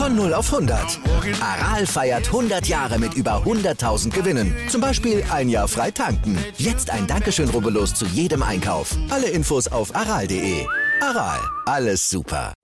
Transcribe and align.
Von 0.00 0.16
0 0.16 0.32
auf 0.32 0.50
100. 0.50 0.98
Aral 1.42 1.84
feiert 1.84 2.28
100 2.28 2.66
Jahre 2.66 2.98
mit 2.98 3.12
über 3.12 3.42
100.000 3.44 4.08
Gewinnen. 4.08 4.56
Zum 4.70 4.80
Beispiel 4.80 5.22
ein 5.30 5.50
Jahr 5.50 5.68
frei 5.68 5.90
tanken. 5.90 6.38
Jetzt 6.56 6.88
ein 6.88 7.06
Dankeschön, 7.06 7.50
rubbellos 7.50 7.92
zu 7.92 8.06
jedem 8.06 8.42
Einkauf. 8.42 8.96
Alle 9.10 9.28
Infos 9.28 9.68
auf 9.68 9.94
aral.de. 9.94 10.64
Aral, 11.02 11.38
alles 11.66 12.08
super. 12.08 12.54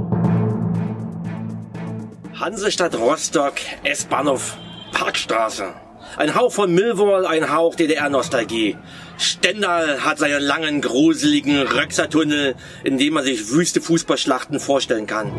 Hansestadt 2.40 2.94
Rostock, 2.94 3.56
S-Bahnhof, 3.82 4.56
Parkstraße. 4.92 5.74
Ein 6.16 6.34
Hauch 6.34 6.52
von 6.52 6.72
Millwall, 6.72 7.26
ein 7.26 7.52
Hauch 7.52 7.74
DDR-Nostalgie. 7.74 8.78
Stendal 9.18 10.06
hat 10.06 10.18
seinen 10.18 10.40
langen, 10.40 10.80
gruseligen 10.80 11.58
Röxertunnel, 11.66 12.54
in 12.82 12.96
dem 12.96 13.12
man 13.12 13.24
sich 13.24 13.50
wüste 13.50 13.82
Fußballschlachten 13.82 14.58
vorstellen 14.58 15.06
kann. 15.06 15.32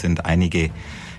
Es 0.00 0.02
sind 0.02 0.24
einige 0.24 0.70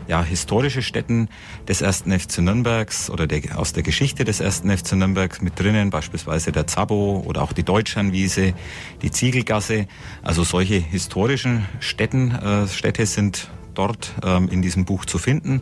ja, 0.07 0.23
historische 0.23 0.81
Stätten 0.81 1.29
des 1.67 1.81
ersten 1.81 2.11
FC 2.19 2.39
Nürnbergs 2.39 3.11
oder 3.11 3.27
der, 3.27 3.59
aus 3.59 3.73
der 3.73 3.83
Geschichte 3.83 4.23
des 4.23 4.39
ersten 4.39 4.75
FC 4.75 4.93
Nürnbergs 4.93 5.39
mit 5.43 5.59
drinnen, 5.59 5.91
beispielsweise 5.91 6.51
der 6.51 6.65
Zabo 6.65 7.23
oder 7.23 7.43
auch 7.43 7.53
die 7.53 7.61
Deutschernwiese, 7.61 8.55
die 9.03 9.11
Ziegelgasse. 9.11 9.85
Also 10.23 10.43
solche 10.43 10.79
historischen 10.79 11.67
Städten, 11.79 12.31
äh, 12.31 12.67
Städte 12.67 13.05
sind 13.05 13.51
dort 13.75 14.15
ähm, 14.25 14.49
in 14.49 14.63
diesem 14.63 14.83
Buch 14.85 15.05
zu 15.05 15.19
finden. 15.19 15.61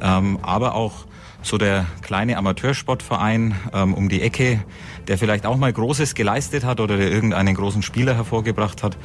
Ähm, 0.00 0.38
aber 0.42 0.76
auch 0.76 1.06
so 1.42 1.58
der 1.58 1.86
kleine 2.02 2.36
Amateursportverein 2.36 3.54
ähm, 3.72 3.94
um 3.94 4.08
die 4.08 4.22
Ecke, 4.22 4.62
der 5.08 5.18
vielleicht 5.18 5.46
auch 5.46 5.56
mal 5.56 5.72
Großes 5.72 6.14
geleistet 6.14 6.64
hat 6.64 6.80
oder 6.80 6.96
der 6.96 7.10
irgendeinen 7.10 7.54
großen 7.54 7.82
Spieler 7.82 8.14
hervorgebracht 8.14 8.82
hat. 8.82 8.96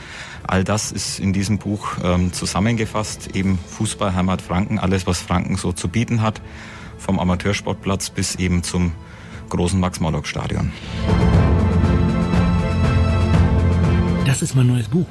All 0.46 0.64
das 0.64 0.92
ist 0.92 1.20
in 1.20 1.34
diesem 1.34 1.58
Buch 1.58 1.98
ähm, 2.04 2.34
zusammengefasst. 2.34 3.36
Eben 3.36 3.58
Fußball, 3.58 4.14
Heimat 4.16 4.42
Franken, 4.42 4.80
alles, 4.80 5.08
was 5.08 5.22
Franken 5.22 5.56
so 5.56 5.72
zu 5.72 5.88
bieten 5.88 6.22
hat. 6.22 6.42
Vom 6.98 7.20
Amateursportplatz 7.20 8.10
bis 8.10 8.36
eben 8.36 8.64
zum 8.64 8.92
großen 9.50 9.80
Max-Morlock-Stadion. 9.80 10.72
Das 14.26 14.42
ist 14.42 14.56
mein 14.56 14.68
neues 14.68 14.88
Buch. 14.88 15.08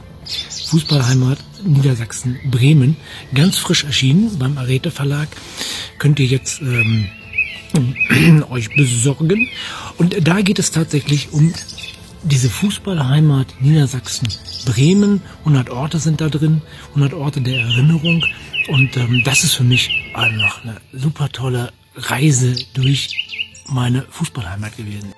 Fußballheimat 0.71 1.39
Niedersachsen 1.65 2.39
Bremen. 2.51 2.97
Ganz 3.35 3.59
frisch 3.59 3.85
erschienen 3.85 4.39
beim 4.39 4.59
Arete 4.59 4.91
Verlag. 4.91 5.29
Könnt 5.99 6.21
ihr 6.21 6.27
jetzt 6.27 6.61
ähm, 6.61 7.09
euch 8.51 8.75
besorgen. 8.75 9.49
Und 9.99 10.27
da 10.27 10.41
geht 10.41 10.59
es 10.59 10.71
tatsächlich 10.71 11.33
um 11.33 11.53
diese 12.23 12.49
Fußballheimat 12.49 13.61
Niedersachsen 13.61 14.29
Bremen. 14.65 15.23
100 15.41 15.71
Orte 15.71 15.99
sind 15.99 16.21
da 16.21 16.29
drin, 16.29 16.63
100 16.91 17.15
Orte 17.15 17.41
der 17.41 17.61
Erinnerung. 17.61 18.23
Und 18.69 18.97
ähm, 18.97 19.23
das 19.25 19.45
ist 19.45 19.55
für 19.55 19.65
mich 19.65 19.91
einfach 20.15 20.63
eine 20.65 20.77
super 20.93 21.29
tolle 21.29 21.73
Reise 21.97 22.55
durch 22.73 23.11
meine 23.69 24.03
Fußballheimat 24.11 24.77
gewesen. 24.77 25.13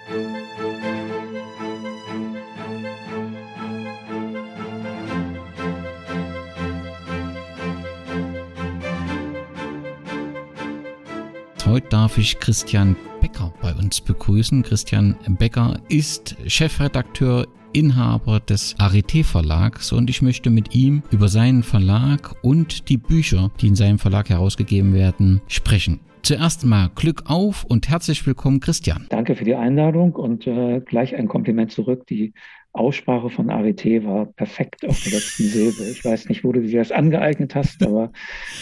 Heute 11.77 11.91
darf 11.91 12.16
ich 12.16 12.38
Christian 12.38 12.96
Becker 13.20 13.52
bei 13.60 13.74
uns 13.74 14.00
begrüßen. 14.00 14.62
Christian 14.62 15.14
Becker 15.28 15.78
ist 15.91 16.34
Chefredakteur 16.46 17.48
Inhaber 17.77 18.41
des 18.41 18.74
Arete 18.78 19.22
Verlags 19.22 19.92
und 19.92 20.08
ich 20.08 20.22
möchte 20.22 20.48
mit 20.48 20.74
ihm 20.74 21.02
über 21.10 21.28
seinen 21.28 21.62
Verlag 21.62 22.34
und 22.42 22.88
die 22.88 22.97
Bücher, 22.97 23.50
die 23.60 23.66
in 23.66 23.75
seinem 23.75 23.98
Verlag 23.98 24.31
herausgegeben 24.31 24.94
werden, 24.94 25.42
sprechen. 25.47 26.00
Zuerst 26.22 26.65
mal 26.65 26.91
Glück 26.94 27.25
auf 27.26 27.65
und 27.65 27.91
herzlich 27.91 28.26
willkommen, 28.26 28.60
Christian. 28.60 29.06
Danke 29.10 29.36
für 29.36 29.44
die 29.44 29.54
Einladung 29.54 30.15
und 30.15 30.47
äh, 30.47 30.81
gleich 30.81 31.15
ein 31.15 31.28
Kompliment 31.28 31.70
zurück. 31.70 32.06
Die 32.06 32.32
Aussprache 32.76 33.31
von 33.31 33.48
Arete 33.48 34.04
war 34.04 34.26
perfekt 34.26 34.86
auf 34.86 35.03
der 35.03 35.12
letzten 35.12 35.44
Silbe. 35.44 35.82
Ich 35.91 36.04
weiß 36.04 36.28
nicht, 36.28 36.44
wo 36.44 36.53
du 36.53 36.60
dir 36.60 36.81
das 36.81 36.92
angeeignet 36.92 37.54
hast, 37.54 37.82
aber 37.82 38.12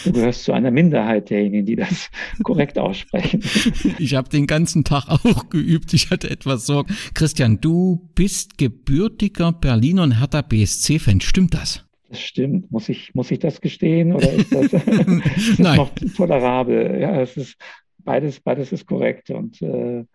du 0.05 0.13
gehörst 0.13 0.45
zu 0.45 0.53
einer 0.53 0.71
Minderheit 0.71 1.29
derjenigen, 1.29 1.65
die 1.65 1.75
das 1.75 2.09
korrekt 2.43 2.79
aussprechen. 2.79 3.43
Ich 3.99 4.15
habe 4.15 4.29
den 4.29 4.47
ganzen 4.47 4.83
Tag 4.83 5.09
auch 5.09 5.49
geübt. 5.49 5.93
Ich 5.93 6.11
hatte 6.11 6.29
etwas 6.29 6.65
Sorgen. 6.65 6.95
Christian, 7.13 7.59
du 7.59 8.09
bist 8.15 8.57
gebürtiger 9.05 9.51
Berliner 9.51 10.03
und 10.03 10.19
Hertha 10.19 10.41
BSC-Fan. 10.41 11.21
Stimmt 11.21 11.53
das? 11.53 11.85
Das 12.09 12.19
stimmt. 12.19 12.71
Muss 12.71 12.89
ich, 12.89 13.13
muss 13.13 13.29
ich 13.29 13.39
das 13.39 13.61
gestehen 13.61 14.13
oder 14.13 14.31
ist 14.33 14.51
das, 14.51 14.73
ist 14.73 15.59
das 15.59 15.77
noch 15.77 15.91
tolerabel? 16.15 16.99
Ja, 16.99 17.21
es 17.21 17.37
ist 17.37 17.55
beides, 17.99 18.39
beides 18.39 18.71
ist 18.71 18.87
korrekt 18.87 19.29
und 19.29 19.61
äh, 19.61 20.05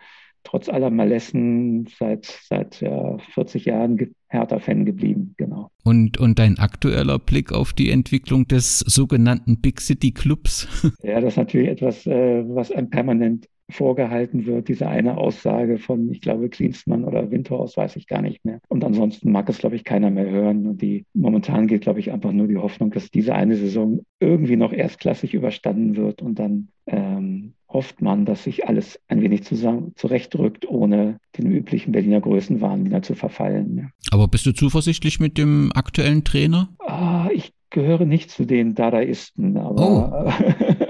trotz 0.42 0.68
aller 0.68 0.90
Malessen 0.90 1.86
seit, 1.98 2.26
seit 2.48 2.80
ja, 2.80 3.18
40 3.34 3.66
Jahren 3.66 4.14
Hertha-Fan 4.28 4.84
geblieben, 4.84 5.34
genau. 5.36 5.70
Und, 5.84 6.18
und 6.18 6.38
dein 6.38 6.58
aktueller 6.58 7.18
Blick 7.18 7.52
auf 7.52 7.72
die 7.72 7.90
Entwicklung 7.90 8.48
des 8.48 8.80
sogenannten 8.80 9.60
Big 9.60 9.80
City 9.80 10.10
Clubs? 10.12 10.66
Ja, 11.02 11.20
das 11.20 11.34
ist 11.34 11.36
natürlich 11.36 11.68
etwas, 11.68 12.06
äh, 12.06 12.42
was 12.46 12.72
einem 12.72 12.90
permanent 12.90 13.48
vorgehalten 13.70 14.46
wird, 14.46 14.68
diese 14.68 14.88
eine 14.88 15.16
Aussage 15.16 15.78
von, 15.78 16.10
ich 16.10 16.20
glaube, 16.20 16.48
Klinsmann 16.48 17.04
oder 17.04 17.30
Winterhaus, 17.30 17.76
weiß 17.76 17.96
ich 17.96 18.06
gar 18.06 18.22
nicht 18.22 18.44
mehr. 18.44 18.60
Und 18.68 18.84
ansonsten 18.84 19.32
mag 19.32 19.48
es, 19.48 19.58
glaube 19.58 19.76
ich, 19.76 19.84
keiner 19.84 20.10
mehr 20.10 20.30
hören. 20.30 20.66
Und 20.66 20.82
die 20.82 21.04
momentan 21.14 21.66
geht, 21.66 21.82
glaube 21.82 22.00
ich, 22.00 22.12
einfach 22.12 22.32
nur 22.32 22.48
die 22.48 22.58
Hoffnung, 22.58 22.90
dass 22.90 23.10
diese 23.10 23.34
eine 23.34 23.56
Saison 23.56 24.00
irgendwie 24.18 24.56
noch 24.56 24.72
erstklassig 24.72 25.34
überstanden 25.34 25.96
wird 25.96 26.22
und 26.22 26.38
dann 26.38 26.68
ähm, 26.86 27.54
hofft 27.72 28.02
man, 28.02 28.24
dass 28.24 28.44
sich 28.44 28.66
alles 28.66 29.00
ein 29.08 29.22
wenig 29.22 29.44
zusammen 29.44 29.92
zurechtrückt, 29.94 30.68
ohne 30.68 31.20
den 31.38 31.50
üblichen 31.50 31.92
Berliner 31.92 32.20
Größenwahn 32.20 32.84
wieder 32.84 33.02
zu 33.02 33.14
verfallen. 33.14 33.76
Ja. 33.76 33.84
Aber 34.10 34.28
bist 34.28 34.46
du 34.46 34.52
zuversichtlich 34.52 35.20
mit 35.20 35.38
dem 35.38 35.70
aktuellen 35.74 36.24
Trainer? 36.24 36.68
Ah, 36.80 37.28
ich 37.32 37.52
gehöre 37.70 38.04
nicht 38.04 38.30
zu 38.30 38.44
den 38.44 38.74
Dadaisten, 38.74 39.56
aber 39.56 40.26
oh. 40.26 40.84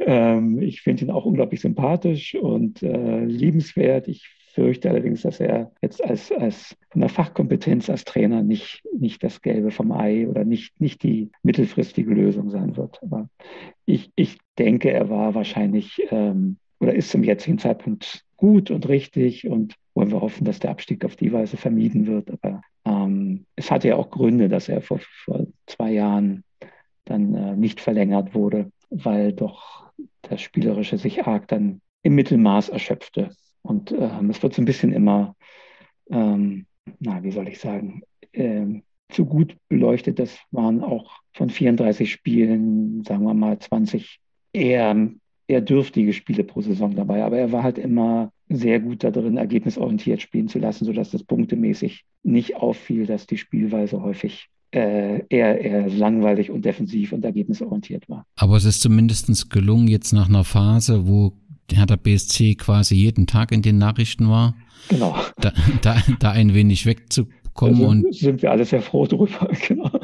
ähm, 0.00 0.60
ich 0.60 0.82
finde 0.82 1.04
ihn 1.04 1.10
auch 1.10 1.24
unglaublich 1.24 1.60
sympathisch 1.60 2.34
und 2.34 2.82
äh, 2.82 3.24
liebenswert. 3.24 4.08
Ich 4.08 4.28
fürchte 4.54 4.88
allerdings, 4.88 5.22
dass 5.22 5.38
er 5.38 5.70
jetzt 5.82 6.02
als, 6.02 6.32
als 6.32 6.76
von 6.90 7.02
der 7.02 7.10
Fachkompetenz 7.10 7.90
als 7.90 8.04
Trainer 8.04 8.42
nicht, 8.42 8.82
nicht 8.98 9.22
das 9.22 9.42
Gelbe 9.42 9.70
vom 9.70 9.92
Ei 9.92 10.26
oder 10.26 10.44
nicht, 10.44 10.80
nicht 10.80 11.02
die 11.02 11.30
mittelfristige 11.42 12.12
Lösung 12.12 12.48
sein 12.48 12.76
wird. 12.76 12.98
Aber 13.02 13.28
ich, 13.84 14.10
ich 14.16 14.38
denke, 14.58 14.90
er 14.90 15.10
war 15.10 15.34
wahrscheinlich 15.34 16.00
ähm, 16.10 16.56
oder 16.80 16.94
ist 16.94 17.10
zum 17.10 17.22
jetzigen 17.22 17.58
Zeitpunkt 17.58 18.24
gut 18.36 18.70
und 18.70 18.88
richtig 18.88 19.46
und 19.46 19.74
wollen 19.94 20.10
wir 20.10 20.20
hoffen, 20.20 20.44
dass 20.44 20.58
der 20.58 20.70
Abstieg 20.70 21.04
auf 21.04 21.16
die 21.16 21.32
Weise 21.32 21.56
vermieden 21.56 22.06
wird. 22.06 22.30
Aber 22.30 22.62
ähm, 22.84 23.46
es 23.56 23.70
hatte 23.70 23.88
ja 23.88 23.96
auch 23.96 24.10
Gründe, 24.10 24.48
dass 24.48 24.68
er 24.68 24.82
vor, 24.82 25.00
vor 25.24 25.46
zwei 25.66 25.92
Jahren 25.92 26.44
dann 27.04 27.34
äh, 27.34 27.56
nicht 27.56 27.80
verlängert 27.80 28.34
wurde, 28.34 28.70
weil 28.90 29.32
doch 29.32 29.90
das 30.22 30.40
Spielerische 30.40 30.98
sich 30.98 31.26
arg 31.26 31.48
dann 31.48 31.80
im 32.02 32.14
Mittelmaß 32.14 32.68
erschöpfte. 32.68 33.30
Und 33.62 33.92
ähm, 33.92 34.30
es 34.30 34.42
wird 34.42 34.54
so 34.54 34.62
ein 34.62 34.66
bisschen 34.66 34.92
immer, 34.92 35.34
ähm, 36.10 36.66
na, 37.00 37.22
wie 37.22 37.32
soll 37.32 37.48
ich 37.48 37.58
sagen, 37.58 38.02
ähm, 38.32 38.82
zu 39.08 39.26
gut 39.26 39.56
beleuchtet. 39.68 40.18
Das 40.18 40.38
waren 40.50 40.82
auch 40.82 41.20
von 41.32 41.50
34 41.50 42.10
Spielen, 42.10 43.02
sagen 43.04 43.24
wir 43.24 43.34
mal, 43.34 43.58
20 43.58 44.20
eher, 44.52 45.10
eher 45.48 45.60
dürftige 45.60 46.12
Spiele 46.12 46.44
pro 46.44 46.60
Saison 46.60 46.94
dabei. 46.94 47.24
Aber 47.24 47.38
er 47.38 47.52
war 47.52 47.62
halt 47.62 47.78
immer 47.78 48.32
sehr 48.48 48.80
gut 48.80 49.02
da 49.02 49.10
drin, 49.10 49.36
ergebnisorientiert 49.36 50.22
spielen 50.22 50.48
zu 50.48 50.58
lassen, 50.58 50.84
sodass 50.84 51.10
das 51.10 51.24
punktemäßig 51.24 52.04
nicht 52.22 52.56
auffiel, 52.56 53.06
dass 53.06 53.26
die 53.26 53.38
Spielweise 53.38 54.00
häufig 54.02 54.48
äh, 54.76 55.24
eher, 55.30 55.58
eher 55.58 55.88
langweilig 55.88 56.50
und 56.50 56.64
defensiv 56.64 57.12
und 57.12 57.24
ergebnisorientiert 57.24 58.08
war. 58.10 58.26
Aber 58.36 58.56
es 58.56 58.66
ist 58.66 58.82
zumindest 58.82 59.50
gelungen, 59.50 59.88
jetzt 59.88 60.12
nach 60.12 60.28
einer 60.28 60.44
Phase, 60.44 61.08
wo 61.08 61.32
Hertha 61.72 61.96
BSC 61.96 62.56
quasi 62.56 62.94
jeden 62.94 63.26
Tag 63.26 63.52
in 63.52 63.62
den 63.62 63.78
Nachrichten 63.78 64.28
war. 64.28 64.54
Genau. 64.88 65.16
Da, 65.40 65.52
da, 65.80 65.96
da 66.20 66.30
ein 66.30 66.52
wenig 66.52 66.84
wegzukommen. 67.56 68.02
Da 68.02 68.08
und 68.08 68.14
sind 68.14 68.42
wir 68.42 68.50
alle 68.50 68.64
sehr 68.64 68.82
froh 68.82 69.06
drüber, 69.06 69.48
genau. 69.66 69.90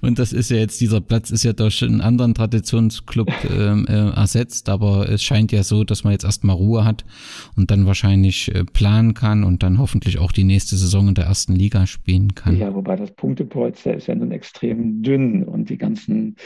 und 0.00 0.18
das 0.18 0.32
ist 0.32 0.50
ja 0.50 0.58
jetzt, 0.58 0.80
dieser 0.80 1.00
Platz 1.00 1.30
ist 1.30 1.44
ja 1.44 1.52
durch 1.52 1.82
einen 1.82 2.00
anderen 2.00 2.34
Traditionsclub 2.34 3.30
ähm, 3.50 3.86
äh, 3.88 4.10
ersetzt, 4.10 4.68
aber 4.68 5.08
es 5.08 5.22
scheint 5.22 5.52
ja 5.52 5.62
so, 5.62 5.84
dass 5.84 6.04
man 6.04 6.12
jetzt 6.12 6.24
erstmal 6.24 6.56
Ruhe 6.56 6.84
hat 6.84 7.04
und 7.56 7.70
dann 7.70 7.86
wahrscheinlich 7.86 8.54
äh, 8.54 8.64
planen 8.64 9.14
kann 9.14 9.44
und 9.44 9.62
dann 9.62 9.78
hoffentlich 9.78 10.18
auch 10.18 10.32
die 10.32 10.44
nächste 10.44 10.76
Saison 10.76 11.08
in 11.08 11.14
der 11.14 11.26
ersten 11.26 11.54
Liga 11.54 11.86
spielen 11.86 12.34
kann. 12.34 12.58
Ja, 12.58 12.74
wobei 12.74 12.96
das 12.96 13.12
Punktepolster 13.12 13.94
ist 13.94 14.06
ja 14.06 14.14
nun 14.14 14.32
extrem 14.32 15.02
dünn 15.02 15.44
und 15.44 15.70
die 15.70 15.78
ganzen 15.78 16.36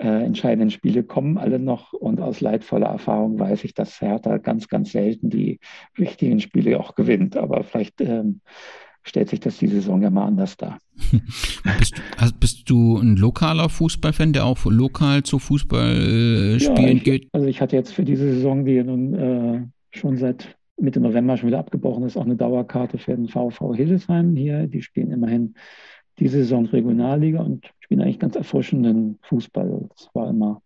äh, 0.00 0.24
entscheidenden 0.24 0.70
Spiele 0.70 1.04
kommen 1.04 1.38
alle 1.38 1.58
noch. 1.58 1.92
Und 1.92 2.20
aus 2.20 2.40
leidvoller 2.40 2.86
Erfahrung 2.86 3.38
weiß 3.38 3.64
ich, 3.64 3.74
dass 3.74 4.00
Hertha 4.00 4.38
ganz, 4.38 4.68
ganz 4.68 4.92
selten 4.92 5.30
die 5.30 5.60
wichtigen 5.94 6.40
Spiele 6.40 6.80
auch 6.80 6.94
gewinnt. 6.94 7.36
Aber 7.36 7.62
vielleicht 7.64 8.00
ähm, 8.00 8.40
stellt 9.02 9.28
sich 9.28 9.40
das 9.40 9.58
die 9.58 9.68
Saison 9.68 10.02
ja 10.02 10.10
mal 10.10 10.26
anders 10.26 10.56
dar. 10.56 10.78
bist, 11.78 11.94
also 12.18 12.34
bist, 12.38 12.70
du 12.70 12.98
ein 12.98 13.16
lokaler 13.16 13.68
Fußballfan, 13.68 14.32
der 14.32 14.46
auch 14.46 14.64
lokal 14.64 15.22
zu 15.22 15.38
Fußballspielen 15.38 16.58
äh, 16.78 16.94
ja, 16.94 17.02
geht? 17.02 17.28
Also 17.32 17.46
ich 17.46 17.60
hatte 17.60 17.76
jetzt 17.76 17.92
für 17.92 18.04
diese 18.04 18.32
Saison, 18.32 18.64
die 18.64 18.82
nun 18.82 19.14
äh, 19.14 19.62
schon 19.90 20.16
seit 20.16 20.56
Mitte 20.76 21.00
November 21.00 21.36
schon 21.36 21.48
wieder 21.48 21.60
abgebrochen 21.60 22.04
ist, 22.04 22.16
auch 22.16 22.24
eine 22.24 22.36
Dauerkarte 22.36 22.98
für 22.98 23.14
den 23.14 23.28
VV 23.28 23.74
Hildesheim 23.74 24.34
hier. 24.34 24.66
Die 24.66 24.82
spielen 24.82 25.12
immerhin 25.12 25.54
diese 26.18 26.38
Saison 26.38 26.66
Regionalliga 26.66 27.40
und 27.40 27.66
spielen 27.80 28.00
eigentlich 28.00 28.18
ganz 28.18 28.36
erfrischenden 28.36 29.18
Fußball. 29.22 29.88
Das 29.94 30.08
war 30.14 30.30
immer 30.30 30.62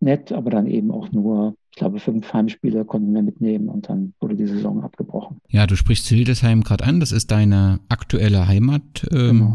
nett, 0.00 0.32
aber 0.32 0.50
dann 0.50 0.66
eben 0.66 0.90
auch 0.90 1.10
nur, 1.12 1.54
ich 1.70 1.76
glaube, 1.76 2.00
fünf 2.00 2.32
Heimspiele 2.32 2.84
konnten 2.84 3.14
wir 3.14 3.22
mitnehmen 3.22 3.68
und 3.68 3.88
dann 3.88 4.14
wurde 4.20 4.34
die 4.34 4.46
Saison 4.46 4.82
abgebrochen. 4.82 5.38
Ja, 5.48 5.66
du 5.66 5.76
sprichst 5.76 6.06
Hildesheim 6.08 6.62
gerade 6.62 6.84
an, 6.84 7.00
das 7.00 7.12
ist 7.12 7.30
deine 7.30 7.80
aktuelle 7.88 8.46
Heimatstadt. 8.46 9.12
Ähm, 9.12 9.52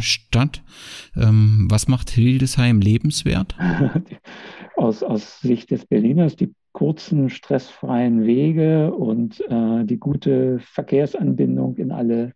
genau. 1.14 1.28
ähm, 1.28 1.68
was 1.70 1.88
macht 1.88 2.10
Hildesheim 2.10 2.80
lebenswert? 2.80 3.56
aus, 4.76 5.04
aus 5.04 5.40
Sicht 5.42 5.70
des 5.72 5.86
Berliners 5.86 6.36
die 6.36 6.54
kurzen, 6.72 7.30
stressfreien 7.30 8.26
Wege 8.26 8.94
und 8.94 9.42
äh, 9.50 9.84
die 9.84 9.98
gute 9.98 10.60
Verkehrsanbindung 10.60 11.76
in 11.78 11.92
alle 11.92 12.34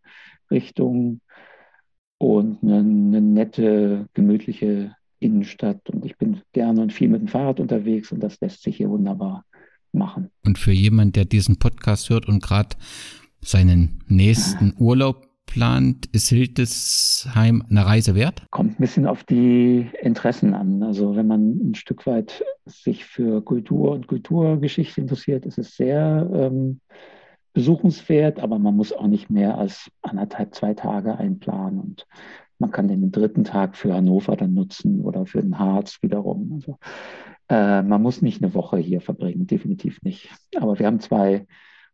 Richtungen 0.50 1.22
und 2.22 2.60
eine, 2.62 2.78
eine 2.78 3.20
nette, 3.20 4.06
gemütliche 4.14 4.96
Innenstadt 5.20 5.90
und 5.90 6.06
ich 6.06 6.18
bin 6.18 6.42
gerne 6.54 6.82
und 6.82 6.94
viel 6.94 7.10
mit 7.10 7.22
dem 7.22 7.28
Fahrrad 7.28 7.60
unterwegs 7.60 8.12
und 8.12 8.20
das 8.20 8.40
lässt 8.42 8.62
sich 8.62 8.78
hier 8.78 8.92
wunderbar 8.92 9.44
machen. 9.92 10.30
Und 10.46 10.60
für 10.60 10.72
jemand, 10.72 11.16
der 11.16 11.26
diesen 11.26 11.58
Podcast 11.58 12.12
hört 12.12 12.28
und 12.28 12.44
gerade 12.44 12.76
seinen 13.42 14.04
nächsten 14.08 14.76
Urlaub 14.78 15.28
plant, 15.48 16.06
ist 16.12 16.30
Hildesheim 16.30 17.64
eine 17.68 17.88
Reise 17.88 18.14
wert? 18.14 18.44
Kommt 18.52 18.80
ein 18.80 18.82
bisschen 18.82 19.08
auf 19.08 19.24
die 19.24 19.90
Interessen 20.04 20.54
an. 20.54 20.84
Also 20.84 21.16
wenn 21.16 21.26
man 21.26 21.72
ein 21.72 21.76
Stück 21.76 22.06
weit 22.06 22.44
sich 22.68 23.04
für 23.04 23.44
Kultur 23.44 23.94
und 23.94 24.06
Kulturgeschichte 24.06 25.02
interessiert, 25.02 25.48
ist 25.48 25.58
es 25.58 25.76
sehr 25.76 26.30
ähm, 26.32 26.82
besuchenswert, 27.54 28.40
aber 28.40 28.60
man 28.60 28.76
muss 28.76 28.94
auch 28.94 29.08
nicht 29.08 29.30
mehr 29.30 29.58
als 29.58 29.92
anderthalb, 30.02 30.56
zwei 30.56 30.74
Tage 30.74 31.18
einplanen. 31.18 31.80
Und 31.80 32.08
man 32.60 32.72
kann 32.72 32.88
den 32.88 33.12
dritten 33.12 33.44
Tag 33.44 33.76
für 33.76 33.94
Hannover 33.94 34.36
dann 34.36 34.54
nutzen 34.54 35.02
oder 35.02 35.26
für 35.26 35.42
den 35.42 35.60
Harz 35.60 36.00
wiederum. 36.02 36.54
Also, 36.54 36.78
äh, 37.50 37.82
man 37.82 38.02
muss 38.02 38.22
nicht 38.22 38.42
eine 38.42 38.54
Woche 38.54 38.78
hier 38.78 39.02
verbringen, 39.02 39.48
definitiv 39.48 40.02
nicht. 40.04 40.30
Aber 40.56 40.80
wir 40.80 40.86
haben 40.86 41.00
zwei 41.00 41.48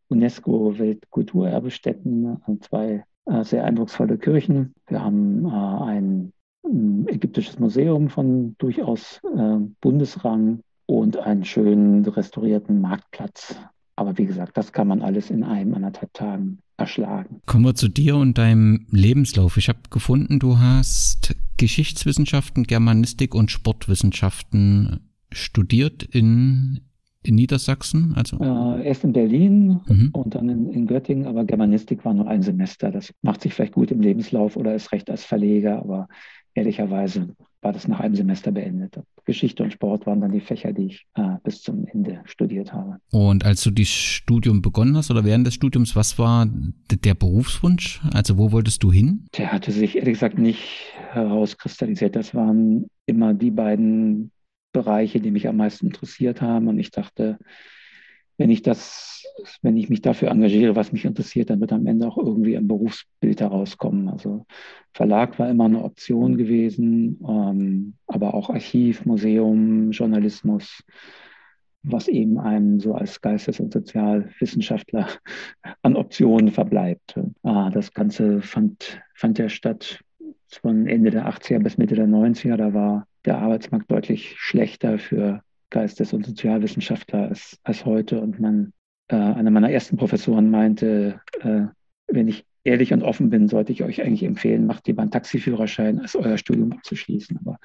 UNESCO-Weltkulturerbestätten, 0.10 2.42
zwei 2.62 3.04
äh, 3.26 3.44
sehr 3.44 3.66
eindrucksvolle 3.66 4.18
Kirchen. 4.18 4.74
Wir 4.88 5.04
haben 5.04 5.46
äh, 5.46 5.50
ein, 5.50 6.34
ein, 6.64 7.06
ägyptisches 7.08 7.60
Museum 7.60 8.10
von 8.10 8.56
durchaus 8.58 9.22
äh, 9.36 9.58
Bundesrang 9.82 10.62
und 10.86 11.18
einen 11.18 11.44
schönen 11.44 12.06
restaurierten 12.06 12.80
Marktplatz. 12.80 13.60
Aber 13.98 14.18
wie 14.18 14.28
gesagt, 14.28 14.56
das 14.56 14.72
kann 14.72 14.88
man 14.88 15.02
alles 15.02 15.32
in 15.32 15.44
einem, 15.44 15.74
anderthalb 15.74 16.14
Tagen 16.14 16.60
erschlagen. 16.78 17.42
Kommen 17.48 17.66
wir 17.66 17.74
zu 17.74 17.88
dir 17.88 18.16
und 18.16 18.38
deinem 18.38 18.86
Lebenslauf. 18.92 19.58
Ich 19.58 19.70
habe 19.70 19.80
gefunden, 19.90 20.40
du 20.40 20.60
hast 20.60 21.36
Geschichtswissenschaften, 21.58 22.66
Germanistik 22.66 23.34
und 23.34 23.50
Sportwissenschaften 23.50 25.10
studiert 25.32 26.04
in, 26.04 26.82
in 27.28 27.36
Niedersachsen. 27.36 28.14
Also 28.16 28.38
äh, 28.40 28.88
erst 28.88 29.04
in 29.04 29.14
Berlin 29.14 29.82
mhm. 29.88 30.10
und 30.14 30.36
dann 30.36 30.50
in, 30.50 30.72
in, 30.72 30.88
Göttingen, 30.88 31.28
aber 31.28 31.44
Germanistik 31.46 32.06
war 32.06 32.14
nur 32.14 32.28
ein 32.28 32.42
Semester. 32.42 32.92
Das 32.92 33.14
macht 33.22 33.42
sich 33.42 33.54
vielleicht 33.54 33.74
gut 33.74 33.92
im 33.92 34.02
Lebenslauf 34.02 34.56
oder 34.56 34.74
ist 34.74 34.92
recht 34.92 35.10
als 35.10 35.26
Verleger, 35.26 35.80
aber 35.80 36.08
ehrlicherweise 36.54 37.36
war 37.62 37.74
das 37.74 37.88
nach 37.88 38.00
einem 38.00 38.16
Semester 38.16 38.52
beendet. 38.52 39.00
Geschichte 39.26 39.62
und 39.62 39.74
Sport 39.74 40.06
waren 40.06 40.22
dann 40.22 40.32
die 40.32 40.40
Fächer, 40.40 40.72
die 40.72 40.86
ich 40.86 41.06
äh, 41.16 41.36
bis 41.44 41.62
zum 41.62 41.86
Ende 41.86 42.22
studiert 42.26 42.72
habe. 42.72 42.98
Und 43.12 43.46
als 43.46 43.62
du 43.64 43.72
das 43.72 43.90
Studium 43.90 44.62
begonnen 44.62 44.96
hast 44.96 45.12
oder 45.12 45.26
während 45.26 45.46
des 45.46 45.56
Studiums, 45.56 45.96
was 45.96 46.18
war 46.18 46.48
der 46.90 47.14
Berufswunsch? 47.14 48.02
Also 48.14 48.38
wo 48.38 48.54
wolltest 48.54 48.84
du 48.84 48.92
hin? 48.92 49.26
Der 49.38 49.52
hatte 49.52 49.72
sich 49.72 49.98
ehrlich 49.98 50.14
gesagt 50.14 50.38
nicht 50.38 50.94
herauskristallisiert. 51.12 52.16
Das 52.16 52.34
waren 52.34 52.86
immer 53.06 53.34
die 53.34 53.52
beiden 53.52 54.32
Bereiche, 54.72 55.20
die 55.20 55.32
mich 55.32 55.48
am 55.48 55.58
meisten 55.58 55.88
interessiert 55.88 56.42
haben. 56.42 56.68
Und 56.68 56.80
ich 56.80 56.92
dachte, 56.92 57.38
wenn 58.38 58.50
ich 58.52 58.62
das, 58.62 59.24
wenn 59.62 59.78
ich 59.78 59.90
mich 59.90 60.02
dafür 60.02 60.30
engagiere, 60.30 60.76
was 60.76 60.92
mich 60.92 61.06
interessiert, 61.06 61.50
dann 61.50 61.60
wird 61.60 61.74
am 61.74 61.88
Ende 61.88 62.08
auch 62.08 62.18
irgendwie 62.18 62.56
ein 62.56 62.68
Berufsbild 62.68 63.42
herauskommen. 63.42 64.10
Also 64.10 64.46
Verlag 64.94 65.40
war 65.40 65.50
immer 65.50 65.66
eine 65.66 65.84
Option 65.84 66.38
gewesen, 66.38 67.20
ähm, 67.28 67.96
aber 68.06 68.34
auch 68.34 68.50
Archiv, 68.50 69.06
Museum, 69.06 69.92
Journalismus, 69.92 70.84
was 71.84 72.08
eben 72.08 72.40
einem 72.40 72.80
so 72.80 72.94
als 72.94 73.22
Geistes- 73.22 73.60
und 73.60 73.74
Sozialwissenschaftler 73.74 75.08
an 75.82 75.96
Optionen 75.96 76.52
verbleibt. 76.52 77.20
Ah, 77.44 77.70
das 77.72 77.94
Ganze 77.94 78.42
fand, 78.42 79.02
fand 79.16 79.40
ja 79.40 79.50
statt 79.50 80.00
von 80.62 80.88
Ende 80.88 81.12
der 81.12 81.28
80er 81.28 81.60
bis 81.60 81.78
Mitte 81.78 81.96
der 81.96 82.08
90er. 82.08 82.56
Da 82.56 82.74
war 82.74 83.08
der 83.28 83.38
Arbeitsmarkt 83.40 83.92
deutlich 83.92 84.36
schlechter 84.38 84.98
für 84.98 85.42
Geistes- 85.70 86.14
und 86.14 86.26
Sozialwissenschaftler 86.26 87.28
als, 87.30 87.60
als 87.64 87.86
heute. 87.86 88.22
Und 88.22 88.40
man, 88.40 88.74
äh, 89.10 89.16
einer 89.16 89.52
meiner 89.52 89.70
ersten 89.70 89.98
Professoren 89.98 90.50
meinte, 90.50 91.22
äh, 91.42 91.64
wenn 92.08 92.28
ich 92.28 92.46
ehrlich 92.64 92.94
und 92.94 93.04
offen 93.04 93.30
bin, 93.30 93.48
sollte 93.48 93.74
ich 93.74 93.84
euch 93.84 94.02
eigentlich 94.02 94.24
empfehlen, 94.24 94.66
macht 94.66 94.88
lieber 94.88 95.02
einen 95.02 95.12
Taxiführerschein, 95.12 96.00
als 96.00 96.16
euer 96.16 96.38
Studium 96.38 96.72
abzuschließen. 96.72 97.38
Aber 97.44 97.60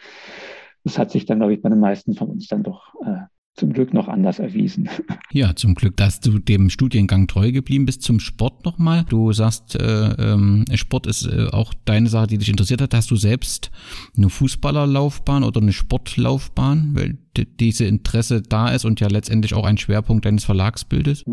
das 0.84 0.98
hat 0.98 1.10
sich 1.10 1.26
dann, 1.26 1.38
glaube 1.38 1.54
ich, 1.54 1.62
bei 1.62 1.68
den 1.68 1.80
meisten 1.80 2.14
von 2.14 2.28
uns 2.28 2.48
dann 2.48 2.64
doch 2.64 2.94
äh, 3.06 3.22
zum 3.54 3.72
Glück 3.72 3.92
noch 3.92 4.08
anders 4.08 4.38
erwiesen. 4.38 4.88
Ja, 5.34 5.56
zum 5.56 5.74
Glück, 5.74 5.96
dass 5.96 6.20
du 6.20 6.38
dem 6.38 6.68
Studiengang 6.68 7.26
treu 7.26 7.52
geblieben 7.52 7.86
bist. 7.86 8.02
Zum 8.02 8.20
Sport 8.20 8.66
nochmal. 8.66 9.04
Du 9.08 9.32
sagst, 9.32 9.80
äh, 9.80 10.10
ähm, 10.10 10.66
Sport 10.74 11.06
ist 11.06 11.26
äh, 11.26 11.46
auch 11.50 11.72
deine 11.86 12.10
Sache, 12.10 12.26
die 12.26 12.36
dich 12.38 12.50
interessiert 12.50 12.82
hat. 12.82 12.92
Hast 12.92 13.10
du 13.10 13.16
selbst 13.16 13.70
eine 14.14 14.28
Fußballerlaufbahn 14.28 15.42
oder 15.42 15.62
eine 15.62 15.72
Sportlaufbahn, 15.72 16.90
weil 16.94 17.16
diese 17.58 17.86
Interesse 17.86 18.42
da 18.42 18.68
ist 18.68 18.84
und 18.84 19.00
ja 19.00 19.08
letztendlich 19.08 19.54
auch 19.54 19.64
ein 19.64 19.78
Schwerpunkt 19.78 20.26
deines 20.26 20.44
Verlagsbildes? 20.44 21.24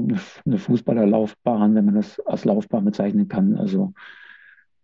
Eine 0.46 0.58
Fußballerlaufbahn, 0.58 1.76
wenn 1.76 1.86
man 1.86 1.96
das 1.96 2.22
als 2.22 2.46
Laufbahn 2.46 2.86
bezeichnen 2.86 3.28
kann. 3.28 3.58
Also 3.58 3.94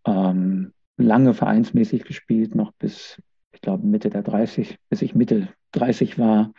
ähm, 0.06 0.74
lange 0.98 1.34
vereinsmäßig 1.34 2.04
gespielt, 2.04 2.54
noch 2.54 2.74
bis, 2.74 3.22
ich 3.54 3.62
glaube, 3.62 3.88
Mitte 3.88 4.10
der 4.10 4.24
30, 4.24 4.78
bis 4.90 5.02
ich 5.02 5.16
Mitte 5.16 5.48
30 5.72 6.20
war 6.20 6.52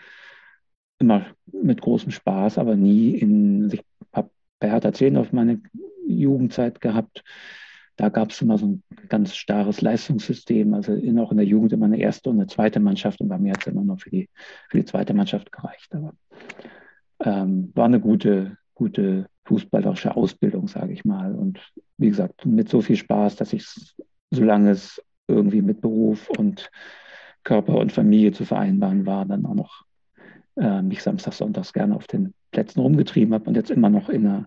immer 0.99 1.27
mit 1.47 1.81
großem 1.81 2.11
Spaß, 2.11 2.59
aber 2.59 2.77
nie 2.77 3.11
in, 3.11 3.71
ich 3.71 3.85
habe 4.13 4.31
bei 4.59 4.71
Hertha 4.71 4.93
10 4.93 5.17
auf 5.17 5.33
meine 5.33 5.61
Jugendzeit 6.07 6.81
gehabt. 6.81 7.25
Da 7.97 8.11
gab 8.11 8.31
es 8.31 8.43
immer 8.43 8.59
so 8.59 8.67
ein 8.67 8.83
ganz 9.09 9.35
starres 9.35 9.81
Leistungssystem, 9.81 10.75
also 10.75 10.93
in, 10.93 11.19
auch 11.19 11.31
in 11.31 11.39
der 11.39 11.47
Jugend 11.47 11.73
immer 11.73 11.87
eine 11.87 11.99
erste 11.99 12.29
und 12.31 12.37
eine 12.37 12.47
zweite 12.47 12.79
Mannschaft 12.79 13.21
und 13.21 13.29
bei 13.29 13.39
mir 13.39 13.53
hat 13.53 13.63
es 13.63 13.73
immer 13.73 13.85
noch 13.85 14.01
für 14.01 14.11
die, 14.11 14.29
für 14.69 14.79
die 14.79 14.85
zweite 14.85 15.15
Mannschaft 15.15 15.51
gereicht. 15.51 15.95
Aber 15.95 16.13
ähm, 17.21 17.73
war 17.75 17.87
eine 17.87 18.01
gute, 18.01 18.59
gute 18.75 19.29
fußballerische 19.47 20.15
Ausbildung, 20.15 20.69
sage 20.69 20.93
ich 20.93 21.05
mal. 21.05 21.35
Und 21.35 21.61
wie 21.97 22.09
gesagt, 22.09 22.45
mit 22.45 22.69
so 22.69 22.83
viel 22.83 22.97
Spaß, 22.97 23.37
dass 23.37 23.55
ich, 23.55 23.67
solange 24.31 24.71
es 24.71 25.03
irgendwie 25.27 25.63
mit 25.63 25.81
Beruf 25.81 26.29
und 26.31 26.71
Körper 27.45 27.77
und 27.77 27.93
Familie 27.93 28.33
zu 28.33 28.45
vereinbaren 28.45 29.07
war, 29.07 29.25
dann 29.25 29.47
auch 29.47 29.55
noch 29.55 29.86
äh, 30.57 30.83
mich 30.83 31.03
samstags, 31.03 31.39
sonntags 31.39 31.73
gerne 31.73 31.95
auf 31.95 32.07
den 32.07 32.35
Plätzen 32.51 32.81
rumgetrieben 32.81 33.35
habe 33.35 33.45
und 33.45 33.57
jetzt 33.57 33.71
immer 33.71 33.91
noch 33.91 34.09
in 34.09 34.27
einer 34.27 34.47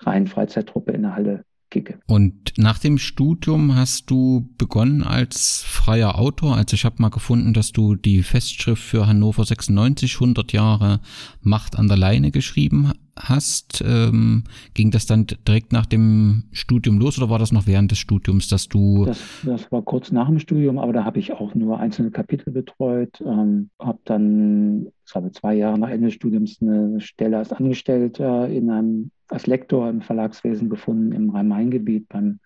reinen 0.00 0.26
Freizeittruppe 0.26 0.92
in 0.92 1.02
der 1.02 1.14
Halle 1.14 1.44
kicke. 1.70 1.98
Und 2.06 2.52
nach 2.56 2.78
dem 2.78 2.98
Studium 2.98 3.74
hast 3.74 4.10
du 4.10 4.48
begonnen 4.58 5.02
als 5.02 5.64
freier 5.66 6.18
Autor. 6.18 6.56
Also 6.56 6.74
ich 6.74 6.84
habe 6.84 6.96
mal 6.98 7.08
gefunden, 7.08 7.54
dass 7.54 7.72
du 7.72 7.96
die 7.96 8.22
Festschrift 8.22 8.82
für 8.82 9.06
Hannover 9.06 9.44
96, 9.44 10.14
100 10.14 10.52
Jahre 10.52 11.00
Macht 11.40 11.76
an 11.76 11.88
der 11.88 11.96
Leine 11.96 12.30
geschrieben 12.30 12.92
hast. 13.24 13.82
Ähm, 13.86 14.44
ging 14.74 14.90
das 14.90 15.06
dann 15.06 15.26
direkt 15.46 15.72
nach 15.72 15.86
dem 15.86 16.44
Studium 16.52 16.98
los 16.98 17.18
oder 17.18 17.30
war 17.30 17.38
das 17.38 17.52
noch 17.52 17.66
während 17.66 17.90
des 17.90 17.98
Studiums, 17.98 18.48
dass 18.48 18.68
du... 18.68 19.04
Das, 19.04 19.20
das 19.44 19.72
war 19.72 19.82
kurz 19.82 20.12
nach 20.12 20.28
dem 20.28 20.38
Studium, 20.38 20.78
aber 20.78 20.92
da 20.92 21.04
habe 21.04 21.18
ich 21.18 21.32
auch 21.32 21.54
nur 21.54 21.78
einzelne 21.78 22.10
Kapitel 22.10 22.52
betreut. 22.52 23.20
Ähm, 23.20 23.70
habe 23.78 23.98
dann, 24.04 24.86
ich 25.06 25.12
glaube, 25.12 25.32
zwei 25.32 25.54
Jahre 25.54 25.78
nach 25.78 25.90
Ende 25.90 26.06
des 26.06 26.14
Studiums 26.14 26.58
eine 26.60 27.00
Stelle 27.00 27.38
als 27.38 27.52
Angestellter 27.52 28.48
in 28.48 28.70
einem 28.70 29.10
als 29.28 29.46
Lektor 29.46 29.88
im 29.88 30.02
Verlagswesen 30.02 30.68
gefunden 30.68 31.12
im 31.12 31.30
Rhein-Main-Gebiet 31.30 32.08
beim, 32.08 32.38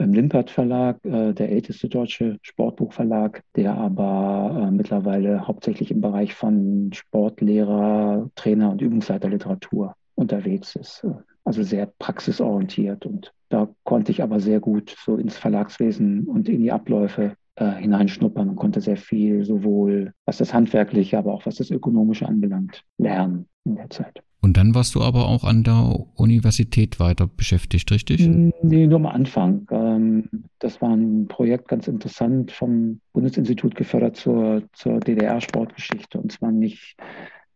beim 0.00 0.14
Limpert 0.14 0.48
Verlag, 0.48 1.04
äh, 1.04 1.34
der 1.34 1.50
älteste 1.50 1.86
deutsche 1.86 2.38
Sportbuchverlag, 2.40 3.42
der 3.54 3.74
aber 3.74 4.68
äh, 4.68 4.70
mittlerweile 4.70 5.46
hauptsächlich 5.46 5.90
im 5.90 6.00
Bereich 6.00 6.34
von 6.34 6.90
Sportlehrer, 6.94 8.30
Trainer 8.34 8.70
und 8.70 8.80
Übungsleiterliteratur 8.80 9.94
unterwegs 10.14 10.74
ist. 10.74 11.06
also 11.44 11.62
sehr 11.62 11.84
praxisorientiert. 11.98 13.04
Und 13.04 13.34
da 13.50 13.68
konnte 13.84 14.10
ich 14.10 14.22
aber 14.22 14.40
sehr 14.40 14.60
gut 14.60 14.96
so 15.04 15.16
ins 15.16 15.36
Verlagswesen 15.36 16.24
und 16.24 16.48
in 16.48 16.62
die 16.62 16.72
Abläufe 16.72 17.34
äh, 17.56 17.70
hineinschnuppern 17.72 18.48
und 18.48 18.56
konnte 18.56 18.80
sehr 18.80 18.96
viel 18.96 19.44
sowohl 19.44 20.14
was 20.24 20.38
das 20.38 20.54
Handwerkliche, 20.54 21.18
aber 21.18 21.34
auch 21.34 21.44
was 21.44 21.56
das 21.56 21.70
Ökonomische 21.70 22.26
anbelangt, 22.26 22.84
lernen 22.96 23.48
in 23.64 23.76
der 23.76 23.90
Zeit. 23.90 24.22
Und 24.42 24.56
dann 24.56 24.74
warst 24.74 24.94
du 24.94 25.02
aber 25.02 25.28
auch 25.28 25.44
an 25.44 25.64
der 25.64 26.06
Universität 26.14 26.98
weiter 26.98 27.26
beschäftigt, 27.26 27.90
richtig? 27.90 28.26
Nee, 28.26 28.86
nur 28.86 28.96
am 28.96 29.06
Anfang. 29.06 29.66
Ähm, 29.70 30.28
das 30.58 30.80
war 30.80 30.96
ein 30.96 31.28
Projekt 31.28 31.68
ganz 31.68 31.88
interessant 31.88 32.50
vom 32.50 33.00
Bundesinstitut 33.12 33.74
gefördert 33.74 34.16
zur, 34.16 34.62
zur 34.72 34.98
DDR-Sportgeschichte. 35.00 36.18
Und 36.18 36.32
zwar 36.32 36.52
nicht, 36.52 36.96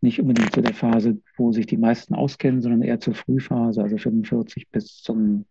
nicht 0.03 0.21
unbedingt 0.21 0.53
zu 0.53 0.61
der 0.61 0.75
Phase, 0.75 1.19
wo 1.39 1.53
sich 1.53 1.67
die 1.67 1.79
meisten 1.79 2.15
auskennen, 2.15 2.61
sondern 2.61 2.83
eher 2.83 3.01
zur 3.01 3.15
Frühphase, 3.15 3.83
also 3.83 3.97
45 3.97 4.69
bis 4.71 5.01
zum 5.01 5.47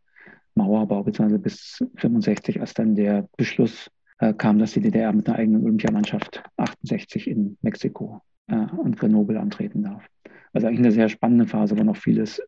Mauerbau, 0.54 1.02
beziehungsweise 1.02 1.40
bis 1.40 1.84
65, 1.96 2.62
als 2.62 2.75
dann 2.75 2.94
der 2.94 3.28
Beschluss 3.38 3.90
äh, 4.20 4.34
kam, 4.34 4.60
dass 4.60 4.74
die 4.74 4.82
DDR 4.82 5.12
mit 5.12 5.28
einer 5.28 5.40
eigenen 5.40 5.63
Olympiamannschaft 5.63 6.44
68 6.58 7.28
in 7.28 7.58
Mexiko 7.63 8.22
äh, 8.48 8.66
und 8.78 8.98
Grenoble 8.98 9.40
antreten 9.40 9.84
darf. 9.84 10.06
Also 10.54 10.68
eigentlich 10.68 10.80
eine 10.80 10.92
sehr 10.92 11.10
spannende 11.10 11.48
Phase, 11.48 11.78
wo 11.78 11.84
noch 11.84 11.98
vieles 11.98 12.42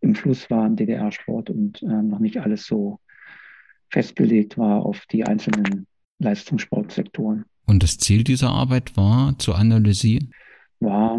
im 0.00 0.14
Fluss 0.14 0.50
war 0.50 0.66
im 0.66 0.76
DDR-Sport 0.76 1.50
und 1.50 1.82
äh, 1.82 2.02
noch 2.02 2.18
nicht 2.18 2.38
alles 2.38 2.66
so 2.66 3.00
festgelegt 3.90 4.58
war 4.58 4.84
auf 4.84 5.04
die 5.10 5.24
einzelnen 5.24 5.86
Leistungssportsektoren. 6.18 7.44
Und 7.66 7.82
das 7.82 7.98
Ziel 7.98 8.24
dieser 8.24 8.50
Arbeit 8.50 8.96
war 8.96 9.38
zu 9.38 9.54
analysieren? 9.54 10.32
War, 10.80 11.18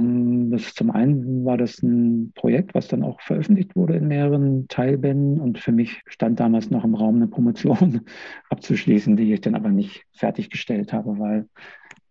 das 0.51 0.73
zum 0.73 0.89
einen 0.89 1.43
war 1.43 1.57
das 1.57 1.83
ein 1.83 2.31
Projekt, 2.33 2.73
was 2.73 2.87
dann 2.87 3.03
auch 3.03 3.19
veröffentlicht 3.19 3.75
wurde 3.75 3.95
in 3.95 4.07
mehreren 4.07 4.67
Teilbänden 4.69 5.41
und 5.41 5.59
für 5.59 5.73
mich 5.73 6.01
stand 6.07 6.39
damals 6.39 6.69
noch 6.69 6.85
im 6.85 6.95
Raum 6.95 7.17
eine 7.17 7.27
Promotion 7.27 8.01
abzuschließen, 8.49 9.17
die 9.17 9.33
ich 9.33 9.41
dann 9.41 9.55
aber 9.55 9.69
nicht 9.69 10.05
fertiggestellt 10.13 10.93
habe, 10.93 11.19
weil 11.19 11.49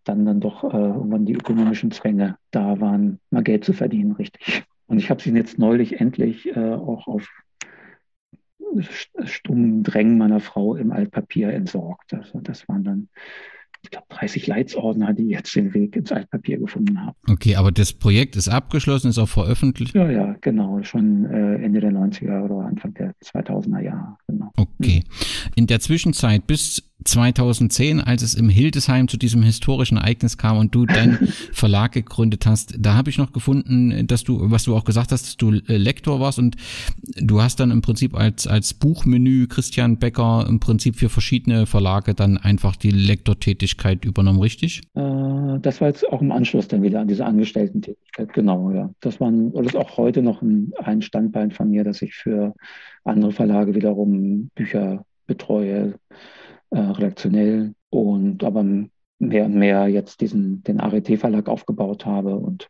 dann 0.08 0.24
dann 0.24 0.40
doch 0.40 0.64
äh, 0.64 0.76
irgendwann 0.76 1.26
die 1.26 1.34
ökonomischen 1.34 1.90
Zwänge 1.90 2.36
da 2.50 2.80
waren, 2.80 3.20
mal 3.30 3.42
Geld 3.42 3.64
zu 3.64 3.72
verdienen, 3.72 4.12
richtig. 4.12 4.64
Und 4.86 4.98
ich 4.98 5.10
habe 5.10 5.22
sie 5.22 5.30
jetzt 5.30 5.58
neulich 5.58 6.00
endlich 6.00 6.46
äh, 6.56 6.74
auch 6.74 7.06
auf 7.06 7.28
stummen 9.24 9.82
Drängen 9.82 10.18
meiner 10.18 10.40
Frau 10.40 10.74
im 10.76 10.92
Altpapier 10.92 11.50
entsorgt. 11.50 12.12
Also 12.14 12.40
das 12.40 12.68
waren 12.68 12.84
dann 12.84 13.08
ich 13.82 13.90
glaube, 13.90 14.06
30 14.10 14.46
Leitsordner, 14.46 15.12
die 15.14 15.28
jetzt 15.28 15.54
den 15.54 15.72
Weg 15.72 15.94
ins 15.94 16.10
Altpapier 16.10 16.58
gefunden 16.58 17.00
haben. 17.00 17.16
Okay, 17.28 17.54
aber 17.54 17.70
das 17.70 17.92
Projekt 17.92 18.36
ist 18.36 18.48
abgeschlossen, 18.48 19.08
ist 19.08 19.18
auch 19.18 19.28
veröffentlicht? 19.28 19.94
Ja, 19.94 20.10
ja, 20.10 20.36
genau. 20.40 20.82
Schon 20.82 21.24
äh, 21.26 21.62
Ende 21.62 21.80
der 21.80 21.92
90er 21.92 22.42
oder 22.42 22.66
Anfang 22.66 22.94
der 22.94 23.14
2000er 23.24 23.80
Jahre. 23.80 24.16
Genau. 24.26 24.50
Okay. 24.56 25.04
In 25.54 25.66
der 25.66 25.80
Zwischenzeit 25.80 26.46
bis 26.46 26.87
2010, 27.04 28.00
als 28.00 28.22
es 28.22 28.34
im 28.34 28.48
Hildesheim 28.48 29.08
zu 29.08 29.16
diesem 29.16 29.42
historischen 29.42 29.98
Ereignis 29.98 30.36
kam 30.36 30.58
und 30.58 30.74
du 30.74 30.84
deinen 30.84 31.16
Verlag 31.52 31.92
gegründet 31.92 32.44
hast, 32.44 32.74
da 32.78 32.94
habe 32.94 33.10
ich 33.10 33.18
noch 33.18 33.32
gefunden, 33.32 34.06
dass 34.06 34.24
du, 34.24 34.50
was 34.50 34.64
du 34.64 34.74
auch 34.74 34.84
gesagt 34.84 35.12
hast, 35.12 35.22
dass 35.22 35.36
du 35.36 35.52
äh, 35.52 35.76
Lektor 35.76 36.18
warst 36.18 36.38
und 36.38 36.56
du 37.16 37.40
hast 37.40 37.60
dann 37.60 37.70
im 37.70 37.82
Prinzip 37.82 38.16
als, 38.16 38.46
als 38.46 38.74
Buchmenü 38.74 39.46
Christian 39.46 39.98
Becker 39.98 40.46
im 40.48 40.58
Prinzip 40.58 40.96
für 40.96 41.08
verschiedene 41.08 41.66
Verlage 41.66 42.14
dann 42.14 42.36
einfach 42.36 42.74
die 42.74 42.90
Lektortätigkeit 42.90 44.04
übernommen, 44.04 44.40
richtig? 44.40 44.82
Äh, 44.94 45.60
das 45.60 45.80
war 45.80 45.88
jetzt 45.88 46.08
auch 46.08 46.20
im 46.20 46.32
Anschluss 46.32 46.66
dann 46.66 46.82
wieder 46.82 47.00
an 47.00 47.08
diese 47.08 47.24
Angestellten-Tätigkeit, 47.24 48.32
genau, 48.32 48.72
ja. 48.72 48.90
Das 49.00 49.20
war, 49.20 49.30
das 49.30 49.66
ist 49.66 49.76
auch 49.76 49.96
heute 49.96 50.22
noch 50.22 50.42
ein, 50.42 50.72
ein 50.82 51.02
Standbein 51.02 51.52
von 51.52 51.70
mir, 51.70 51.84
dass 51.84 52.02
ich 52.02 52.14
für 52.14 52.54
andere 53.04 53.32
Verlage 53.32 53.74
wiederum 53.74 54.50
Bücher 54.54 55.04
betreue 55.26 55.94
äh, 56.70 56.78
redaktionell 56.78 57.74
und 57.90 58.44
aber 58.44 58.64
mehr 59.18 59.44
und 59.44 59.54
mehr 59.54 59.88
jetzt 59.88 60.20
diesen, 60.20 60.62
den 60.62 60.80
ART-Verlag 60.80 61.48
aufgebaut 61.48 62.06
habe 62.06 62.36
und 62.36 62.68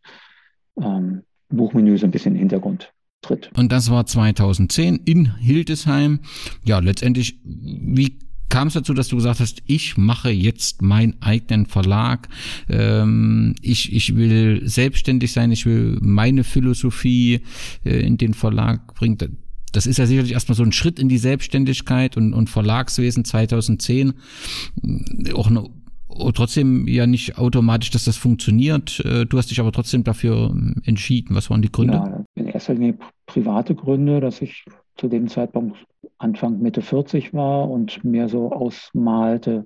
ähm, 0.81 1.23
Buchmenü 1.51 1.99
so 1.99 2.07
ein 2.07 2.11
bisschen 2.11 2.33
in 2.33 2.35
den 2.35 2.41
Hintergrund 2.41 2.93
tritt. 3.23 3.51
Und 3.57 3.73
das 3.73 3.91
war 3.91 4.07
2010 4.07 5.01
in 5.05 5.37
Hildesheim. 5.37 6.21
Ja, 6.65 6.79
letztendlich, 6.79 7.41
wie 7.45 8.19
kam 8.49 8.69
es 8.69 8.75
dazu, 8.75 8.95
dass 8.95 9.09
du 9.09 9.17
gesagt 9.17 9.41
hast, 9.41 9.63
ich 9.67 9.97
mache 9.97 10.31
jetzt 10.31 10.81
meinen 10.81 11.21
eigenen 11.21 11.67
Verlag, 11.67 12.29
ähm, 12.69 13.55
ich, 13.61 13.93
ich 13.93 14.17
will 14.17 14.67
selbstständig 14.67 15.33
sein, 15.33 15.53
ich 15.53 15.67
will 15.67 15.99
meine 16.01 16.45
Philosophie 16.45 17.43
äh, 17.85 18.01
in 18.01 18.17
den 18.17 18.35
Verlag 18.35 18.95
bringen 18.95 19.19
das 19.73 19.87
ist 19.87 19.99
ja 19.99 20.07
sicherlich 20.07 20.33
erstmal 20.33 20.57
so 20.57 20.63
ein 20.63 20.73
Schritt 20.73 20.99
in 20.99 21.09
die 21.09 21.19
Selbstständigkeit 21.19 22.17
und, 22.17 22.35
und 22.35 22.49
Verlagswesen 22.49 23.25
2010. 23.25 24.15
Auch 25.35 25.49
eine, 25.49 25.69
trotzdem 26.35 26.87
ja 26.87 27.07
nicht 27.07 27.39
automatisch, 27.39 27.91
dass 27.91 28.05
das 28.05 28.17
funktioniert. 28.17 29.01
Äh, 29.05 29.27
du 29.27 29.39
hast 29.39 29.51
dich 29.51 29.61
aber 29.61 29.73
trotzdem 29.73 30.05
dafür 30.05 30.51
ähm, 30.51 30.77
entschieden. 30.85 31.35
Was 31.35 31.51
waren 31.51 31.63
die 31.63 31.73
Gründe? 31.73 31.95
Ja, 31.95 32.25
in 32.35 32.47
erster 32.47 32.75
Linie 32.75 32.99
private 33.27 33.75
Gründe, 33.75 34.21
dass 34.21 34.43
ich 34.43 34.65
zu 34.97 35.09
dem 35.09 35.29
Zeitpunkt 35.29 35.77
Anfang 36.19 36.61
Mitte 36.61 36.83
40 36.83 37.35
war 37.35 37.71
und 37.71 38.03
mir 38.05 38.29
so 38.29 38.51
ausmalte, 38.51 39.65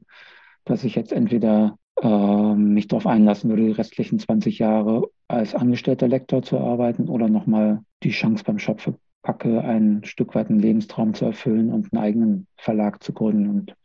dass 0.64 0.85
ich 0.85 0.94
jetzt 0.94 1.12
entweder 1.12 1.76
äh, 2.00 2.54
mich 2.54 2.88
darauf 2.88 3.06
einlassen 3.06 3.50
würde, 3.50 3.64
die 3.64 3.73
restlichen 3.73 4.18
20 4.18 4.59
Jahre 4.59 5.09
als 5.28 5.54
angestellter 5.54 6.09
Lektor 6.09 6.42
zu 6.42 6.59
arbeiten 6.59 7.09
oder 7.09 7.28
nochmal 7.28 7.80
die 8.02 8.11
Chance 8.11 8.44
beim 8.44 8.59
Schopfe 8.59 8.94
packe, 9.22 9.62
ein 9.62 10.02
Stück 10.04 10.34
weit 10.34 10.50
einen 10.50 10.58
Lebenstraum 10.58 11.14
zu 11.14 11.24
erfüllen 11.24 11.72
und 11.72 11.92
einen 11.92 12.02
eigenen 12.02 12.46
Verlag 12.56 13.02
zu 13.02 13.12
gründen 13.12 13.48
und 13.48 13.76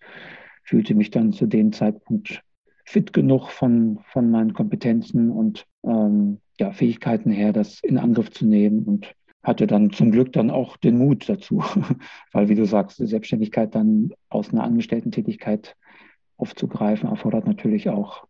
fühlte 0.63 0.96
mich 0.96 1.12
dann 1.12 1.32
zu 1.32 1.46
dem 1.46 1.72
Zeitpunkt 1.72 2.41
fit 2.86 3.13
genug 3.13 3.50
von, 3.50 4.00
von 4.12 4.32
meinen 4.32 4.53
Kompetenzen 4.53 5.32
und 5.32 5.65
ähm, 5.84 6.39
ja, 6.60 6.72
Fähigkeiten 6.72 7.32
her, 7.32 7.53
das 7.53 7.79
in 7.82 7.98
Angriff 7.98 8.32
zu 8.32 8.46
nehmen 8.46 8.84
und 8.86 9.13
hatte 9.44 9.67
dann 9.67 9.91
zum 9.91 10.12
Glück 10.12 10.34
dann 10.34 10.50
auch 10.50 10.77
den 10.77 10.98
Mut 10.98 11.29
dazu, 11.29 11.63
weil 12.32 12.50
wie 12.50 12.56
du 12.56 12.65
sagst, 12.65 13.00
die 13.00 13.08
Selbstständigkeit 13.08 13.75
dann 13.75 14.12
aus 14.29 14.51
einer 14.51 14.63
Angestellten-Tätigkeit 14.63 15.75
aufzugreifen, 16.38 17.10
erfordert 17.10 17.48
natürlich 17.48 17.89
auch 17.89 18.25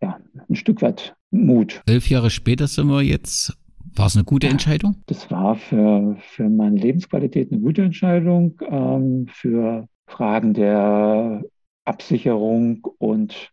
ja, 0.00 0.20
ein 0.48 0.56
Stück 0.56 0.82
weit 0.82 1.14
Mut. 1.30 1.82
Elf 1.86 2.08
Jahre 2.08 2.30
später 2.30 2.66
sind 2.66 2.88
wir 2.88 3.02
jetzt 3.02 3.56
war 3.94 4.06
es 4.06 4.16
eine 4.16 4.24
gute 4.24 4.48
Entscheidung? 4.48 4.96
Das 5.06 5.30
war 5.30 5.56
für, 5.56 6.16
für 6.20 6.48
meine 6.48 6.78
Lebensqualität 6.78 7.52
eine 7.52 7.60
gute 7.60 7.82
Entscheidung. 7.82 8.60
Ähm, 8.68 9.26
für 9.28 9.88
Fragen 10.06 10.54
der 10.54 11.42
Absicherung 11.84 12.86
und 12.98 13.50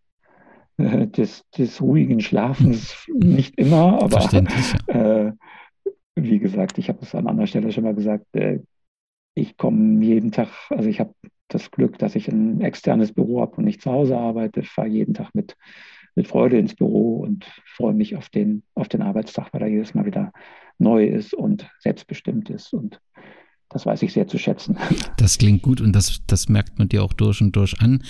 äh, 0.77 1.07
des, 1.07 1.43
des 1.57 1.81
ruhigen 1.81 2.21
Schlafens 2.21 3.07
nicht 3.13 3.57
immer, 3.57 4.01
aber 4.01 4.17
äh, 4.87 5.31
wie 6.15 6.39
gesagt, 6.39 6.77
ich 6.77 6.89
habe 6.89 6.99
es 7.01 7.15
an 7.15 7.27
anderer 7.27 7.47
Stelle 7.47 7.71
schon 7.71 7.83
mal 7.83 7.95
gesagt, 7.95 8.25
äh, 8.33 8.59
ich 9.35 9.57
komme 9.57 10.03
jeden 10.03 10.31
Tag, 10.31 10.49
also 10.69 10.89
ich 10.89 10.99
habe 10.99 11.13
das 11.47 11.71
Glück, 11.71 11.97
dass 11.97 12.15
ich 12.15 12.27
ein 12.27 12.61
externes 12.61 13.13
Büro 13.13 13.41
habe 13.41 13.55
und 13.55 13.65
nicht 13.65 13.81
zu 13.81 13.91
Hause 13.91 14.17
arbeite, 14.17 14.63
fahre 14.63 14.87
jeden 14.87 15.13
Tag 15.13 15.33
mit 15.33 15.55
mit 16.15 16.27
Freude 16.27 16.57
ins 16.57 16.75
Büro 16.75 17.19
und 17.19 17.45
freue 17.65 17.93
mich 17.93 18.15
auf 18.15 18.29
den, 18.29 18.63
auf 18.75 18.87
den 18.87 19.01
Arbeitstag, 19.01 19.49
weil 19.51 19.61
er 19.61 19.67
jedes 19.67 19.93
Mal 19.93 20.05
wieder 20.05 20.31
neu 20.77 21.05
ist 21.05 21.33
und 21.33 21.69
selbstbestimmt 21.79 22.49
ist. 22.49 22.73
Und 22.73 22.99
das 23.69 23.85
weiß 23.85 24.01
ich 24.01 24.13
sehr 24.13 24.27
zu 24.27 24.37
schätzen. 24.37 24.77
Das 25.17 25.37
klingt 25.37 25.61
gut 25.61 25.81
und 25.81 25.93
das, 25.93 26.21
das 26.27 26.47
merkt 26.47 26.79
man 26.79 26.87
dir 26.87 27.03
auch 27.03 27.11
durch 27.11 27.41
und 27.41 27.55
durch 27.55 27.81
an. 27.81 28.01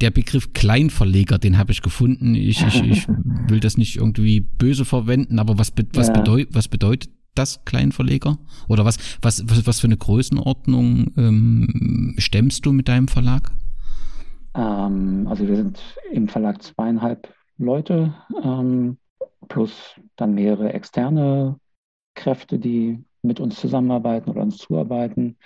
Der 0.00 0.10
Begriff 0.10 0.52
Kleinverleger, 0.52 1.38
den 1.38 1.56
habe 1.56 1.72
ich 1.72 1.80
gefunden. 1.80 2.34
Ich, 2.34 2.64
ich, 2.64 2.82
ich 2.84 3.08
will 3.48 3.60
das 3.60 3.78
nicht 3.78 3.96
irgendwie 3.96 4.40
böse 4.40 4.84
verwenden, 4.84 5.38
aber 5.38 5.58
was, 5.58 5.72
was, 5.94 6.08
ja. 6.08 6.12
bedeut, 6.12 6.48
was 6.52 6.68
bedeutet 6.68 7.10
das 7.34 7.64
Kleinverleger? 7.64 8.38
Oder 8.68 8.84
was, 8.84 8.98
was, 9.22 9.48
was, 9.48 9.66
was 9.66 9.80
für 9.80 9.86
eine 9.86 9.96
Größenordnung 9.96 11.12
ähm, 11.16 12.14
stemmst 12.18 12.66
du 12.66 12.72
mit 12.72 12.88
deinem 12.88 13.08
Verlag? 13.08 13.50
Ähm, 14.54 15.26
also 15.28 15.48
wir 15.48 15.56
sind 15.56 15.80
im 16.12 16.28
Verlag 16.28 16.62
zweieinhalb 16.62 17.32
Leute, 17.60 18.14
ähm, 18.42 18.96
plus 19.48 20.00
dann 20.16 20.34
mehrere 20.34 20.72
externe 20.72 21.58
Kräfte, 22.14 22.58
die 22.58 23.04
mit 23.22 23.38
uns 23.40 23.60
zusammenarbeiten 23.60 24.30
oder 24.30 24.42
uns 24.42 24.58
zuarbeiten. 24.58 25.36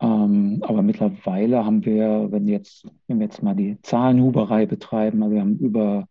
Ähm, 0.00 0.62
aber 0.62 0.82
mittlerweile 0.82 1.64
haben 1.64 1.84
wir, 1.84 2.30
wenn, 2.30 2.46
jetzt, 2.46 2.86
wenn 3.06 3.18
wir 3.18 3.26
jetzt 3.26 3.42
mal 3.42 3.54
die 3.54 3.80
Zahlenhuberei 3.82 4.66
betreiben, 4.66 5.22
also 5.22 5.34
wir 5.34 5.40
haben 5.40 5.58
über, 5.58 6.06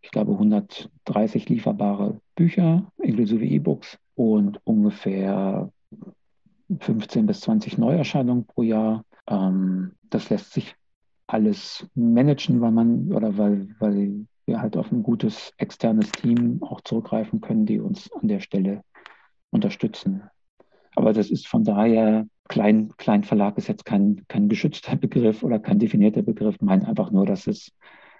ich 0.00 0.10
glaube, 0.10 0.32
130 0.32 1.48
lieferbare 1.50 2.20
Bücher, 2.34 2.90
inklusive 2.96 3.44
E-Books 3.44 3.98
und 4.14 4.60
ungefähr 4.64 5.70
15 6.80 7.26
bis 7.26 7.40
20 7.40 7.76
Neuerscheinungen 7.76 8.46
pro 8.46 8.62
Jahr. 8.62 9.04
Ähm, 9.26 9.92
das 10.08 10.30
lässt 10.30 10.52
sich 10.54 10.74
alles 11.26 11.86
managen, 11.94 12.60
weil 12.60 12.70
man 12.70 13.12
oder 13.12 13.36
weil, 13.36 13.68
weil 13.78 14.26
wir 14.46 14.60
halt 14.60 14.76
auf 14.76 14.90
ein 14.92 15.02
gutes 15.02 15.52
externes 15.58 16.10
Team 16.12 16.62
auch 16.62 16.80
zurückgreifen 16.80 17.40
können, 17.40 17.66
die 17.66 17.80
uns 17.80 18.10
an 18.12 18.28
der 18.28 18.40
Stelle 18.40 18.82
unterstützen. 19.50 20.22
Aber 20.94 21.12
das 21.12 21.30
ist 21.30 21.46
von 21.46 21.64
daher, 21.64 22.26
Klein, 22.48 22.92
Kleinverlag 22.96 23.58
ist 23.58 23.66
jetzt 23.68 23.84
kein, 23.84 24.24
kein 24.28 24.48
geschützter 24.48 24.96
Begriff 24.96 25.42
oder 25.42 25.58
kein 25.58 25.78
definierter 25.78 26.22
Begriff, 26.22 26.56
meint 26.60 26.86
einfach 26.86 27.10
nur, 27.10 27.26
dass 27.26 27.46
es 27.46 27.72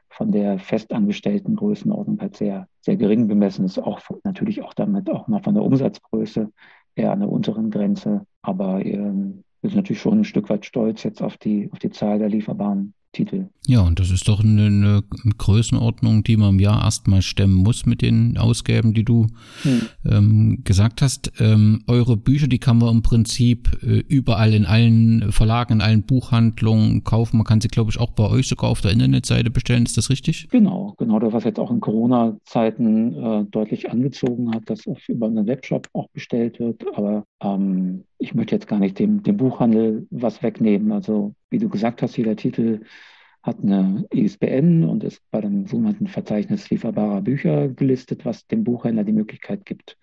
von 0.09 0.33
der 0.33 0.59
festangestellten 0.59 1.57
Größenordnung 1.57 2.21
halt 2.21 2.37
sehr, 2.37 2.69
sehr 2.81 2.97
gering 2.97 3.29
bemessen 3.29 3.65
ist, 3.65 3.79
auch 3.79 4.01
natürlich 4.25 4.63
auch 4.63 4.75
damit 4.75 5.11
auch 5.11 5.29
noch 5.29 5.45
von 5.45 5.55
der 5.55 5.65
Umsatzgröße 5.65 6.51
eher 6.95 7.13
an 7.13 7.21
der 7.21 7.29
unteren 7.29 7.71
Grenze. 7.71 8.27
Aber 8.43 8.85
ähm, 8.85 9.45
wir 9.61 9.71
sind 9.71 9.77
natürlich 9.77 10.01
schon 10.01 10.21
ein 10.21 10.25
Stück 10.25 10.49
weit 10.49 10.65
stolz 10.65 11.03
jetzt 11.03 11.23
auf 11.23 11.37
die, 11.37 11.69
auf 11.73 11.79
die 11.79 11.91
Zahl 11.91 12.19
der 12.19 12.29
lieferbaren 12.29 12.95
Titel. 13.17 13.47
Ja, 13.67 13.81
und 13.81 13.99
das 13.99 14.11
ist 14.11 14.29
doch 14.29 14.45
eine, 14.45 14.67
eine 14.67 15.03
Größenordnung, 15.39 16.23
die 16.23 16.37
man 16.37 16.51
im 16.51 16.61
Jahr 16.61 16.85
erstmal 16.85 17.23
stemmen 17.23 17.55
muss 17.55 17.87
mit 17.87 18.03
den 18.03 18.37
Ausgaben, 18.39 18.95
die 18.95 19.05
du 19.05 19.27
hm. 19.63 19.83
ähm, 20.05 20.61
gesagt 20.65 21.03
hast. 21.03 21.33
Ähm, 21.41 21.83
eure 21.87 22.17
Bücher, 22.17 22.47
die 22.47 22.59
kann 22.59 22.79
man 22.79 22.97
im 22.97 23.03
Prinzip 23.03 23.83
äh, 23.83 24.05
überall 24.09 24.55
in 24.55 24.67
allen 24.67 25.33
Verlagen, 25.33 25.75
in 25.75 25.81
allen 25.81 26.03
Buchhandlungen 26.03 27.05
kaufen. 27.05 27.39
Man 27.39 27.47
kann 27.47 27.61
sie, 27.61 27.69
glaube 27.69 27.91
ich, 27.91 27.99
auch 27.99 28.13
bei 28.13 28.29
euch 28.29 28.49
sogar 28.49 28.71
auf 28.71 28.83
der 28.83 28.93
Internetseite 28.93 29.51
bestellen. 29.51 29.85
Ist 29.85 29.97
das 29.97 30.11
richtig? 30.11 30.49
Genau, 30.51 30.95
genau. 30.99 31.19
Das, 31.19 31.33
was 31.33 31.45
jetzt 31.45 31.59
auch 31.59 31.71
in 31.71 31.81
Corona-Zeiten 31.81 33.15
äh, 33.15 33.45
deutlich 33.51 33.91
angezogen 33.91 34.55
hat, 34.55 34.69
dass 34.71 34.87
auch 34.87 34.99
über 35.09 35.27
einen 35.27 35.47
Webshop 35.47 35.89
auch 35.95 36.09
bestellt 36.11 36.61
wird. 36.61 36.85
Aber 36.95 37.25
ähm, 37.43 38.05
ich 38.19 38.35
möchte 38.35 38.55
jetzt 38.55 38.69
gar 38.69 38.79
nicht 38.79 38.99
dem, 38.99 39.23
dem 39.23 39.37
Buchhandel 39.37 40.07
was 40.11 40.43
wegnehmen. 40.43 40.93
Also 40.93 41.35
wie 41.51 41.59
du 41.59 41.69
gesagt 41.69 42.03
hast, 42.03 42.17
jeder 42.17 42.37
Titel 42.37 42.83
hat 43.43 43.63
eine 43.63 44.05
ISBN 44.13 44.85
und 44.85 45.05
ist 45.05 45.23
bei 45.31 45.41
dem 45.41 45.67
sogenannten 45.67 46.09
Verzeichnis 46.09 46.69
lieferbarer 46.69 47.23
Bücher 47.23 47.69
gelistet, 47.69 48.25
was 48.25 48.47
dem 48.47 48.65
Buchhändler 48.65 49.05
die 49.05 49.13
Möglichkeit 49.13 49.65
gibt, 49.65 49.97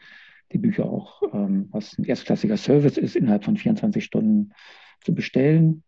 die 0.53 0.57
Bücher 0.57 0.85
auch, 0.85 1.21
ähm, 1.33 1.67
was 1.71 1.97
ein 1.97 2.05
erstklassiger 2.05 2.55
Service 2.55 2.97
ist, 2.97 3.17
innerhalb 3.17 3.43
von 3.43 3.57
24 3.57 4.03
Stunden 4.03 4.53
zu 5.01 5.13
bestellen, 5.13 5.83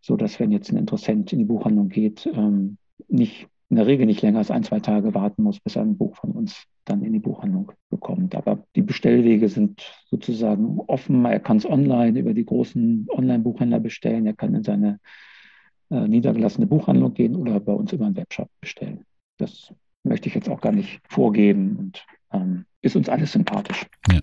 so 0.00 0.16
dass 0.16 0.40
wenn 0.40 0.52
jetzt 0.52 0.70
ein 0.70 0.78
Interessent 0.78 1.32
in 1.32 1.40
die 1.40 1.44
Buchhandlung 1.44 1.90
geht, 1.90 2.26
ähm, 2.32 2.78
nicht 3.08 3.48
in 3.70 3.76
der 3.76 3.86
Regel 3.86 4.06
nicht 4.06 4.20
länger 4.20 4.38
als 4.38 4.50
ein, 4.50 4.64
zwei 4.64 4.80
Tage 4.80 5.14
warten 5.14 5.44
muss, 5.44 5.60
bis 5.60 5.76
er 5.76 5.82
ein 5.82 5.96
Buch 5.96 6.16
von 6.16 6.32
uns 6.32 6.64
dann 6.84 7.04
in 7.04 7.12
die 7.12 7.20
Buchhandlung 7.20 7.70
bekommt. 7.88 8.34
Aber 8.34 8.64
die 8.74 8.82
Bestellwege 8.82 9.48
sind 9.48 9.80
sozusagen 10.06 10.80
offen. 10.88 11.24
Er 11.24 11.38
kann 11.38 11.58
es 11.58 11.66
online 11.66 12.18
über 12.18 12.34
die 12.34 12.44
großen 12.44 13.06
Online-Buchhändler 13.08 13.78
bestellen. 13.78 14.26
Er 14.26 14.34
kann 14.34 14.54
in 14.54 14.64
seine 14.64 14.98
äh, 15.90 16.08
niedergelassene 16.08 16.66
Buchhandlung 16.66 17.14
gehen 17.14 17.36
oder 17.36 17.60
bei 17.60 17.72
uns 17.72 17.92
über 17.92 18.06
einen 18.06 18.16
Webshop 18.16 18.48
bestellen. 18.60 19.04
Das 19.38 19.72
möchte 20.02 20.28
ich 20.28 20.34
jetzt 20.34 20.48
auch 20.48 20.60
gar 20.60 20.72
nicht 20.72 21.00
vorgeben 21.08 21.76
und 21.76 22.04
ähm, 22.32 22.64
ist 22.82 22.96
uns 22.96 23.08
alles 23.08 23.32
sympathisch. 23.32 23.86
Ja. 24.10 24.18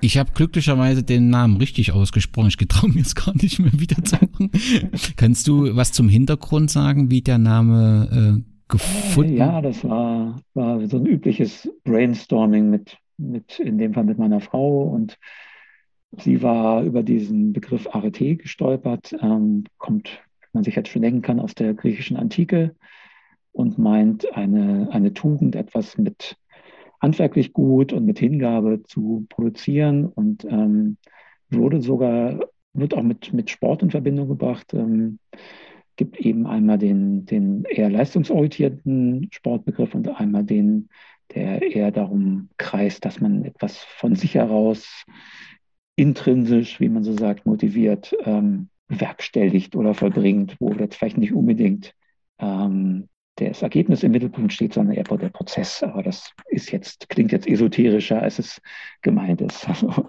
Ich 0.00 0.16
habe 0.16 0.30
glücklicherweise 0.32 1.02
den 1.02 1.28
Namen 1.28 1.58
richtig 1.58 1.92
ausgesprochen. 1.92 2.48
Ich 2.48 2.56
getraue 2.56 2.90
mir 2.90 2.98
jetzt 2.98 3.14
gar 3.14 3.34
nicht 3.36 3.58
mehr 3.58 3.72
wieder 3.72 4.02
zu 4.02 4.16
machen. 4.16 4.50
Kannst 5.16 5.46
du 5.48 5.76
was 5.76 5.92
zum 5.92 6.08
Hintergrund 6.08 6.70
sagen, 6.70 7.10
wie 7.10 7.20
der 7.20 7.38
Name 7.38 8.38
äh, 8.38 8.42
gefunden? 8.68 9.36
Ja, 9.36 9.60
das 9.60 9.84
war, 9.84 10.40
war 10.54 10.86
so 10.88 10.96
ein 10.96 11.06
übliches 11.06 11.70
Brainstorming 11.84 12.70
mit, 12.70 12.96
mit, 13.18 13.58
in 13.60 13.78
dem 13.78 13.94
Fall 13.94 14.04
mit 14.04 14.18
meiner 14.18 14.40
Frau 14.40 14.82
und 14.84 15.18
sie 16.18 16.42
war 16.42 16.82
über 16.82 17.02
diesen 17.02 17.52
Begriff 17.52 17.86
Arete 17.92 18.36
gestolpert, 18.36 19.14
ähm, 19.20 19.64
kommt, 19.78 20.08
wie 20.40 20.48
man 20.52 20.64
sich 20.64 20.76
jetzt 20.76 20.88
schon 20.88 21.02
denken 21.02 21.22
kann, 21.22 21.40
aus 21.40 21.54
der 21.54 21.74
griechischen 21.74 22.16
Antike 22.16 22.74
und 23.52 23.78
meint 23.78 24.34
eine, 24.34 24.88
eine 24.90 25.12
Tugend, 25.12 25.54
etwas 25.54 25.98
mit 25.98 26.36
handwerklich 27.00 27.52
gut 27.52 27.92
und 27.92 28.04
mit 28.04 28.18
Hingabe 28.18 28.82
zu 28.84 29.26
produzieren 29.28 30.06
und 30.06 30.44
ähm, 30.44 30.96
wurde 31.50 31.80
sogar, 31.82 32.40
wird 32.72 32.94
auch 32.94 33.02
mit, 33.02 33.32
mit 33.32 33.50
Sport 33.50 33.82
in 33.82 33.90
Verbindung 33.90 34.28
gebracht. 34.28 34.72
Ähm, 34.74 35.18
gibt 35.96 36.18
eben 36.20 36.46
einmal 36.46 36.78
den, 36.78 37.24
den 37.24 37.64
eher 37.64 37.88
leistungsorientierten 37.90 39.28
Sportbegriff 39.32 39.94
und 39.94 40.08
einmal 40.08 40.44
den, 40.44 40.88
der 41.34 41.62
eher 41.62 41.90
darum 41.90 42.50
kreist, 42.58 43.04
dass 43.04 43.20
man 43.20 43.44
etwas 43.44 43.78
von 43.78 44.14
sich 44.14 44.34
heraus 44.34 45.04
intrinsisch, 45.96 46.78
wie 46.80 46.90
man 46.90 47.02
so 47.02 47.12
sagt, 47.14 47.46
motiviert, 47.46 48.14
ähm, 48.24 48.68
bewerkstelligt 48.88 49.74
oder 49.74 49.94
vollbringt, 49.94 50.56
wo 50.60 50.72
jetzt 50.72 50.96
vielleicht 50.96 51.18
nicht 51.18 51.32
unbedingt 51.32 51.94
ähm, 52.38 53.08
das 53.36 53.62
Ergebnis 53.62 54.02
im 54.02 54.12
Mittelpunkt 54.12 54.52
steht, 54.52 54.74
sondern 54.74 54.96
eher 54.96 55.04
der 55.04 55.28
Prozess. 55.28 55.82
Aber 55.82 56.02
das 56.02 56.32
ist 56.48 56.72
jetzt, 56.72 57.08
klingt 57.08 57.32
jetzt 57.32 57.46
esoterischer, 57.46 58.20
als 58.22 58.38
es 58.38 58.60
gemeint 59.02 59.40
ist. 59.40 59.66
Also, 59.76 60.08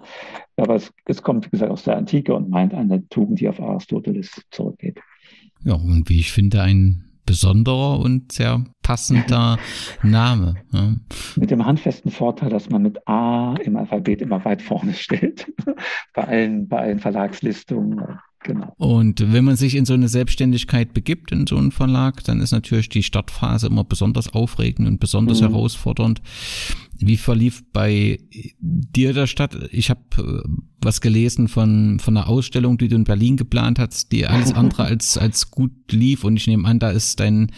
aber 0.56 0.76
es, 0.76 0.92
es 1.04 1.22
kommt, 1.22 1.46
wie 1.46 1.50
gesagt, 1.50 1.70
aus 1.70 1.84
der 1.84 1.96
Antike 1.96 2.34
und 2.34 2.48
meint 2.48 2.72
eine 2.74 3.06
Tugend, 3.08 3.40
die 3.40 3.48
auf 3.48 3.60
Aristoteles 3.60 4.42
zurückgeht. 4.50 4.98
Ja, 5.64 5.74
und 5.74 6.08
wie 6.08 6.20
ich 6.20 6.32
finde, 6.32 6.62
ein 6.62 7.04
besonderer 7.28 8.00
und 8.00 8.32
sehr 8.32 8.64
passender 8.82 9.58
Name. 10.02 10.54
Ja. 10.72 10.94
Mit 11.36 11.50
dem 11.50 11.66
handfesten 11.66 12.10
Vorteil, 12.10 12.48
dass 12.48 12.70
man 12.70 12.82
mit 12.82 13.06
A 13.06 13.54
im 13.62 13.76
Alphabet 13.76 14.22
immer 14.22 14.42
weit 14.46 14.62
vorne 14.62 14.94
steht. 14.94 15.52
bei 16.14 16.24
allen, 16.24 16.68
bei 16.68 16.78
allen 16.78 16.98
Verlagslistungen. 16.98 18.18
Genau. 18.40 18.72
Und 18.76 19.32
wenn 19.32 19.44
man 19.44 19.56
sich 19.56 19.74
in 19.74 19.84
so 19.84 19.94
eine 19.94 20.08
Selbstständigkeit 20.08 20.94
begibt, 20.94 21.32
in 21.32 21.46
so 21.46 21.56
einen 21.56 21.72
Verlag, 21.72 22.22
dann 22.24 22.40
ist 22.40 22.52
natürlich 22.52 22.88
die 22.88 23.02
Startphase 23.02 23.66
immer 23.66 23.84
besonders 23.84 24.32
aufregend 24.32 24.86
und 24.86 25.00
besonders 25.00 25.40
mhm. 25.40 25.48
herausfordernd. 25.48 26.22
Wie 26.96 27.16
verlief 27.16 27.64
bei 27.72 28.18
dir 28.60 29.12
der 29.12 29.26
Stadt? 29.26 29.56
Ich 29.72 29.90
habe 29.90 30.02
äh, 30.18 30.48
was 30.80 31.00
gelesen 31.00 31.48
von, 31.48 31.98
von 31.98 32.16
einer 32.16 32.28
Ausstellung, 32.28 32.78
die 32.78 32.88
du 32.88 32.96
in 32.96 33.04
Berlin 33.04 33.36
geplant 33.36 33.78
hast, 33.78 34.12
die 34.12 34.26
alles 34.26 34.52
andere 34.54 34.84
als, 34.84 35.18
als 35.18 35.50
gut 35.50 35.72
lief. 35.90 36.22
Und 36.22 36.36
ich 36.36 36.46
nehme 36.46 36.66
an, 36.66 36.78
da 36.78 36.90
ist 36.90 37.18
dein 37.18 37.50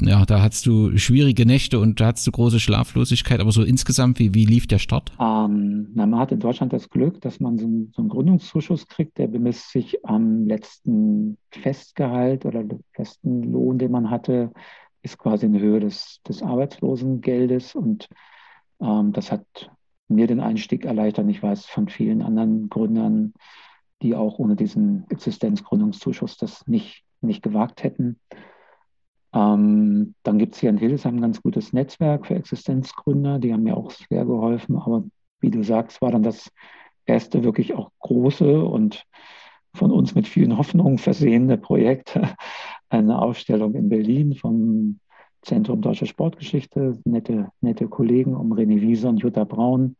ja, 0.00 0.24
da 0.24 0.42
hattest 0.42 0.66
du 0.66 0.96
schwierige 0.96 1.46
Nächte 1.46 1.78
und 1.78 2.00
da 2.00 2.06
hattest 2.06 2.26
du 2.26 2.32
große 2.32 2.60
Schlaflosigkeit, 2.60 3.40
aber 3.40 3.52
so 3.52 3.62
insgesamt, 3.62 4.18
wie, 4.18 4.34
wie 4.34 4.44
lief 4.44 4.66
der 4.66 4.78
Start? 4.78 5.12
Ähm, 5.20 5.88
na, 5.94 6.06
man 6.06 6.18
hat 6.18 6.32
in 6.32 6.40
Deutschland 6.40 6.72
das 6.72 6.90
Glück, 6.90 7.20
dass 7.20 7.40
man 7.40 7.58
so, 7.58 7.66
einen, 7.66 7.92
so 7.94 8.02
einen 8.02 8.08
Gründungszuschuss 8.08 8.88
kriegt, 8.88 9.18
der 9.18 9.28
bemisst 9.28 9.70
sich 9.70 10.04
am 10.04 10.46
letzten 10.46 11.38
Festgehalt 11.50 12.44
oder 12.44 12.64
festen 12.92 13.52
Lohn, 13.52 13.78
den 13.78 13.92
man 13.92 14.10
hatte, 14.10 14.52
ist 15.02 15.18
quasi 15.18 15.46
in 15.46 15.58
Höhe 15.58 15.80
des, 15.80 16.20
des 16.26 16.42
Arbeitslosengeldes 16.42 17.74
und 17.74 18.08
ähm, 18.80 19.12
das 19.12 19.30
hat 19.30 19.70
mir 20.08 20.26
den 20.26 20.40
Einstieg 20.40 20.84
erleichtert. 20.84 21.28
Ich 21.28 21.42
weiß 21.42 21.66
von 21.66 21.88
vielen 21.88 22.22
anderen 22.22 22.68
Gründern, 22.68 23.34
die 24.02 24.14
auch 24.14 24.38
ohne 24.38 24.56
diesen 24.56 25.08
Existenzgründungszuschuss 25.10 26.36
das 26.36 26.66
nicht, 26.66 27.04
nicht 27.20 27.42
gewagt 27.42 27.82
hätten. 27.82 28.18
Ähm, 29.34 30.14
dann 30.22 30.38
gibt 30.38 30.54
es 30.54 30.60
hier 30.60 30.70
in 30.70 30.78
Hildesheim 30.78 31.16
ein 31.16 31.20
ganz 31.20 31.42
gutes 31.42 31.72
Netzwerk 31.72 32.26
für 32.26 32.36
Existenzgründer, 32.36 33.40
die 33.40 33.52
haben 33.52 33.64
mir 33.64 33.76
auch 33.76 33.90
sehr 33.90 34.24
geholfen. 34.24 34.76
Aber 34.76 35.04
wie 35.40 35.50
du 35.50 35.62
sagst, 35.64 36.00
war 36.00 36.12
dann 36.12 36.22
das 36.22 36.50
erste 37.04 37.42
wirklich 37.42 37.74
auch 37.74 37.90
große 37.98 38.64
und 38.64 39.04
von 39.74 39.90
uns 39.90 40.14
mit 40.14 40.28
vielen 40.28 40.56
Hoffnungen 40.56 40.98
versehene 40.98 41.58
Projekt, 41.58 42.18
eine 42.88 43.20
Ausstellung 43.20 43.74
in 43.74 43.88
Berlin 43.88 44.34
vom 44.34 45.00
Zentrum 45.42 45.82
Deutsche 45.82 46.06
Sportgeschichte, 46.06 46.98
nette, 47.04 47.48
nette 47.60 47.88
Kollegen 47.88 48.36
um 48.36 48.52
René 48.52 48.80
Wieser 48.80 49.08
und 49.08 49.18
Jutta 49.18 49.44
Braun, 49.44 49.96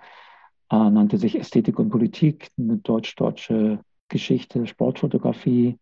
äh, 0.71 0.77
nannte 0.77 1.19
sich 1.19 1.39
Ästhetik 1.39 1.79
und 1.81 1.91
Politik, 1.91 2.49
eine 2.57 2.77
deutsch-deutsche 2.77 3.81
Geschichte, 4.09 4.67
Sportfotografie, 4.67 5.77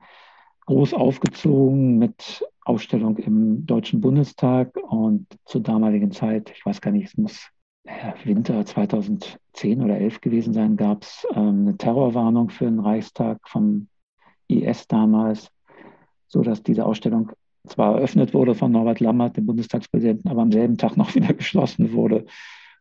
groß 0.66 0.94
aufgezogen 0.94 1.98
mit 1.98 2.42
Ausstellung 2.64 3.16
im 3.18 3.66
Deutschen 3.66 4.00
Bundestag 4.00 4.76
und 4.76 5.26
zur 5.44 5.62
damaligen 5.62 6.12
Zeit, 6.12 6.52
ich 6.54 6.64
weiß 6.64 6.80
gar 6.80 6.90
nicht, 6.90 7.08
es 7.08 7.16
muss 7.16 7.48
Winter 8.24 8.64
2010 8.64 9.82
oder 9.82 9.98
11 9.98 10.20
gewesen 10.20 10.54
sein, 10.54 10.76
gab 10.76 11.02
es 11.02 11.26
ähm, 11.34 11.62
eine 11.62 11.76
Terrorwarnung 11.76 12.50
für 12.50 12.66
den 12.66 12.78
Reichstag 12.78 13.38
vom 13.48 13.88
IS 14.48 14.86
damals, 14.86 15.50
so 16.28 16.42
dass 16.42 16.62
diese 16.62 16.86
Ausstellung 16.86 17.32
zwar 17.66 17.96
eröffnet 17.96 18.34
wurde 18.34 18.54
von 18.54 18.70
Norbert 18.70 19.00
Lammert, 19.00 19.36
dem 19.36 19.46
Bundestagspräsidenten, 19.46 20.28
aber 20.28 20.42
am 20.42 20.52
selben 20.52 20.78
Tag 20.78 20.96
noch 20.96 21.14
wieder 21.14 21.34
geschlossen 21.34 21.92
wurde 21.92 22.26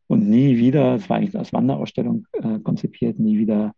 und 0.08 0.28
nie 0.28 0.58
wieder, 0.58 0.96
es 0.96 1.10
war 1.10 1.17
eigentlich 1.17 1.38
als 1.38 1.54
Wanderausstellung 1.54 2.28
äh, 2.34 2.60
konzipiert, 2.60 3.17
nie 3.17 3.39
wieder 3.39 3.74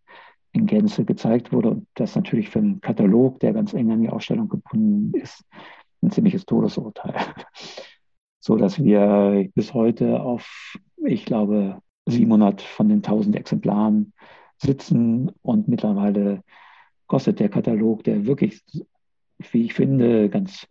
in 0.51 0.65
Gänze 0.65 1.05
gezeigt 1.05 1.51
wurde. 1.51 1.69
Und 1.69 1.87
das 1.95 2.15
natürlich 2.15 2.49
für 2.49 2.59
einen 2.59 2.81
Katalog, 2.81 3.39
der 3.39 3.53
ganz 3.53 3.73
eng 3.73 3.91
an 3.91 4.01
die 4.01 4.09
Ausstellung 4.09 4.49
gebunden 4.49 5.13
ist, 5.17 5.43
ein 6.03 6.11
ziemliches 6.11 6.45
Todesurteil. 6.45 7.15
so 8.39 8.57
dass 8.57 8.83
wir 8.83 9.49
bis 9.55 9.73
heute 9.73 10.21
auf, 10.21 10.77
ich 10.97 11.25
glaube, 11.25 11.81
700 12.07 12.61
von 12.61 12.89
den 12.89 12.97
1000 12.97 13.37
Exemplaren 13.37 14.13
sitzen 14.57 15.31
und 15.41 15.67
mittlerweile 15.69 16.43
kostet 17.07 17.39
der 17.39 17.49
Katalog, 17.49 18.03
der 18.03 18.25
wirklich, 18.25 18.61
wie 19.51 19.63
ich 19.63 19.73
finde, 19.73 20.29
ganz 20.29 20.67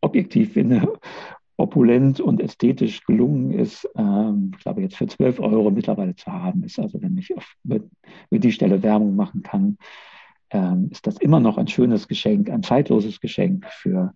objektiv 0.00 0.52
finde, 0.52 0.98
opulent 1.56 2.20
und 2.20 2.40
ästhetisch 2.40 3.04
gelungen 3.04 3.50
ist, 3.50 3.88
ähm, 3.96 4.52
ich 4.56 4.62
glaube, 4.62 4.82
jetzt 4.82 4.96
für 4.96 5.08
12 5.08 5.40
Euro 5.40 5.72
mittlerweile 5.72 6.14
zu 6.14 6.32
haben 6.32 6.62
ist. 6.62 6.78
Also 6.78 7.02
wenn 7.02 7.18
ich 7.18 7.36
auf, 7.36 7.52
über, 7.64 7.80
die 8.30 8.52
Stelle 8.52 8.82
Werbung 8.84 9.16
machen 9.16 9.42
kann, 9.42 9.76
ähm, 10.50 10.88
ist 10.92 11.06
das 11.08 11.16
immer 11.18 11.40
noch 11.40 11.58
ein 11.58 11.66
schönes 11.66 12.06
Geschenk, 12.06 12.48
ein 12.48 12.62
zeitloses 12.62 13.20
Geschenk 13.20 13.66
für 13.66 14.14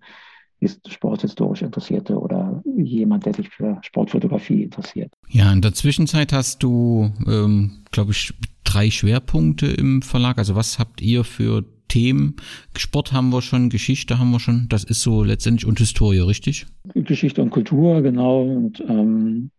sporthistorisch 0.68 1.62
Interessierte 1.62 2.18
oder 2.18 2.62
jemand, 2.76 3.26
der 3.26 3.34
sich 3.34 3.48
für 3.48 3.78
Sportfotografie 3.82 4.62
interessiert. 4.64 5.12
Ja, 5.28 5.52
in 5.52 5.62
der 5.62 5.74
Zwischenzeit 5.74 6.32
hast 6.32 6.62
du, 6.62 7.10
ähm, 7.26 7.82
glaube 7.90 8.12
ich, 8.12 8.34
drei 8.64 8.90
Schwerpunkte 8.90 9.66
im 9.66 10.02
Verlag. 10.02 10.38
Also 10.38 10.54
was 10.54 10.78
habt 10.78 11.00
ihr 11.00 11.24
für 11.24 11.64
Themen? 11.88 12.36
Sport 12.76 13.12
haben 13.12 13.30
wir 13.30 13.42
schon, 13.42 13.68
Geschichte 13.68 14.18
haben 14.18 14.30
wir 14.30 14.40
schon. 14.40 14.66
Das 14.68 14.84
ist 14.84 15.02
so 15.02 15.24
letztendlich 15.24 15.66
und 15.66 15.78
Historie, 15.78 16.20
richtig? 16.20 16.66
Geschichte 16.94 17.42
und 17.42 17.50
Kultur, 17.50 18.02
genau. 18.02 18.42
Und 18.42 18.80
ähm, 18.80 19.50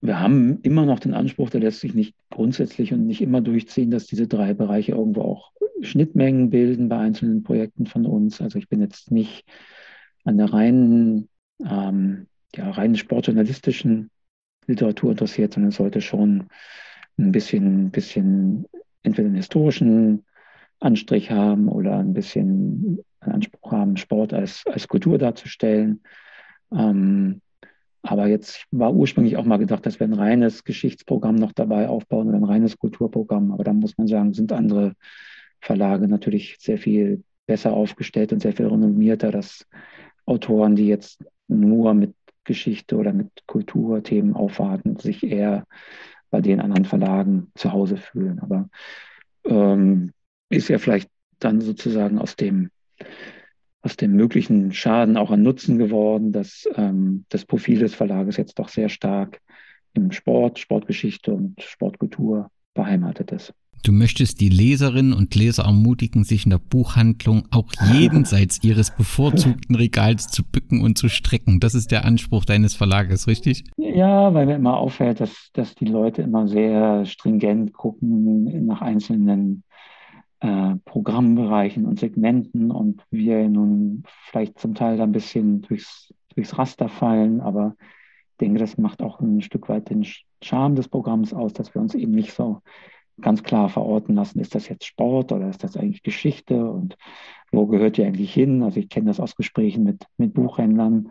wir 0.00 0.18
haben 0.18 0.60
immer 0.62 0.84
noch 0.84 0.98
den 0.98 1.14
Anspruch, 1.14 1.50
der 1.50 1.60
lässt 1.60 1.80
sich 1.80 1.94
nicht 1.94 2.14
grundsätzlich 2.30 2.92
und 2.92 3.06
nicht 3.06 3.20
immer 3.20 3.40
durchziehen, 3.40 3.90
dass 3.90 4.06
diese 4.06 4.26
drei 4.26 4.54
Bereiche 4.54 4.92
irgendwo 4.92 5.22
auch 5.22 5.52
Schnittmengen 5.82 6.50
bilden 6.50 6.88
bei 6.88 6.98
einzelnen 6.98 7.42
Projekten 7.42 7.86
von 7.86 8.06
uns. 8.06 8.40
Also 8.40 8.58
ich 8.58 8.68
bin 8.68 8.80
jetzt 8.80 9.10
nicht 9.10 9.44
an 10.24 10.38
der 10.38 10.52
reinen, 10.52 11.28
ähm, 11.64 12.26
ja, 12.54 12.70
reinen 12.70 12.96
sportjournalistischen 12.96 14.10
Literatur 14.66 15.10
interessiert, 15.10 15.54
sondern 15.54 15.72
sollte 15.72 16.00
schon 16.00 16.48
ein 17.18 17.32
bisschen, 17.32 17.90
bisschen 17.90 18.66
entweder 19.02 19.26
einen 19.26 19.36
historischen 19.36 20.24
Anstrich 20.80 21.30
haben 21.30 21.68
oder 21.68 21.98
ein 21.98 22.12
bisschen 22.12 23.04
einen 23.20 23.34
Anspruch 23.34 23.72
haben, 23.72 23.96
Sport 23.96 24.32
als, 24.32 24.64
als 24.66 24.88
Kultur 24.88 25.18
darzustellen. 25.18 26.02
Ähm, 26.72 27.40
aber 28.02 28.26
jetzt 28.26 28.66
war 28.72 28.92
ursprünglich 28.92 29.36
auch 29.36 29.44
mal 29.44 29.58
gedacht, 29.58 29.86
dass 29.86 30.00
wir 30.00 30.06
ein 30.06 30.12
reines 30.12 30.64
Geschichtsprogramm 30.64 31.36
noch 31.36 31.52
dabei 31.52 31.88
aufbauen 31.88 32.28
oder 32.28 32.36
ein 32.36 32.44
reines 32.44 32.76
Kulturprogramm. 32.76 33.52
Aber 33.52 33.62
da 33.62 33.72
muss 33.72 33.96
man 33.96 34.08
sagen, 34.08 34.34
sind 34.34 34.52
andere 34.52 34.94
Verlage 35.62 36.08
natürlich 36.08 36.56
sehr 36.60 36.76
viel 36.76 37.22
besser 37.46 37.72
aufgestellt 37.72 38.32
und 38.32 38.40
sehr 38.40 38.52
viel 38.52 38.66
renommierter, 38.66 39.30
dass 39.30 39.66
Autoren, 40.26 40.76
die 40.76 40.86
jetzt 40.86 41.24
nur 41.48 41.94
mit 41.94 42.14
Geschichte 42.44 42.96
oder 42.96 43.12
mit 43.12 43.30
Kulturthemen 43.46 44.34
aufwarten, 44.34 44.96
sich 44.96 45.22
eher 45.22 45.64
bei 46.30 46.40
den 46.40 46.60
anderen 46.60 46.84
Verlagen 46.84 47.52
zu 47.54 47.72
Hause 47.72 47.96
fühlen. 47.96 48.40
Aber 48.40 48.68
ähm, 49.44 50.12
ist 50.48 50.68
ja 50.68 50.78
vielleicht 50.78 51.08
dann 51.38 51.60
sozusagen 51.60 52.18
aus 52.18 52.36
dem, 52.36 52.70
aus 53.82 53.96
dem 53.96 54.12
möglichen 54.12 54.72
Schaden 54.72 55.16
auch 55.16 55.30
ein 55.30 55.42
Nutzen 55.42 55.78
geworden, 55.78 56.32
dass 56.32 56.68
ähm, 56.76 57.24
das 57.28 57.44
Profil 57.44 57.80
des 57.80 57.94
Verlages 57.94 58.36
jetzt 58.36 58.58
doch 58.58 58.68
sehr 58.68 58.88
stark 58.88 59.40
im 59.94 60.10
Sport, 60.10 60.58
Sportgeschichte 60.58 61.32
und 61.32 61.60
Sportkultur 61.62 62.50
beheimatet 62.74 63.32
ist. 63.32 63.54
Du 63.84 63.90
möchtest 63.90 64.40
die 64.40 64.48
Leserinnen 64.48 65.12
und 65.12 65.34
Leser 65.34 65.64
ermutigen, 65.64 66.22
sich 66.22 66.44
in 66.44 66.50
der 66.50 66.60
Buchhandlung 66.60 67.48
auch 67.50 67.66
jenseits 67.92 68.62
ihres 68.62 68.94
bevorzugten 68.94 69.74
Regals 69.74 70.28
zu 70.28 70.44
bücken 70.44 70.82
und 70.82 70.96
zu 70.96 71.08
strecken. 71.08 71.58
Das 71.58 71.74
ist 71.74 71.90
der 71.90 72.04
Anspruch 72.04 72.44
deines 72.44 72.76
Verlages, 72.76 73.26
richtig? 73.26 73.64
Ja, 73.76 74.32
weil 74.34 74.46
mir 74.46 74.54
immer 74.54 74.76
auffällt, 74.76 75.18
dass, 75.18 75.50
dass 75.52 75.74
die 75.74 75.86
Leute 75.86 76.22
immer 76.22 76.46
sehr 76.46 77.04
stringent 77.06 77.72
gucken 77.72 78.66
nach 78.66 78.82
einzelnen 78.82 79.64
äh, 80.38 80.76
Programmbereichen 80.84 81.84
und 81.84 81.98
Segmenten 81.98 82.70
und 82.70 83.02
wir 83.10 83.48
nun 83.48 84.04
vielleicht 84.30 84.60
zum 84.60 84.76
Teil 84.76 84.96
da 84.96 85.02
ein 85.02 85.12
bisschen 85.12 85.62
durchs, 85.62 86.14
durchs 86.34 86.56
Raster 86.56 86.88
fallen, 86.88 87.40
aber 87.40 87.74
ich 88.30 88.36
denke, 88.38 88.60
das 88.60 88.78
macht 88.78 89.02
auch 89.02 89.20
ein 89.20 89.40
Stück 89.40 89.68
weit 89.68 89.90
den 89.90 90.06
Charme 90.40 90.76
des 90.76 90.88
Programms 90.88 91.32
aus, 91.32 91.52
dass 91.52 91.74
wir 91.74 91.82
uns 91.82 91.94
eben 91.94 92.12
nicht 92.12 92.32
so 92.32 92.60
ganz 93.20 93.42
klar 93.42 93.68
verorten 93.68 94.14
lassen, 94.14 94.40
ist 94.40 94.54
das 94.54 94.68
jetzt 94.68 94.86
Sport 94.86 95.32
oder 95.32 95.48
ist 95.48 95.62
das 95.62 95.76
eigentlich 95.76 96.02
Geschichte 96.02 96.64
und 96.64 96.96
wo 97.50 97.66
gehört 97.66 97.98
die 97.98 98.04
eigentlich 98.04 98.32
hin? 98.32 98.62
Also 98.62 98.80
ich 98.80 98.88
kenne 98.88 99.06
das 99.06 99.20
aus 99.20 99.36
Gesprächen 99.36 99.84
mit, 99.84 100.06
mit 100.16 100.32
Buchhändlern, 100.34 101.10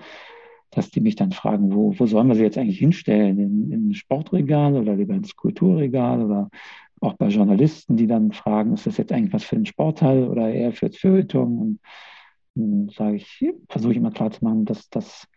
dass 0.71 0.89
die 0.89 1.01
mich 1.01 1.15
dann 1.15 1.31
fragen, 1.31 1.73
wo, 1.73 1.93
wo 1.97 2.05
sollen 2.07 2.27
wir 2.27 2.35
sie 2.35 2.43
jetzt 2.43 2.57
eigentlich 2.57 2.79
hinstellen? 2.79 3.37
In, 3.39 3.71
in 3.71 3.89
ein 3.89 3.93
Sportregal 3.93 4.75
oder 4.75 4.95
lieber 4.95 5.13
ins 5.13 5.35
Kulturregal 5.35 6.23
oder 6.23 6.49
auch 7.01 7.13
bei 7.13 7.27
Journalisten, 7.27 7.97
die 7.97 8.07
dann 8.07 8.31
fragen, 8.31 8.73
ist 8.73 8.87
das 8.87 8.97
jetzt 8.97 9.11
eigentlich 9.11 9.33
was 9.33 9.43
für 9.43 9.55
ein 9.55 9.65
Sportteil 9.65 10.27
oder 10.27 10.49
eher 10.49 10.71
fürs 10.71 10.97
Feuilleton? 10.97 11.57
Und 11.59 11.79
dann 12.55 12.89
sage 12.89 13.17
ich, 13.17 13.45
versuche 13.69 13.91
ich 13.91 13.97
immer 13.97 14.11
klarzumachen, 14.11 14.65
dass 14.65 14.89
das 14.89 15.27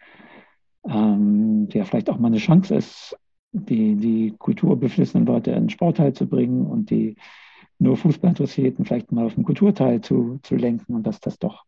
ähm, 0.88 1.68
ja 1.72 1.85
vielleicht 1.85 2.11
auch 2.11 2.18
mal 2.18 2.29
eine 2.29 2.38
Chance 2.38 2.74
ist, 2.74 3.16
die, 3.54 3.94
die 3.96 4.34
kulturbeflissenen 4.38 5.26
Leute 5.26 5.52
in 5.52 5.64
den 5.64 5.70
Sportteil 5.70 6.12
zu 6.12 6.26
bringen 6.26 6.66
und 6.66 6.90
die 6.90 7.16
nur 7.78 7.96
Fußballinteressierten 7.96 8.84
vielleicht 8.84 9.12
mal 9.12 9.26
auf 9.26 9.34
den 9.34 9.44
Kulturteil 9.44 10.00
zu, 10.00 10.38
zu 10.42 10.56
lenken 10.56 10.94
und 10.94 11.06
dass 11.06 11.20
das 11.20 11.38
doch 11.38 11.64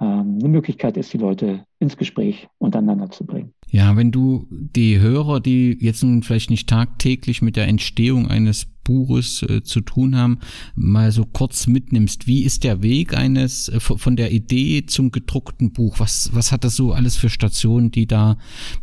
ähm, 0.00 0.38
eine 0.38 0.48
Möglichkeit 0.48 0.96
ist, 0.96 1.12
die 1.12 1.18
Leute 1.18 1.64
ins 1.80 1.96
Gespräch 1.96 2.48
untereinander 2.58 3.10
zu 3.10 3.24
bringen. 3.24 3.52
Ja, 3.70 3.96
wenn 3.96 4.12
du 4.12 4.46
die 4.50 4.98
Hörer, 4.98 5.40
die 5.40 5.76
jetzt 5.80 6.02
nun 6.02 6.22
vielleicht 6.22 6.50
nicht 6.50 6.68
tagtäglich 6.68 7.42
mit 7.42 7.56
der 7.56 7.68
Entstehung 7.68 8.28
eines 8.28 8.66
Buches 8.84 9.42
äh, 9.42 9.62
zu 9.62 9.80
tun 9.80 10.16
haben, 10.16 10.38
mal 10.74 11.10
so 11.10 11.24
kurz 11.24 11.66
mitnimmst, 11.66 12.26
wie 12.26 12.44
ist 12.44 12.64
der 12.64 12.82
Weg 12.82 13.16
eines 13.16 13.68
äh, 13.68 13.80
von 13.80 14.16
der 14.16 14.32
Idee 14.32 14.86
zum 14.86 15.10
gedruckten 15.10 15.72
Buch? 15.72 16.00
Was, 16.00 16.30
was 16.32 16.52
hat 16.52 16.64
das 16.64 16.76
so 16.76 16.92
alles 16.92 17.16
für 17.16 17.28
Stationen, 17.28 17.90
die 17.90 18.06
da 18.06 18.38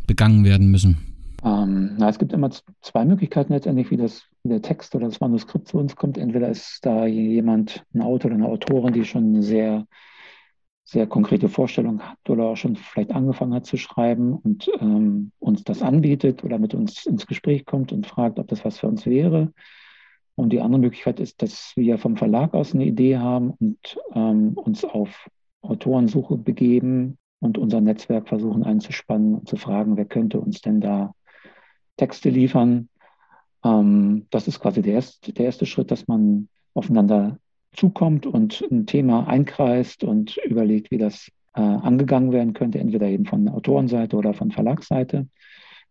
begangen 0.06 0.44
werden 0.44 0.70
müssen? 0.70 1.15
Ähm, 1.46 1.94
na, 2.00 2.10
es 2.10 2.18
gibt 2.18 2.34
immer 2.34 2.50
zwei 2.82 3.06
Möglichkeiten 3.06 3.54
letztendlich, 3.54 3.92
wie, 3.92 3.98
das, 3.98 4.24
wie 4.42 4.50
der 4.50 4.64
Text 4.64 4.96
oder 4.96 5.06
das 5.06 5.20
Manuskript 5.20 5.68
zu 5.68 5.78
uns 5.78 5.96
kommt. 5.96 6.18
Entweder 6.18 6.50
ist 6.50 6.84
da 6.84 7.06
jemand, 7.06 7.86
ein 7.94 8.02
Autor 8.02 8.32
oder 8.32 8.44
eine 8.44 8.48
Autorin, 8.48 8.94
die 8.94 9.06
schon 9.06 9.26
eine 9.26 9.44
sehr, 9.44 9.86
sehr 10.84 11.06
konkrete 11.06 11.48
Vorstellung 11.48 12.02
hat 12.02 12.18
oder 12.28 12.46
auch 12.46 12.58
schon 12.58 12.76
vielleicht 12.76 13.12
angefangen 13.12 13.54
hat 13.54 13.68
zu 13.68 13.78
schreiben 13.78 14.34
und 14.34 14.72
ähm, 14.80 15.32
uns 15.38 15.64
das 15.64 15.84
anbietet 15.84 16.44
oder 16.44 16.58
mit 16.58 16.74
uns 16.74 17.06
ins 17.06 17.28
Gespräch 17.28 17.66
kommt 17.66 17.92
und 17.92 18.08
fragt, 18.08 18.40
ob 18.40 18.48
das 18.48 18.66
was 18.66 18.80
für 18.80 18.88
uns 18.88 19.06
wäre. 19.06 19.54
Und 20.34 20.50
die 20.50 20.62
andere 20.62 20.82
Möglichkeit 20.82 21.20
ist, 21.20 21.44
dass 21.44 21.74
wir 21.76 22.00
vom 22.00 22.18
Verlag 22.18 22.56
aus 22.56 22.74
eine 22.74 22.86
Idee 22.86 23.18
haben 23.18 23.52
und 23.52 23.98
ähm, 24.14 24.54
uns 24.56 24.84
auf 24.84 25.30
Autorensuche 25.62 26.38
begeben 26.38 27.20
und 27.40 27.60
unser 27.60 27.82
Netzwerk 27.82 28.28
versuchen 28.28 28.64
einzuspannen 28.64 29.36
und 29.36 29.48
zu 29.48 29.58
fragen, 29.58 29.96
wer 29.96 30.06
könnte 30.06 30.40
uns 30.40 30.62
denn 30.62 30.82
da 30.82 31.14
Texte 31.98 32.30
liefern. 32.30 32.90
Ähm, 33.64 34.28
das 34.30 34.48
ist 34.48 34.60
quasi 34.60 34.82
der 34.82 34.94
erste, 34.94 35.34
der 35.34 35.46
erste 35.46 35.66
Schritt, 35.66 35.92
dass 35.92 36.08
man 36.08 36.50
aufeinander 36.74 37.38
zukommt 37.74 38.26
und 38.26 38.64
ein 38.72 38.86
Thema 38.86 39.28
einkreist 39.28 40.04
und 40.04 40.38
überlegt, 40.38 40.92
wie 40.92 40.98
das 40.98 41.30
äh, 41.56 41.62
angegangen 41.62 42.32
werden 42.32 42.54
könnte, 42.54 42.80
entweder 42.80 43.08
eben 43.08 43.26
von 43.26 43.48
Autorenseite 43.48 44.16
oder 44.16 44.34
von 44.34 44.52
Verlagsseite. 44.52 45.28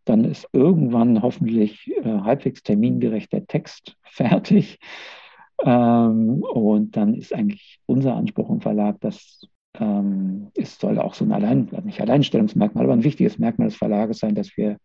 Dann 0.04 0.24
ist 0.24 0.48
irgendwann 0.52 1.22
hoffentlich 1.22 1.90
äh, 2.02 2.20
halbwegs 2.20 2.62
termingerecht 2.62 3.32
der 3.32 3.46
Text 3.46 3.96
fertig. 4.04 4.78
Ähm, 5.64 6.42
und 6.42 6.96
dann 6.96 7.14
ist 7.14 7.34
eigentlich 7.34 7.80
unser 7.86 8.16
Anspruch 8.16 8.50
im 8.50 8.60
Verlag, 8.60 9.00
dass 9.00 9.46
ähm, 9.78 10.50
es 10.54 10.78
soll 10.78 10.98
auch 10.98 11.14
so 11.14 11.24
ein 11.24 11.32
Allein, 11.32 11.68
nicht 11.84 12.00
Alleinstellungsmerkmal, 12.00 12.84
aber 12.84 12.92
ein 12.92 13.04
wichtiges 13.04 13.38
Merkmal 13.38 13.68
des 13.68 13.76
Verlages 13.76 14.18
sein, 14.18 14.34
dass 14.34 14.56
wir 14.56 14.76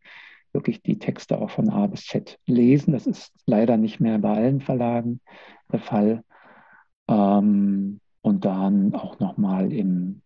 wirklich 0.53 0.81
die 0.81 0.99
Texte 0.99 1.39
auch 1.39 1.49
von 1.49 1.69
A 1.69 1.87
bis 1.87 2.05
Z 2.05 2.39
lesen. 2.45 2.93
Das 2.93 3.07
ist 3.07 3.33
leider 3.45 3.77
nicht 3.77 3.99
mehr 3.99 4.17
bei 4.19 4.35
allen 4.35 4.61
Verlagen 4.61 5.21
der 5.71 5.79
Fall. 5.79 6.23
Ähm, 7.07 7.99
und 8.21 8.45
dann 8.45 8.93
auch 8.93 9.19
nochmal 9.19 9.71
im, 9.71 10.21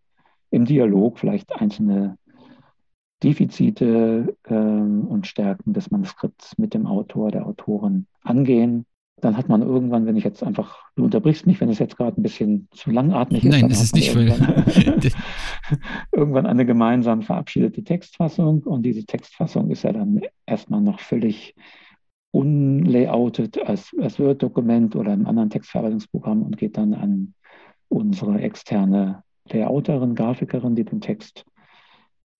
im 0.50 0.64
Dialog 0.64 1.18
vielleicht 1.18 1.54
einzelne 1.54 2.18
Defizite 3.22 4.36
ähm, 4.46 5.06
und 5.06 5.26
Stärken 5.26 5.72
des 5.72 5.90
Manuskripts 5.90 6.58
mit 6.58 6.74
dem 6.74 6.86
Autor, 6.86 7.30
der 7.30 7.46
Autorin 7.46 8.06
angehen 8.22 8.86
dann 9.20 9.36
hat 9.36 9.48
man 9.48 9.62
irgendwann, 9.62 10.06
wenn 10.06 10.16
ich 10.16 10.24
jetzt 10.24 10.42
einfach, 10.42 10.82
du 10.96 11.04
unterbrichst 11.04 11.46
mich, 11.46 11.60
wenn 11.60 11.68
es 11.68 11.78
jetzt 11.78 11.96
gerade 11.96 12.20
ein 12.20 12.22
bisschen 12.22 12.68
zu 12.72 12.90
langatmig 12.90 13.44
ist. 13.44 13.50
Nein, 13.52 13.70
es 13.70 13.82
ist 13.82 13.94
nicht 13.94 14.14
irgendwann, 14.14 14.64
irgendwann 16.12 16.46
eine 16.46 16.66
gemeinsam 16.66 17.22
verabschiedete 17.22 17.84
Textfassung 17.84 18.62
und 18.64 18.82
diese 18.82 19.04
Textfassung 19.04 19.70
ist 19.70 19.84
ja 19.84 19.92
dann 19.92 20.20
erstmal 20.46 20.80
noch 20.80 21.00
völlig 21.00 21.54
unlayoutet 22.32 23.64
als, 23.64 23.94
als 24.00 24.18
Word-Dokument 24.18 24.96
oder 24.96 25.12
einem 25.12 25.26
anderen 25.26 25.50
Textverarbeitungsprogramm 25.50 26.42
und 26.42 26.58
geht 26.58 26.76
dann 26.76 26.92
an 26.92 27.34
unsere 27.88 28.40
externe 28.40 29.22
Layouterin, 29.48 30.16
Grafikerin, 30.16 30.74
die 30.74 30.84
den 30.84 31.00
Text 31.00 31.44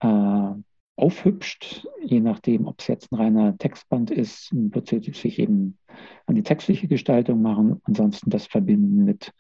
äh, 0.01 0.51
aufhübscht, 0.97 1.87
je 2.03 2.21
nachdem, 2.21 2.67
ob 2.67 2.81
es 2.81 2.87
jetzt 2.87 3.13
ein 3.13 3.17
reiner 3.17 3.57
Textband 3.59 4.11
ist, 4.11 4.51
wird 4.53 4.89
sie 4.89 5.01
sich 5.01 5.39
eben 5.39 5.79
an 6.27 6.37
die 6.37 6.43
textliche 6.43 6.87
Gestaltung 6.87 7.43
machen, 7.43 7.81
ansonsten 7.85 8.31
das 8.31 8.47
verbinden 8.47 9.05
mit 9.05 9.33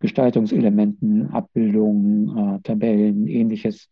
Gestaltungselementen, 0.00 1.30
Abbildungen, 1.30 2.56
äh, 2.56 2.60
Tabellen, 2.62 3.26
ähnliches. 3.26 3.88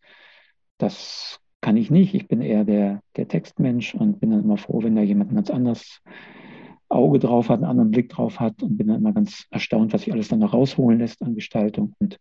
das 0.78 1.40
kann 1.60 1.76
ich 1.76 1.90
nicht. 1.90 2.14
Ich 2.14 2.26
bin 2.26 2.40
eher 2.40 2.64
der, 2.64 3.02
der 3.16 3.28
Textmensch 3.28 3.94
und 3.94 4.20
bin 4.20 4.30
dann 4.30 4.44
immer 4.44 4.56
froh, 4.56 4.82
wenn 4.82 4.96
da 4.96 5.02
jemand 5.02 5.30
ein 5.30 5.36
ganz 5.36 5.50
anderes 5.50 6.00
Auge 6.88 7.18
drauf 7.18 7.48
hat, 7.48 7.58
einen 7.58 7.70
anderen 7.70 7.90
Blick 7.90 8.08
drauf 8.08 8.40
hat 8.40 8.62
und 8.62 8.76
bin 8.76 8.88
dann 8.88 8.96
immer 8.96 9.12
ganz 9.12 9.46
erstaunt, 9.50 9.92
was 9.92 10.02
sich 10.02 10.12
alles 10.12 10.28
dann 10.28 10.40
noch 10.40 10.54
rausholen 10.54 10.98
lässt 10.98 11.22
an 11.22 11.34
Gestaltung. 11.34 11.94
Und 11.98 12.18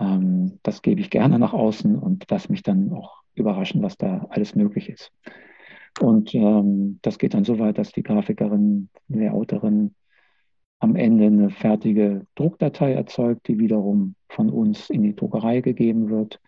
ähm, 0.00 0.58
das 0.62 0.82
gebe 0.82 1.00
ich 1.00 1.10
gerne 1.10 1.38
nach 1.38 1.52
außen 1.52 1.96
und 1.96 2.28
lasse 2.30 2.50
mich 2.50 2.62
dann 2.62 2.92
auch 2.92 3.23
überraschen, 3.34 3.82
was 3.82 3.96
da 3.96 4.26
alles 4.30 4.54
möglich 4.54 4.88
ist. 4.88 5.12
Und 6.00 6.34
ähm, 6.34 6.98
das 7.02 7.18
geht 7.18 7.34
dann 7.34 7.44
so 7.44 7.58
weit, 7.58 7.78
dass 7.78 7.92
die 7.92 8.02
Grafikerin, 8.02 8.88
die 9.08 9.28
Autorin 9.28 9.94
am 10.80 10.96
Ende 10.96 11.26
eine 11.26 11.50
fertige 11.50 12.26
Druckdatei 12.34 12.92
erzeugt, 12.92 13.48
die 13.48 13.58
wiederum 13.58 14.16
von 14.28 14.50
uns 14.50 14.90
in 14.90 15.02
die 15.02 15.14
Druckerei 15.14 15.60
gegeben 15.60 16.10
wird. 16.10 16.40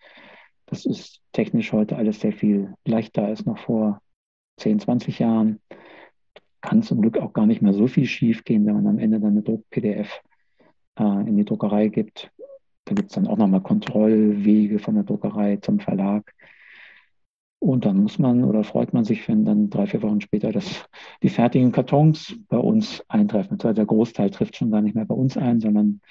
Das 0.65 0.85
ist 0.85 1.21
technisch 1.31 1.71
heute 1.71 1.95
alles 1.95 2.19
sehr 2.19 2.33
viel 2.33 2.73
leichter 2.85 3.25
als 3.25 3.45
noch 3.45 3.57
vor 3.57 4.01
10, 4.57 4.79
20 4.79 5.19
Jahren. 5.19 5.59
Kann 6.61 6.83
zum 6.83 7.01
Glück 7.01 7.17
auch 7.17 7.33
gar 7.33 7.45
nicht 7.45 7.61
mehr 7.61 7.73
so 7.73 7.87
viel 7.87 8.05
schief 8.05 8.43
gehen, 8.43 8.65
wenn 8.65 8.75
man 8.75 8.87
am 8.87 8.99
Ende 8.99 9.19
dann 9.19 9.31
eine 9.31 9.43
Druck-PDF 9.43 10.21
äh, 10.99 11.03
in 11.03 11.37
die 11.37 11.45
Druckerei 11.45 11.87
gibt. 11.87 12.31
Da 12.85 12.93
gibt 12.93 13.09
es 13.09 13.15
dann 13.15 13.27
auch 13.27 13.37
nochmal 13.37 13.61
Kontrollwege 13.61 14.79
von 14.79 14.95
der 14.95 15.03
Druckerei 15.03 15.57
zum 15.57 15.79
Verlag. 15.79 16.33
Und 17.59 17.85
dann 17.85 17.97
muss 18.03 18.19
man 18.19 18.43
oder 18.43 18.63
freut 18.63 18.93
man 18.93 19.03
sich, 19.03 19.27
wenn 19.27 19.43
dann 19.43 19.69
drei, 19.69 19.87
vier 19.87 20.03
Wochen 20.03 20.21
später 20.21 20.51
das, 20.51 20.85
die 21.23 21.29
fertigen 21.29 21.71
Kartons 21.71 22.35
bei 22.49 22.57
uns 22.57 23.03
eintreffen. 23.07 23.53
Also 23.53 23.73
der 23.73 23.85
Großteil 23.85 24.29
trifft 24.29 24.55
schon 24.55 24.69
gar 24.69 24.81
nicht 24.81 24.95
mehr 24.95 25.05
bei 25.05 25.15
uns 25.15 25.37
ein, 25.37 25.59
sondern 25.59 26.01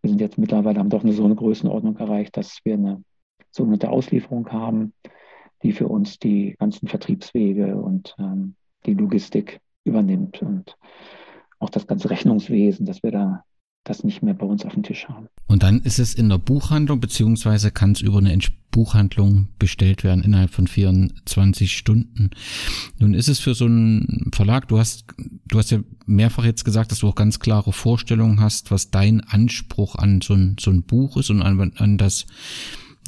wir 0.00 0.10
sind 0.10 0.20
jetzt 0.20 0.38
mittlerweile, 0.38 0.78
haben 0.78 0.88
doch 0.88 1.04
eine 1.04 1.12
so 1.12 1.24
eine 1.24 1.34
Größenordnung 1.34 1.96
erreicht, 1.98 2.36
dass 2.36 2.60
wir 2.64 2.74
eine 2.74 3.04
sogenannte 3.50 3.90
Auslieferung 3.90 4.50
haben, 4.50 4.94
die 5.62 5.72
für 5.72 5.88
uns 5.88 6.18
die 6.18 6.56
ganzen 6.58 6.88
Vertriebswege 6.88 7.76
und 7.76 8.14
ähm, 8.18 8.54
die 8.86 8.94
Logistik 8.94 9.60
übernimmt 9.84 10.40
und 10.42 10.76
auch 11.58 11.70
das 11.70 11.86
ganze 11.86 12.10
Rechnungswesen, 12.10 12.86
dass 12.86 13.02
wir 13.02 13.10
da 13.10 13.44
das 13.88 14.04
nicht 14.04 14.22
mehr 14.22 14.34
bei 14.34 14.46
uns 14.46 14.64
auf 14.64 14.74
dem 14.74 14.82
Tisch 14.82 15.08
haben. 15.08 15.28
Und 15.46 15.62
dann 15.62 15.80
ist 15.80 15.98
es 15.98 16.14
in 16.14 16.28
der 16.28 16.38
Buchhandlung, 16.38 17.00
beziehungsweise 17.00 17.70
kann 17.70 17.92
es 17.92 18.00
über 18.00 18.18
eine 18.18 18.30
Buchhandlung 18.70 19.48
bestellt 19.58 20.04
werden 20.04 20.22
innerhalb 20.22 20.50
von 20.50 20.66
24 20.66 21.76
Stunden. 21.76 22.30
Nun 22.98 23.14
ist 23.14 23.28
es 23.28 23.38
für 23.38 23.54
so 23.54 23.64
einen 23.64 24.30
Verlag, 24.32 24.68
du 24.68 24.78
hast, 24.78 25.04
du 25.46 25.58
hast 25.58 25.70
ja 25.70 25.80
mehrfach 26.06 26.44
jetzt 26.44 26.64
gesagt, 26.64 26.92
dass 26.92 27.00
du 27.00 27.08
auch 27.08 27.14
ganz 27.14 27.40
klare 27.40 27.72
Vorstellungen 27.72 28.40
hast, 28.40 28.70
was 28.70 28.90
dein 28.90 29.20
Anspruch 29.22 29.96
an 29.96 30.20
so 30.20 30.34
ein, 30.34 30.56
so 30.60 30.70
ein 30.70 30.82
Buch 30.82 31.16
ist 31.16 31.30
und 31.30 31.42
an, 31.42 31.72
an 31.76 31.98
das, 31.98 32.26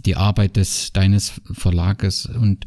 die 0.04 0.16
Arbeit 0.16 0.56
des 0.56 0.92
deines 0.92 1.40
Verlages 1.52 2.26
und 2.26 2.64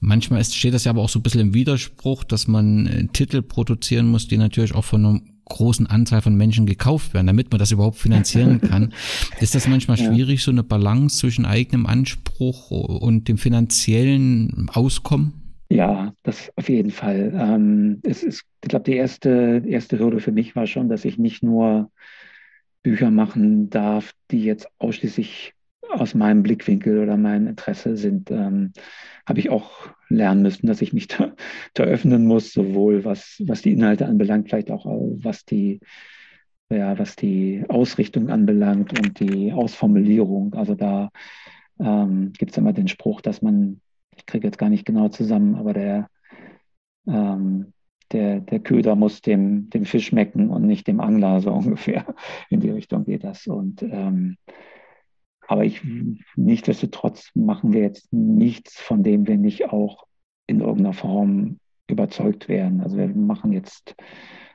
manchmal 0.00 0.40
ist, 0.40 0.56
steht 0.56 0.74
das 0.74 0.84
ja 0.84 0.90
aber 0.90 1.02
auch 1.02 1.08
so 1.08 1.20
ein 1.20 1.22
bisschen 1.22 1.40
im 1.40 1.54
Widerspruch, 1.54 2.24
dass 2.24 2.48
man 2.48 2.86
äh, 2.86 3.06
Titel 3.08 3.40
produzieren 3.40 4.08
muss, 4.08 4.26
die 4.26 4.36
natürlich 4.36 4.74
auch 4.74 4.84
von 4.84 5.06
einem 5.06 5.31
großen 5.52 5.86
Anzahl 5.86 6.22
von 6.22 6.34
Menschen 6.34 6.66
gekauft 6.66 7.14
werden, 7.14 7.26
damit 7.26 7.50
man 7.50 7.58
das 7.58 7.72
überhaupt 7.72 7.98
finanzieren 7.98 8.60
kann. 8.68 8.92
Ist 9.40 9.54
das 9.54 9.68
manchmal 9.68 9.96
schwierig, 9.96 10.40
ja. 10.40 10.44
so 10.44 10.50
eine 10.50 10.62
Balance 10.62 11.18
zwischen 11.18 11.44
eigenem 11.44 11.86
Anspruch 11.86 12.70
und 12.70 13.28
dem 13.28 13.38
finanziellen 13.38 14.70
Auskommen? 14.72 15.34
Ja, 15.68 16.12
das 16.22 16.52
auf 16.56 16.68
jeden 16.68 16.90
Fall. 16.90 17.32
Ähm, 17.34 18.00
es 18.02 18.22
ist, 18.22 18.44
ich 18.62 18.68
glaube, 18.68 18.84
die 18.84 18.96
erste, 18.96 19.62
erste 19.66 19.98
Hürde 19.98 20.20
für 20.20 20.32
mich 20.32 20.54
war 20.54 20.66
schon, 20.66 20.88
dass 20.88 21.04
ich 21.04 21.16
nicht 21.16 21.42
nur 21.42 21.90
Bücher 22.82 23.10
machen 23.10 23.70
darf, 23.70 24.12
die 24.30 24.44
jetzt 24.44 24.68
ausschließlich 24.78 25.54
aus 26.00 26.14
meinem 26.14 26.42
Blickwinkel 26.42 26.98
oder 26.98 27.16
meinem 27.16 27.48
Interesse 27.48 27.96
sind, 27.96 28.30
ähm, 28.30 28.72
habe 29.26 29.40
ich 29.40 29.50
auch 29.50 29.88
lernen 30.08 30.42
müssen, 30.42 30.66
dass 30.66 30.82
ich 30.82 30.92
mich 30.92 31.08
da, 31.08 31.32
da, 31.74 31.84
öffnen 31.84 32.26
muss, 32.26 32.52
sowohl 32.52 33.04
was, 33.04 33.42
was 33.46 33.62
die 33.62 33.72
Inhalte 33.72 34.06
anbelangt, 34.06 34.48
vielleicht 34.48 34.70
auch 34.70 34.86
was 34.86 35.44
die, 35.44 35.80
ja, 36.70 36.98
was 36.98 37.16
die 37.16 37.64
Ausrichtung 37.68 38.30
anbelangt 38.30 38.98
und 38.98 39.20
die 39.20 39.52
Ausformulierung. 39.52 40.54
Also 40.54 40.74
da 40.74 41.10
ähm, 41.78 42.32
gibt 42.32 42.52
es 42.52 42.58
immer 42.58 42.72
den 42.72 42.88
Spruch, 42.88 43.20
dass 43.20 43.42
man, 43.42 43.80
ich 44.16 44.26
kriege 44.26 44.46
jetzt 44.46 44.58
gar 44.58 44.68
nicht 44.68 44.86
genau 44.86 45.08
zusammen, 45.08 45.56
aber 45.56 45.72
der, 45.72 46.08
ähm, 47.06 47.72
der, 48.12 48.40
der 48.40 48.60
Köder 48.60 48.94
muss 48.94 49.22
dem, 49.22 49.70
dem 49.70 49.84
Fisch 49.84 50.06
schmecken 50.06 50.50
und 50.50 50.66
nicht 50.66 50.86
dem 50.86 51.00
Angler, 51.00 51.40
so 51.40 51.52
ungefähr. 51.52 52.14
In 52.50 52.60
die 52.60 52.70
Richtung 52.70 53.04
geht 53.04 53.24
das. 53.24 53.46
Und 53.46 53.82
ähm, 53.82 54.36
aber 55.52 55.66
ich, 55.66 55.82
nichtsdestotrotz 56.34 57.30
machen 57.34 57.74
wir 57.74 57.82
jetzt 57.82 58.10
nichts, 58.10 58.80
von 58.80 59.02
dem 59.02 59.26
wir 59.26 59.36
nicht 59.36 59.70
auch 59.70 60.06
in 60.46 60.60
irgendeiner 60.60 60.94
Form 60.94 61.58
überzeugt 61.88 62.48
werden. 62.48 62.80
Also 62.80 62.96
wir 62.96 63.08
machen 63.08 63.52
jetzt 63.52 63.94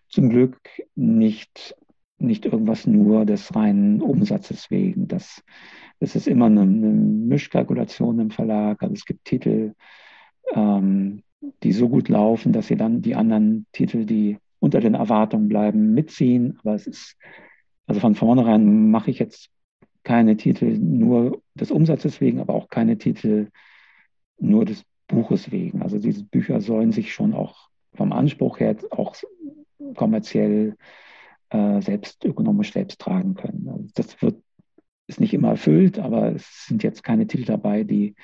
zum 0.10 0.30
Glück 0.30 0.58
nicht, 0.96 1.76
nicht 2.18 2.46
irgendwas 2.46 2.88
nur 2.88 3.26
des 3.26 3.56
reinen 3.56 4.02
Umsatzes 4.02 4.72
wegen. 4.72 5.08
Das, 5.08 5.44
das 6.00 6.16
ist 6.16 6.28
immer 6.28 6.48
eine, 6.48 6.62
eine 6.62 6.90
Mischkalkulation 6.90 8.20
im 8.20 8.32
Verlag. 8.32 8.82
Also 8.82 8.96
es 8.96 9.06
gibt 9.06 9.26
Titel, 9.26 9.74
ähm, 10.56 11.22
die 11.62 11.74
so 11.74 11.90
gut 11.90 12.10
laufen, 12.10 12.54
dass 12.54 12.66
sie 12.66 12.76
dann 12.76 13.04
die 13.04 13.14
anderen 13.14 13.68
Titel, 13.72 14.04
die 14.04 14.40
unter 14.58 14.80
den 14.80 14.96
Erwartungen 14.96 15.48
bleiben, 15.48 15.94
mitziehen. 15.94 16.58
Aber 16.64 16.74
es 16.74 16.88
ist, 16.88 17.18
also 17.86 18.02
von 18.02 18.16
vornherein 18.16 18.90
mache 18.90 19.12
ich 19.12 19.20
jetzt 19.20 19.52
keine 20.08 20.38
Titel 20.38 20.78
nur 20.78 21.42
des 21.54 21.70
Umsatzes 21.70 22.22
wegen, 22.22 22.40
aber 22.40 22.54
auch 22.54 22.70
keine 22.70 22.98
Titel 22.98 23.50
nur 24.40 24.64
des 24.64 24.86
Buches 25.08 25.52
wegen. 25.52 25.82
Also 25.82 26.00
diese 26.00 26.24
Bücher 26.24 26.62
sollen 26.62 26.94
sich 26.94 27.14
schon 27.14 27.34
auch 27.34 27.68
vom 27.94 28.14
Anspruch 28.14 28.62
her 28.62 28.78
auch 28.92 29.18
kommerziell 29.96 30.78
äh, 31.50 31.82
selbst 31.82 32.24
ökonomisch 32.24 32.72
selbst 32.72 33.02
tragen 33.02 33.36
können. 33.36 33.68
Also 33.68 33.86
das 33.96 34.22
wird 34.22 34.42
ist 35.08 35.20
nicht 35.20 35.34
immer 35.34 35.50
erfüllt, 35.50 36.00
aber 36.00 36.34
es 36.34 36.66
sind 36.68 36.84
jetzt 36.84 37.04
keine 37.04 37.28
Titel 37.28 37.44
dabei, 37.44 37.84
die, 37.84 38.16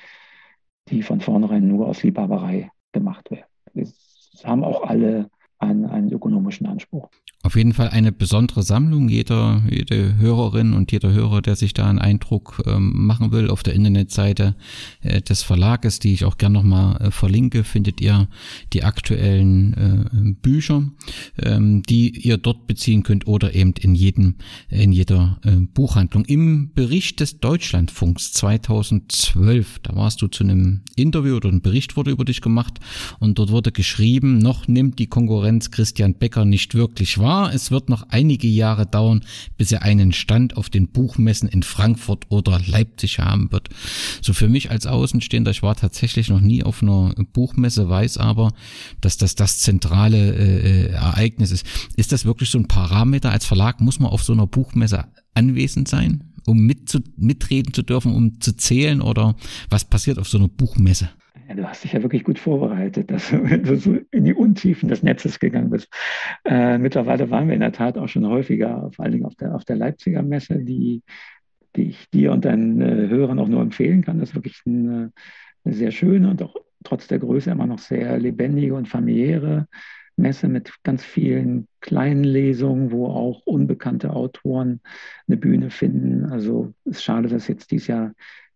die 0.88 1.02
von 1.02 1.20
vornherein 1.20 1.68
nur 1.68 1.86
aus 1.86 2.02
Liebhaberei 2.02 2.70
gemacht 2.92 3.30
werden. 3.30 3.46
Es 3.74 4.42
haben 4.42 4.64
auch 4.64 4.84
alle 4.84 5.30
einen, 5.58 5.84
einen 5.84 6.12
ökonomischen 6.12 6.66
Anspruch. 6.66 7.10
Auf 7.44 7.56
jeden 7.56 7.74
Fall 7.74 7.90
eine 7.90 8.10
besondere 8.10 8.62
Sammlung. 8.62 9.10
Jeder, 9.10 9.62
jede 9.68 10.16
Hörerin 10.16 10.72
und 10.72 10.92
jeder 10.92 11.12
Hörer, 11.12 11.42
der 11.42 11.56
sich 11.56 11.74
da 11.74 11.86
einen 11.86 11.98
Eindruck 11.98 12.62
ähm, 12.64 13.06
machen 13.06 13.32
will, 13.32 13.50
auf 13.50 13.62
der 13.62 13.74
Internetseite 13.74 14.56
äh, 15.02 15.20
des 15.20 15.42
Verlages, 15.42 15.98
die 15.98 16.14
ich 16.14 16.24
auch 16.24 16.38
gern 16.38 16.52
nochmal 16.52 16.96
äh, 17.02 17.10
verlinke, 17.10 17.62
findet 17.62 18.00
ihr 18.00 18.28
die 18.72 18.82
aktuellen 18.82 19.74
äh, 19.74 20.32
Bücher, 20.40 20.90
ähm, 21.38 21.82
die 21.82 22.18
ihr 22.26 22.38
dort 22.38 22.66
beziehen 22.66 23.02
könnt 23.02 23.26
oder 23.26 23.54
eben 23.54 23.74
in 23.78 23.94
jedem, 23.94 24.36
in 24.70 24.92
jeder 24.92 25.38
äh, 25.44 25.50
Buchhandlung. 25.50 26.24
Im 26.24 26.70
Bericht 26.74 27.20
des 27.20 27.40
Deutschlandfunks 27.40 28.32
2012, 28.32 29.80
da 29.80 29.94
warst 29.94 30.22
du 30.22 30.28
zu 30.28 30.44
einem 30.44 30.80
Interview 30.96 31.36
oder 31.36 31.50
ein 31.50 31.60
Bericht 31.60 31.98
wurde 31.98 32.10
über 32.10 32.24
dich 32.24 32.40
gemacht 32.40 32.80
und 33.18 33.38
dort 33.38 33.50
wurde 33.50 33.70
geschrieben, 33.70 34.38
noch 34.38 34.66
nimmt 34.66 34.98
die 34.98 35.08
Konkurrenz 35.08 35.70
Christian 35.70 36.14
Becker 36.14 36.46
nicht 36.46 36.74
wirklich 36.74 37.18
wahr 37.18 37.33
wahr, 37.34 37.54
es 37.54 37.70
wird 37.70 37.88
noch 37.88 38.06
einige 38.10 38.46
Jahre 38.46 38.86
dauern, 38.86 39.24
bis 39.56 39.72
er 39.72 39.82
einen 39.82 40.12
Stand 40.12 40.56
auf 40.56 40.70
den 40.70 40.88
Buchmessen 40.88 41.48
in 41.48 41.62
Frankfurt 41.62 42.26
oder 42.28 42.60
Leipzig 42.64 43.18
haben 43.18 43.50
wird. 43.50 43.68
So 44.22 44.32
für 44.32 44.48
mich 44.48 44.70
als 44.70 44.86
Außenstehender, 44.86 45.50
ich 45.50 45.62
war 45.62 45.74
tatsächlich 45.74 46.28
noch 46.28 46.40
nie 46.40 46.62
auf 46.62 46.82
einer 46.82 47.14
Buchmesse, 47.32 47.88
weiß 47.88 48.18
aber, 48.18 48.52
dass 49.00 49.16
das 49.16 49.34
das 49.34 49.60
zentrale 49.60 50.34
äh, 50.34 50.90
Ereignis 50.92 51.50
ist. 51.50 51.66
Ist 51.96 52.12
das 52.12 52.24
wirklich 52.24 52.50
so 52.50 52.58
ein 52.58 52.68
Parameter? 52.68 53.30
Als 53.30 53.44
Verlag 53.44 53.80
muss 53.80 53.98
man 53.98 54.10
auf 54.10 54.22
so 54.22 54.32
einer 54.32 54.46
Buchmesse 54.46 55.06
anwesend 55.34 55.88
sein? 55.88 56.30
um 56.46 56.58
mit 56.58 56.90
zu, 56.90 56.98
mitreden 57.16 57.72
zu 57.72 57.82
dürfen, 57.82 58.12
um 58.12 58.38
zu 58.38 58.54
zählen 58.54 59.00
oder 59.00 59.34
was 59.70 59.86
passiert 59.86 60.18
auf 60.18 60.28
so 60.28 60.36
einer 60.36 60.48
Buchmesse? 60.48 61.08
Du 61.56 61.68
hast 61.68 61.84
dich 61.84 61.92
ja 61.92 62.02
wirklich 62.02 62.24
gut 62.24 62.38
vorbereitet, 62.38 63.10
dass 63.10 63.30
du 63.62 63.76
so 63.76 63.98
in 64.10 64.24
die 64.24 64.34
Untiefen 64.34 64.88
des 64.88 65.02
Netzes 65.02 65.38
gegangen 65.38 65.70
bist. 65.70 65.88
Äh, 66.44 66.78
mittlerweile 66.78 67.30
waren 67.30 67.46
wir 67.46 67.54
in 67.54 67.60
der 67.60 67.72
Tat 67.72 67.96
auch 67.96 68.08
schon 68.08 68.26
häufiger, 68.26 68.90
vor 68.92 69.04
allen 69.04 69.12
Dingen 69.12 69.24
auf 69.24 69.36
der, 69.36 69.54
auf 69.54 69.64
der 69.64 69.76
Leipziger 69.76 70.22
Messe, 70.22 70.58
die, 70.58 71.02
die 71.76 71.90
ich 71.90 72.10
dir 72.10 72.32
und 72.32 72.44
deinen 72.44 72.80
äh, 72.80 73.08
Hörern 73.08 73.38
auch 73.38 73.48
nur 73.48 73.62
empfehlen 73.62 74.02
kann. 74.02 74.18
Das 74.18 74.30
ist 74.30 74.34
wirklich 74.34 74.62
eine, 74.66 75.12
eine 75.64 75.74
sehr 75.74 75.92
schöne 75.92 76.30
und 76.30 76.42
auch 76.42 76.56
trotz 76.82 77.06
der 77.06 77.18
Größe 77.18 77.50
immer 77.50 77.66
noch 77.66 77.78
sehr 77.78 78.18
lebendige 78.18 78.74
und 78.74 78.88
familiäre 78.88 79.68
Messe 80.16 80.48
mit 80.48 80.72
ganz 80.82 81.04
vielen 81.04 81.66
kleinen 81.80 82.24
Lesungen, 82.24 82.90
wo 82.90 83.06
auch 83.06 83.42
unbekannte 83.44 84.10
Autoren 84.10 84.80
eine 85.26 85.36
Bühne 85.36 85.70
finden. 85.70 86.24
Also 86.26 86.72
es 86.84 86.98
ist 86.98 87.04
schade, 87.04 87.28
dass 87.28 87.48
jetzt 87.48 87.70
dieses 87.70 87.86
Jahr 87.86 88.12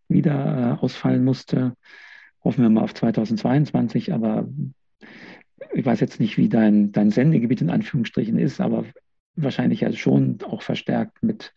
wieder 0.08 0.78
äh, 0.78 0.82
ausfallen 0.82 1.24
musste 1.24 1.74
hoffen 2.48 2.62
wir 2.62 2.70
mal 2.70 2.84
auf 2.84 2.94
2022, 2.94 4.14
aber 4.14 4.48
ich 5.74 5.84
weiß 5.84 6.00
jetzt 6.00 6.18
nicht, 6.18 6.38
wie 6.38 6.48
dein, 6.48 6.92
dein 6.92 7.10
Sendegebiet 7.10 7.60
in 7.60 7.68
Anführungsstrichen 7.68 8.38
ist, 8.38 8.58
aber 8.58 8.86
wahrscheinlich 9.36 9.82
ja 9.82 9.92
schon 9.92 10.38
auch 10.48 10.62
verstärkt 10.62 11.22
mit 11.22 11.52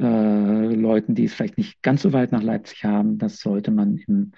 äh, 0.00 0.74
Leuten, 0.74 1.14
die 1.14 1.24
es 1.24 1.34
vielleicht 1.34 1.58
nicht 1.58 1.82
ganz 1.82 2.00
so 2.00 2.14
weit 2.14 2.32
nach 2.32 2.42
Leipzig 2.42 2.86
haben. 2.86 3.18
Das 3.18 3.40
sollte 3.40 3.70
man 3.72 3.98
im 3.98 4.32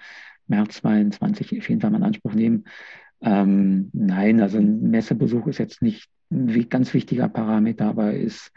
März 0.47 0.81
22 0.81 1.57
auf 1.57 1.69
jeden 1.69 1.79
Fall 1.79 1.91
mal 1.91 1.99
in 1.99 2.03
Anspruch 2.03 2.33
nehmen. 2.33 2.65
Ähm, 3.21 3.89
nein, 3.93 4.41
also 4.41 4.57
ein 4.57 4.81
Messebesuch 4.91 5.47
ist 5.47 5.59
jetzt 5.59 5.81
nicht 5.81 6.09
ein 6.29 6.67
ganz 6.67 6.93
wichtiger 6.93 7.29
Parameter, 7.29 7.85
aber 7.85 8.13
ist 8.13 8.51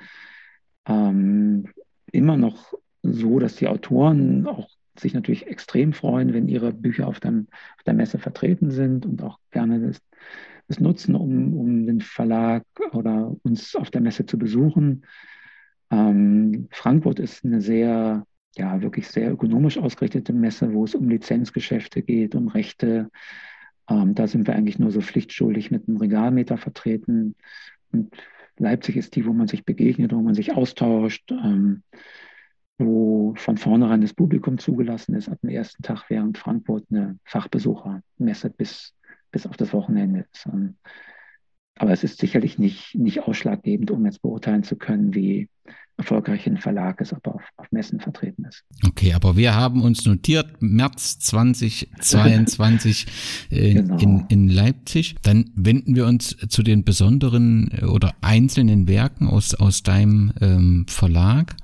ähm, 0.87 1.69
immer 2.11 2.37
noch 2.37 2.75
so, 3.05 3.39
dass 3.39 3.55
die 3.55 3.69
Autoren 3.69 4.49
auch 4.49 4.69
sich 5.01 5.15
natürlich 5.15 5.47
extrem 5.47 5.93
freuen, 5.93 6.33
wenn 6.33 6.49
ihre 6.49 6.73
Bücher 6.73 7.07
auf, 7.07 7.21
dem, 7.21 7.49
auf 7.77 7.83
der 7.85 7.95
Messe 7.95 8.19
vertreten 8.19 8.71
sind 8.71 9.07
und 9.07 9.23
auch 9.23 9.39
gerne 9.51 9.81
das, 9.81 10.01
das 10.69 10.81
nutzen, 10.81 11.15
um, 11.15 11.57
um 11.57 11.87
den 11.87 12.01
Verlag 12.01 12.65
oder 12.93 13.35
uns 13.43 13.75
auf 13.75 13.91
der 13.91 14.01
Messe 14.01 14.27
zu 14.27 14.39
besuchen. 14.39 15.05
Ähm, 15.91 16.69
Frankfurt 16.71 17.19
ist 17.19 17.45
eine 17.45 17.61
sehr, 17.61 18.25
ja, 18.57 18.83
wirklich 18.83 19.09
sehr 19.09 19.33
ökonomisch 19.33 19.79
ausgerichtete 19.79 20.33
Messe, 20.33 20.73
wo 20.73 20.85
es 20.85 20.95
um 20.95 21.09
Lizenzgeschäfte 21.09 22.03
geht, 22.03 22.35
um 22.35 22.49
Rechte. 22.49 23.11
Ähm, 23.89 24.15
da 24.15 24.27
sind 24.27 24.47
wir 24.47 24.55
eigentlich 24.55 24.79
nur 24.79 24.93
so 24.93 25.01
pflichtschuldig 25.01 25.71
mit 25.71 25.89
einem 25.89 25.97
Regalmeter 25.97 26.57
vertreten. 26.57 27.35
Und 27.93 28.15
Leipzig 28.57 28.97
ist 28.97 29.17
die, 29.17 29.27
wo 29.27 29.33
man 29.33 29.49
sich 29.49 29.65
begegnet, 29.65 30.13
wo 30.13 30.21
man 30.21 30.35
sich 30.35 30.53
austauscht. 30.53 31.31
Ähm, 31.33 31.83
wo 32.81 33.35
von 33.37 33.57
vornherein 33.57 34.01
das 34.01 34.15
Publikum 34.15 34.59
zugelassen 34.59 35.15
ist, 35.15 35.29
ab 35.29 35.39
dem 35.43 35.51
ersten 35.51 35.83
Tag, 35.83 36.05
während 36.09 36.39
Frankfurt 36.39 36.85
eine 36.91 37.19
Fachbesuchermesse 37.25 38.51
bis, 38.51 38.95
bis 39.31 39.47
auf 39.47 39.57
das 39.57 39.73
Wochenende 39.73 40.27
ist. 40.33 40.49
Aber 41.77 41.93
es 41.93 42.05
ist 42.05 42.19
sicherlich 42.19 42.59
nicht, 42.59 42.95
nicht 42.95 43.23
ausschlaggebend, 43.23 43.91
um 43.91 44.05
jetzt 44.05 44.23
beurteilen 44.23 44.65
zu 44.65 44.77
können, 44.77 45.15
wie 45.15 45.49
erfolgreich 45.97 46.47
ein 46.47 46.57
Verlag 46.57 47.01
ist, 47.01 47.13
ob 47.13 47.27
er 47.27 47.35
auf, 47.35 47.43
auf 47.57 47.67
Messen 47.71 48.01
vertreten 48.01 48.45
ist. 48.45 48.65
Okay, 48.87 49.13
aber 49.13 49.37
wir 49.37 49.55
haben 49.55 49.83
uns 49.83 50.07
notiert, 50.07 50.61
März 50.61 51.19
2022 51.19 53.07
in, 53.51 53.75
genau. 53.89 53.99
in, 53.99 54.25
in 54.29 54.49
Leipzig. 54.49 55.17
Dann 55.23 55.51
wenden 55.55 55.95
wir 55.95 56.07
uns 56.07 56.37
zu 56.49 56.63
den 56.63 56.85
besonderen 56.85 57.71
äh, 57.73 57.85
oder 57.85 58.15
einzelnen 58.21 58.89
Werken 58.89 59.29
aus, 59.29 59.55
aus 59.55 59.83
deinem 59.83 60.33
ähm, 60.41 60.87
Verlag. 60.89 61.57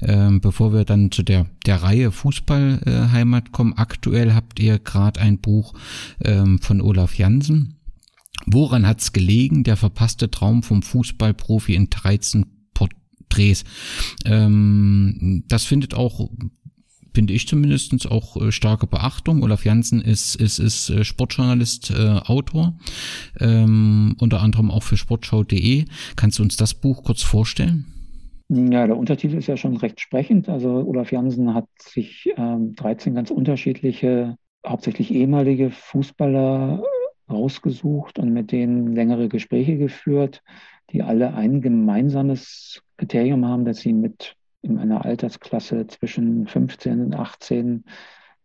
Ähm, 0.00 0.40
bevor 0.40 0.72
wir 0.72 0.84
dann 0.84 1.10
zu 1.12 1.22
der, 1.22 1.46
der 1.66 1.82
Reihe 1.82 2.10
Fußballheimat 2.10 3.48
äh, 3.48 3.50
kommen, 3.50 3.74
aktuell 3.74 4.34
habt 4.34 4.58
ihr 4.58 4.78
gerade 4.78 5.20
ein 5.20 5.38
Buch 5.38 5.74
ähm, 6.24 6.58
von 6.58 6.80
Olaf 6.80 7.14
Jansen. 7.16 7.74
Woran 8.46 8.86
hat's 8.86 9.12
gelegen? 9.12 9.64
Der 9.64 9.76
verpasste 9.76 10.30
Traum 10.30 10.62
vom 10.62 10.82
Fußballprofi 10.82 11.74
in 11.74 11.90
13 11.90 12.46
Drehs. 13.36 13.64
Ähm, 14.24 15.44
das 15.48 15.64
findet 15.64 15.94
auch 15.94 16.30
finde 17.16 17.32
ich 17.32 17.48
zumindest 17.48 18.10
auch 18.10 18.36
äh, 18.36 18.52
starke 18.52 18.86
Beachtung. 18.86 19.42
Olaf 19.42 19.64
Janssen 19.64 20.02
ist, 20.02 20.34
ist, 20.36 20.58
ist 20.58 20.90
äh, 20.90 21.02
Sportjournalist, 21.02 21.90
äh, 21.90 22.20
Autor, 22.26 22.76
ähm, 23.40 24.14
unter 24.20 24.42
anderem 24.42 24.70
auch 24.70 24.82
für 24.82 24.98
sportschau.de. 24.98 25.86
Kannst 26.16 26.38
du 26.38 26.42
uns 26.42 26.58
das 26.58 26.74
Buch 26.74 27.04
kurz 27.04 27.22
vorstellen? 27.22 27.86
Ja, 28.50 28.86
der 28.86 28.98
Untertitel 28.98 29.38
ist 29.38 29.46
ja 29.46 29.56
schon 29.56 29.78
recht 29.78 29.98
sprechend. 29.98 30.50
Also 30.50 30.68
Olaf 30.86 31.10
Janssen 31.10 31.54
hat 31.54 31.64
sich 31.80 32.28
ähm, 32.36 32.74
13 32.76 33.14
ganz 33.14 33.30
unterschiedliche, 33.30 34.36
hauptsächlich 34.66 35.10
ehemalige 35.10 35.70
Fußballer 35.70 36.82
rausgesucht 37.30 38.18
und 38.18 38.30
mit 38.34 38.52
denen 38.52 38.94
längere 38.94 39.30
Gespräche 39.30 39.78
geführt, 39.78 40.42
die 40.90 41.02
alle 41.02 41.34
ein 41.34 41.60
gemeinsames 41.60 42.82
Kriterium 42.96 43.46
haben, 43.46 43.64
dass 43.64 43.78
sie 43.78 43.92
mit 43.92 44.36
in 44.62 44.78
einer 44.78 45.04
Altersklasse 45.04 45.86
zwischen 45.86 46.46
15 46.46 47.00
und 47.06 47.14
18 47.14 47.84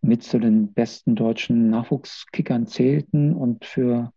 mit 0.02 0.24
zu 0.24 0.40
den 0.40 0.74
besten 0.74 1.16
deutschen 1.16 1.70
Nachwuchskickern 1.70 2.68
zählten 2.68 3.34
und 3.34 3.66
für 3.66 4.12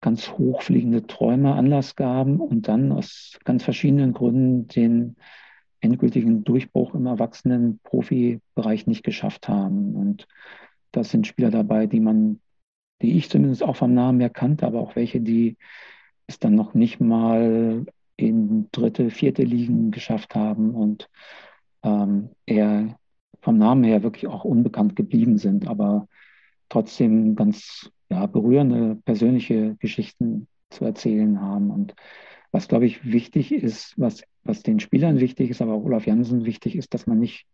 ganz 0.00 0.32
hochfliegende 0.32 1.06
Träume 1.06 1.54
Anlass 1.54 1.94
gaben 1.94 2.40
und 2.40 2.68
dann 2.68 2.90
aus 2.92 3.38
ganz 3.44 3.62
verschiedenen 3.62 4.12
Gründen 4.12 4.66
den 4.66 5.16
endgültigen 5.80 6.44
Durchbruch 6.44 6.94
im 6.94 7.06
erwachsenen 7.06 7.80
Profibereich 7.82 8.86
nicht 8.86 9.02
geschafft 9.02 9.48
haben. 9.48 9.94
Und 9.94 10.26
das 10.90 11.10
sind 11.10 11.26
Spieler 11.26 11.50
dabei, 11.50 11.86
die 11.86 12.00
man, 12.00 12.40
die 13.02 13.16
ich 13.16 13.30
zumindest 13.30 13.62
auch 13.62 13.76
vom 13.76 13.94
Namen 13.94 14.20
her 14.20 14.30
kannte, 14.30 14.66
aber 14.66 14.80
auch 14.80 14.96
welche, 14.96 15.20
die 15.20 15.56
es 16.30 16.38
dann 16.38 16.54
noch 16.54 16.74
nicht 16.74 17.00
mal 17.00 17.84
in 18.16 18.68
dritte, 18.72 19.10
vierte 19.10 19.42
Ligen 19.42 19.90
geschafft 19.90 20.34
haben 20.34 20.74
und 20.74 21.08
ähm, 21.82 22.30
eher 22.46 22.98
vom 23.40 23.58
Namen 23.58 23.84
her 23.84 24.02
wirklich 24.02 24.26
auch 24.28 24.44
unbekannt 24.44 24.96
geblieben 24.96 25.38
sind, 25.38 25.66
aber 25.66 26.06
trotzdem 26.68 27.36
ganz 27.36 27.90
ja, 28.10 28.26
berührende 28.26 28.96
persönliche 29.04 29.76
Geschichten 29.76 30.46
zu 30.68 30.84
erzählen 30.84 31.40
haben. 31.40 31.70
Und 31.70 31.94
was, 32.52 32.68
glaube 32.68 32.86
ich, 32.86 33.04
wichtig 33.04 33.52
ist, 33.52 33.98
was, 33.98 34.22
was 34.44 34.62
den 34.62 34.80
Spielern 34.80 35.20
wichtig 35.20 35.50
ist, 35.50 35.62
aber 35.62 35.74
auch 35.74 35.84
Olaf 35.84 36.06
Jansen 36.06 36.44
wichtig 36.44 36.76
ist, 36.76 36.92
dass 36.94 37.06
man 37.06 37.18
nicht 37.18 37.46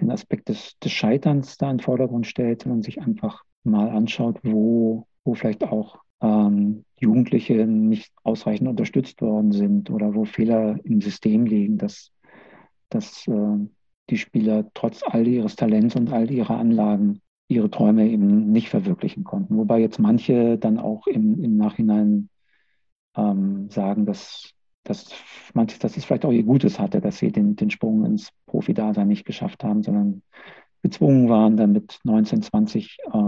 den 0.00 0.10
Aspekt 0.10 0.48
des, 0.48 0.78
des 0.78 0.92
Scheiterns 0.92 1.56
da 1.58 1.70
in 1.70 1.76
den 1.78 1.84
Vordergrund 1.84 2.26
stellt, 2.26 2.62
sondern 2.62 2.82
sich 2.82 3.00
einfach 3.00 3.44
mal 3.64 3.90
anschaut, 3.90 4.40
wo, 4.42 5.06
wo 5.24 5.34
vielleicht 5.34 5.64
auch 5.64 5.98
ähm, 6.20 6.84
Jugendliche 6.98 7.66
nicht 7.66 8.12
ausreichend 8.22 8.68
unterstützt 8.68 9.22
worden 9.22 9.52
sind 9.52 9.90
oder 9.90 10.14
wo 10.14 10.24
Fehler 10.24 10.78
im 10.84 11.00
System 11.00 11.46
liegen, 11.46 11.78
dass, 11.78 12.12
dass 12.88 13.26
äh, 13.26 13.56
die 14.10 14.18
Spieler 14.18 14.66
trotz 14.74 15.02
all 15.04 15.26
ihres 15.26 15.56
Talents 15.56 15.96
und 15.96 16.12
all 16.12 16.30
ihrer 16.30 16.58
Anlagen 16.58 17.20
ihre 17.48 17.70
Träume 17.70 18.08
eben 18.08 18.52
nicht 18.52 18.68
verwirklichen 18.68 19.24
konnten. 19.24 19.56
Wobei 19.56 19.80
jetzt 19.80 19.98
manche 19.98 20.56
dann 20.56 20.78
auch 20.78 21.06
im, 21.06 21.42
im 21.42 21.56
Nachhinein 21.56 22.28
ähm, 23.16 23.68
sagen, 23.70 24.06
dass, 24.06 24.52
dass, 24.84 25.12
manches, 25.52 25.80
dass 25.80 25.96
es 25.96 26.04
vielleicht 26.04 26.24
auch 26.24 26.32
ihr 26.32 26.44
Gutes 26.44 26.78
hatte, 26.78 27.00
dass 27.00 27.18
sie 27.18 27.32
den, 27.32 27.56
den 27.56 27.70
Sprung 27.70 28.04
ins 28.04 28.30
Profi-Dasein 28.46 29.08
nicht 29.08 29.24
geschafft 29.24 29.64
haben, 29.64 29.82
sondern 29.82 30.22
gezwungen 30.82 31.28
waren, 31.28 31.56
dann 31.56 31.72
mit 31.72 31.98
19, 32.04 32.42
20 32.42 32.98
äh, 33.12 33.18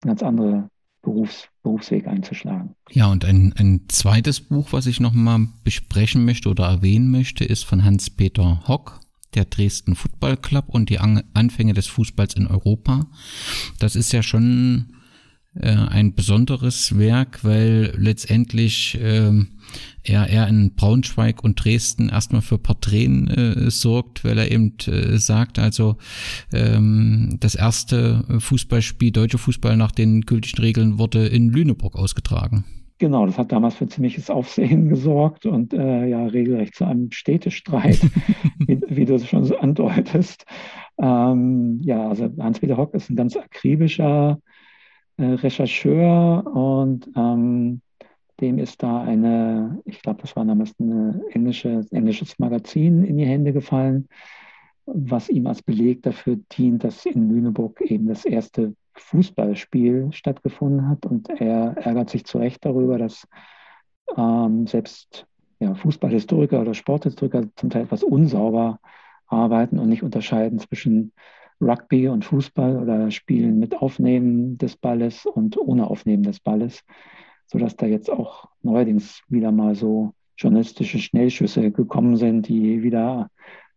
ganz 0.00 0.22
andere 0.22 0.70
Berufs, 1.02 1.48
Berufsweg 1.62 2.06
einzuschlagen. 2.06 2.74
Ja, 2.90 3.10
und 3.10 3.24
ein, 3.24 3.52
ein 3.56 3.82
zweites 3.88 4.40
Buch, 4.40 4.72
was 4.72 4.86
ich 4.86 5.00
nochmal 5.00 5.48
besprechen 5.64 6.24
möchte 6.24 6.48
oder 6.48 6.66
erwähnen 6.66 7.10
möchte, 7.10 7.44
ist 7.44 7.64
von 7.64 7.84
Hans-Peter 7.84 8.66
Hock, 8.68 9.00
der 9.34 9.44
Dresden 9.46 9.96
Football 9.96 10.36
Club 10.36 10.66
und 10.68 10.90
die 10.90 10.98
Anfänge 11.00 11.74
des 11.74 11.88
Fußballs 11.88 12.34
in 12.34 12.46
Europa. 12.46 13.06
Das 13.78 13.96
ist 13.96 14.12
ja 14.12 14.22
schon 14.22 14.94
äh, 15.54 15.68
ein 15.68 16.14
besonderes 16.14 16.98
Werk, 16.98 17.44
weil 17.44 17.92
letztendlich 17.96 18.98
äh, 19.00 19.32
er, 20.02 20.28
er 20.28 20.48
in 20.48 20.74
Braunschweig 20.74 21.44
und 21.44 21.62
Dresden 21.62 22.08
erstmal 22.08 22.42
für 22.42 22.58
Porträten 22.58 23.28
äh, 23.28 23.70
sorgt, 23.70 24.24
weil 24.24 24.38
er 24.38 24.50
eben 24.50 24.74
äh, 24.86 25.18
sagt, 25.18 25.58
also 25.58 25.96
ähm, 26.52 27.36
das 27.40 27.54
erste 27.54 28.24
Fußballspiel, 28.38 29.12
deutsche 29.12 29.38
Fußball 29.38 29.76
nach 29.76 29.92
den 29.92 30.22
gültigen 30.22 30.62
Regeln 30.62 30.98
wurde 30.98 31.26
in 31.26 31.50
Lüneburg 31.50 31.96
ausgetragen. 31.96 32.64
Genau, 32.98 33.26
das 33.26 33.36
hat 33.36 33.50
damals 33.50 33.74
für 33.74 33.88
ziemliches 33.88 34.30
Aufsehen 34.30 34.88
gesorgt 34.88 35.44
und 35.44 35.74
äh, 35.74 36.06
ja 36.06 36.24
regelrecht 36.24 36.76
zu 36.76 36.84
einem 36.84 37.10
Städtestreit, 37.10 38.00
wie, 38.58 38.80
wie, 38.88 39.04
du 39.04 39.16
es 39.16 39.28
schon 39.28 39.44
so 39.44 39.58
andeutest. 39.58 40.46
Ähm, 40.98 41.80
ja, 41.82 42.08
also 42.08 42.30
Hans-Peter 42.38 42.76
Hock 42.76 42.94
ist 42.94 43.10
ein 43.10 43.16
ganz 43.16 43.36
akribischer 43.36 44.38
äh, 45.18 45.24
Rechercheur 45.24 46.46
und 46.46 47.10
ähm, 47.16 47.80
dem 48.40 48.58
ist 48.58 48.82
da 48.82 49.02
eine, 49.02 49.80
ich 49.84 50.02
glaube, 50.02 50.20
das 50.22 50.34
war 50.34 50.44
damals 50.44 50.78
ein 50.80 51.22
englische, 51.30 51.86
englisches 51.90 52.38
Magazin 52.38 53.04
in 53.04 53.16
die 53.16 53.26
Hände 53.26 53.52
gefallen, 53.52 54.08
was 54.86 55.28
ihm 55.28 55.46
als 55.46 55.62
Beleg 55.62 56.02
dafür 56.02 56.38
dient, 56.52 56.82
dass 56.82 57.06
in 57.06 57.30
Lüneburg 57.30 57.80
eben 57.82 58.08
das 58.08 58.24
erste 58.24 58.74
Fußballspiel 58.94 60.08
stattgefunden 60.12 60.88
hat. 60.88 61.06
Und 61.06 61.30
er 61.30 61.76
ärgert 61.76 62.10
sich 62.10 62.24
zu 62.24 62.38
Recht 62.38 62.64
darüber, 62.64 62.98
dass 62.98 63.28
ähm, 64.16 64.66
selbst 64.66 65.26
ja, 65.60 65.74
Fußballhistoriker 65.74 66.60
oder 66.60 66.74
Sporthistoriker 66.74 67.44
zum 67.54 67.70
Teil 67.70 67.84
etwas 67.84 68.02
unsauber 68.02 68.80
arbeiten 69.26 69.78
und 69.78 69.88
nicht 69.88 70.02
unterscheiden 70.02 70.58
zwischen 70.58 71.12
Rugby 71.62 72.08
und 72.08 72.24
Fußball 72.24 72.76
oder 72.76 73.10
Spielen 73.10 73.58
mit 73.58 73.76
Aufnehmen 73.80 74.58
des 74.58 74.76
Balles 74.76 75.24
und 75.24 75.56
ohne 75.56 75.86
Aufnehmen 75.88 76.24
des 76.24 76.40
Balles 76.40 76.84
sodass 77.52 77.76
da 77.76 77.84
jetzt 77.84 78.10
auch 78.10 78.48
neuerdings 78.62 79.22
wieder 79.28 79.52
mal 79.52 79.74
so 79.74 80.14
journalistische 80.38 80.98
Schnellschüsse 80.98 81.70
gekommen 81.70 82.16
sind, 82.16 82.48
die 82.48 82.82
wieder 82.82 83.30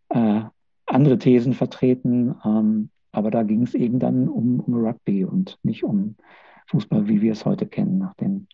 äh, 0.08 0.40
andere 0.86 1.18
Thesen 1.18 1.52
vertreten. 1.52 2.34
Ähm, 2.42 2.88
aber 3.12 3.30
da 3.30 3.42
ging 3.42 3.62
es 3.62 3.74
eben 3.74 3.98
dann 3.98 4.28
um, 4.28 4.60
um 4.60 4.74
Rugby 4.74 5.26
und 5.26 5.58
nicht 5.62 5.84
um 5.84 6.16
Fußball, 6.68 7.06
wie 7.06 7.20
wir 7.20 7.32
es 7.32 7.44
heute 7.44 7.66
kennen, 7.66 7.98
nach 7.98 8.14
den 8.14 8.48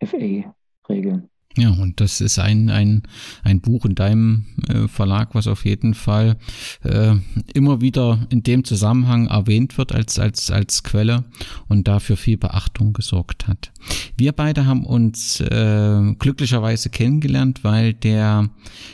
FA-Regeln. 0.00 1.28
Ja, 1.56 1.70
und 1.70 2.00
das 2.00 2.20
ist 2.22 2.38
ein, 2.38 2.70
ein, 2.70 3.02
ein 3.42 3.60
Buch 3.60 3.84
in 3.84 3.94
deinem 3.94 4.46
äh, 4.68 4.88
Verlag, 4.88 5.34
was 5.34 5.46
auf 5.46 5.66
jeden 5.66 5.92
Fall 5.92 6.36
äh, 6.82 7.14
immer 7.52 7.82
wieder 7.82 8.26
in 8.30 8.42
dem 8.42 8.64
Zusammenhang 8.64 9.26
erwähnt 9.26 9.76
wird 9.76 9.92
als, 9.92 10.18
als, 10.18 10.50
als 10.50 10.82
Quelle 10.82 11.24
und 11.68 11.88
dafür 11.88 12.16
viel 12.16 12.38
Beachtung 12.38 12.94
gesorgt 12.94 13.48
hat. 13.48 13.70
Wir 14.16 14.32
beide 14.32 14.64
haben 14.64 14.86
uns 14.86 15.40
äh, 15.40 16.14
glücklicherweise 16.18 16.88
kennengelernt, 16.88 17.64
weil 17.64 17.92
der 17.92 18.48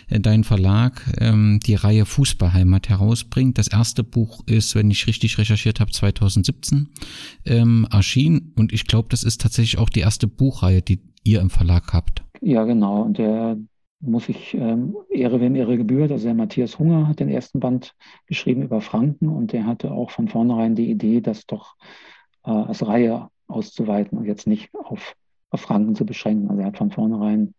äh, 0.08 0.18
dein 0.18 0.42
Verlag 0.42 1.02
ähm, 1.18 1.60
die 1.64 1.76
Reihe 1.76 2.06
Fußballheimat 2.06 2.88
herausbringt. 2.88 3.58
Das 3.58 3.68
erste 3.68 4.02
Buch 4.02 4.42
ist, 4.46 4.74
wenn 4.74 4.90
ich 4.90 5.06
richtig 5.06 5.38
recherchiert 5.38 5.78
habe, 5.78 5.92
2017 5.92 6.88
ähm, 7.44 7.86
erschienen 7.90 8.52
und 8.56 8.72
ich 8.72 8.86
glaube, 8.86 9.08
das 9.10 9.22
ist 9.22 9.40
tatsächlich 9.40 9.78
auch 9.78 9.90
die 9.90 10.00
erste 10.00 10.26
Buchreihe, 10.26 10.82
die 10.82 11.00
ihr 11.24 11.40
im 11.40 11.50
Verlag 11.50 11.92
habt. 11.92 12.24
Ja, 12.40 12.64
genau. 12.64 13.02
Und 13.02 13.18
der 13.18 13.56
muss 14.00 14.28
ich 14.28 14.54
ähm, 14.54 14.96
Ehre, 15.10 15.40
wem 15.40 15.56
Ehre 15.56 15.76
gebührt. 15.76 16.12
Also 16.12 16.24
der 16.24 16.34
Matthias 16.34 16.78
Hunger 16.78 17.08
hat 17.08 17.20
den 17.20 17.28
ersten 17.28 17.60
Band 17.60 17.94
geschrieben 18.26 18.62
über 18.62 18.80
Franken 18.80 19.28
und 19.28 19.52
der 19.52 19.66
hatte 19.66 19.90
auch 19.90 20.10
von 20.10 20.28
vornherein 20.28 20.74
die 20.74 20.90
Idee, 20.90 21.20
das 21.20 21.46
doch 21.46 21.74
äh, 22.44 22.50
als 22.50 22.86
Reihe 22.86 23.28
auszuweiten 23.48 24.18
und 24.18 24.26
jetzt 24.26 24.46
nicht 24.46 24.70
auf, 24.74 25.14
auf 25.50 25.60
Franken 25.60 25.94
zu 25.94 26.06
beschränken. 26.06 26.48
Also 26.48 26.60
er 26.60 26.68
hat 26.68 26.78
von 26.78 26.92
vornherein 26.92 27.54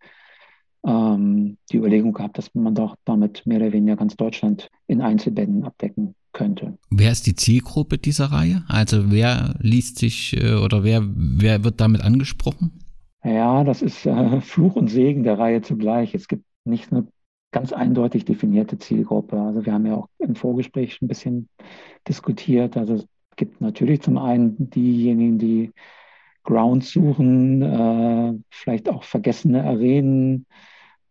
ähm, 0.86 1.58
die 1.72 1.78
Überlegung 1.78 2.14
gehabt, 2.14 2.38
dass 2.38 2.54
man 2.56 2.76
doch 2.76 2.96
damit 3.06 3.46
mehr 3.46 3.58
oder 3.58 3.74
weniger 3.74 3.98
ganz 3.98 4.16
Deutschland 4.16 4.70
in 4.88 5.02
Einzelbänden 5.02 5.66
abdecken 5.66 6.16
könnte. 6.32 6.78
Wer 6.90 7.12
ist 7.12 7.26
die 7.28 7.36
Zielgruppe 7.36 7.98
dieser 7.98 8.32
Reihe? 8.32 8.64
Also 8.68 9.12
wer 9.12 9.56
liest 9.60 9.98
sich 9.98 10.38
äh, 10.42 10.54
oder 10.54 10.84
wer, 10.84 11.02
wer 11.06 11.64
wird 11.64 11.82
damit 11.82 12.02
angesprochen? 12.02 12.72
Ja, 13.24 13.64
das 13.64 13.82
ist 13.82 14.06
äh, 14.06 14.42
Fluch 14.42 14.76
und 14.76 14.88
Segen 14.88 15.24
der 15.24 15.38
Reihe 15.40 15.62
zugleich. 15.62 16.16
Es 16.16 16.28
gibt 16.28 16.46
nicht 16.66 16.92
eine 16.92 17.08
ganz 17.52 17.74
eindeutig 17.74 18.26
definierte 18.26 18.78
Zielgruppe. 18.78 19.40
Also 19.40 19.66
wir 19.66 19.74
haben 19.74 19.86
ja 19.86 19.96
auch 19.96 20.08
im 20.20 20.36
Vorgespräch 20.36 21.02
ein 21.02 21.08
bisschen 21.08 21.50
diskutiert. 22.08 22.78
Also 22.78 22.96
es 22.96 23.08
gibt 23.36 23.62
natürlich 23.62 24.02
zum 24.02 24.18
einen 24.18 24.70
diejenigen, 24.70 25.38
die 25.40 25.72
Ground 26.44 26.84
suchen, 26.86 27.62
äh, 27.62 28.34
vielleicht 28.50 28.90
auch 28.90 29.04
vergessene 29.04 29.64
Arenen 29.64 30.46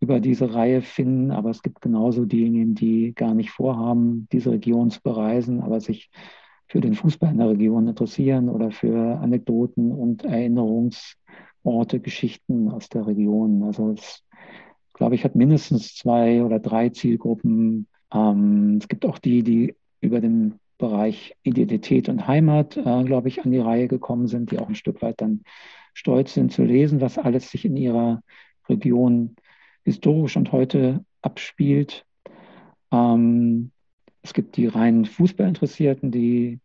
über 0.01 0.21
diese 0.21 0.55
Reihe 0.55 0.83
finden, 0.83 1.31
aber 1.33 1.51
es 1.51 1.63
gibt 1.63 1.81
genauso 1.81 2.25
diejenigen, 2.25 2.75
die 2.75 3.15
gar 3.15 3.35
nicht 3.35 3.51
vorhaben, 3.51 4.29
diese 4.33 4.53
Region 4.53 4.91
zu 4.91 5.01
bereisen, 5.03 5.61
aber 5.61 5.81
sich 5.81 6.11
für 6.69 6.81
den 6.81 6.95
Fußball 6.95 7.33
in 7.33 7.39
der 7.39 7.49
Region 7.51 7.89
interessieren 7.89 8.49
oder 8.49 8.71
für 8.71 9.19
Anekdoten 9.19 9.91
und 9.93 10.25
Erinnerungs- 10.25 11.17
Orte, 11.69 12.01
Geschichten 12.01 12.71
aus 12.71 12.89
der 12.89 13.07
Region. 13.07 13.62
Also 13.62 13.93
es, 13.93 14.25
glaube 14.95 15.14
ich, 15.14 15.25
hat 15.25 15.35
mindestens 15.35 15.95
zwei 15.95 16.43
oder 16.43 16.59
drei 16.59 16.89
Zielgruppen. 16.91 17.87
Ähm, 18.12 18.79
es 18.81 18.89
gibt 18.89 19.05
auch 19.07 19.19
die, 19.19 19.43
die 19.43 19.77
über 20.01 20.21
den 20.21 20.59
Bereich 20.79 21.37
Identität 21.43 22.09
und 22.09 22.29
Heimat, 22.29 22.77
äh, 22.77 23.05
glaube 23.05 23.29
ich, 23.29 23.45
an 23.45 23.51
die 23.51 23.59
Reihe 23.59 23.89
gekommen 23.89 24.29
sind, 24.29 24.51
die 24.51 24.59
auch 24.59 24.69
ein 24.69 24.77
Stück 24.77 25.03
weit 25.03 25.21
dann 25.21 25.43
stolz 25.93 26.35
sind 26.35 26.53
zu 26.53 26.62
lesen, 26.62 27.01
was 27.01 27.19
alles 27.19 27.51
sich 27.51 27.64
in 27.64 27.77
ihrer 27.77 28.23
Region 28.69 29.35
historisch 29.85 30.37
und 30.37 30.53
heute 30.53 31.05
abspielt. 31.23 32.07
Ähm, 32.93 33.73
es 34.23 34.35
gibt 34.35 34.57
die 34.57 34.66
reinen 34.66 35.05
Fußballinteressierten, 35.05 36.11
die, 36.12 36.61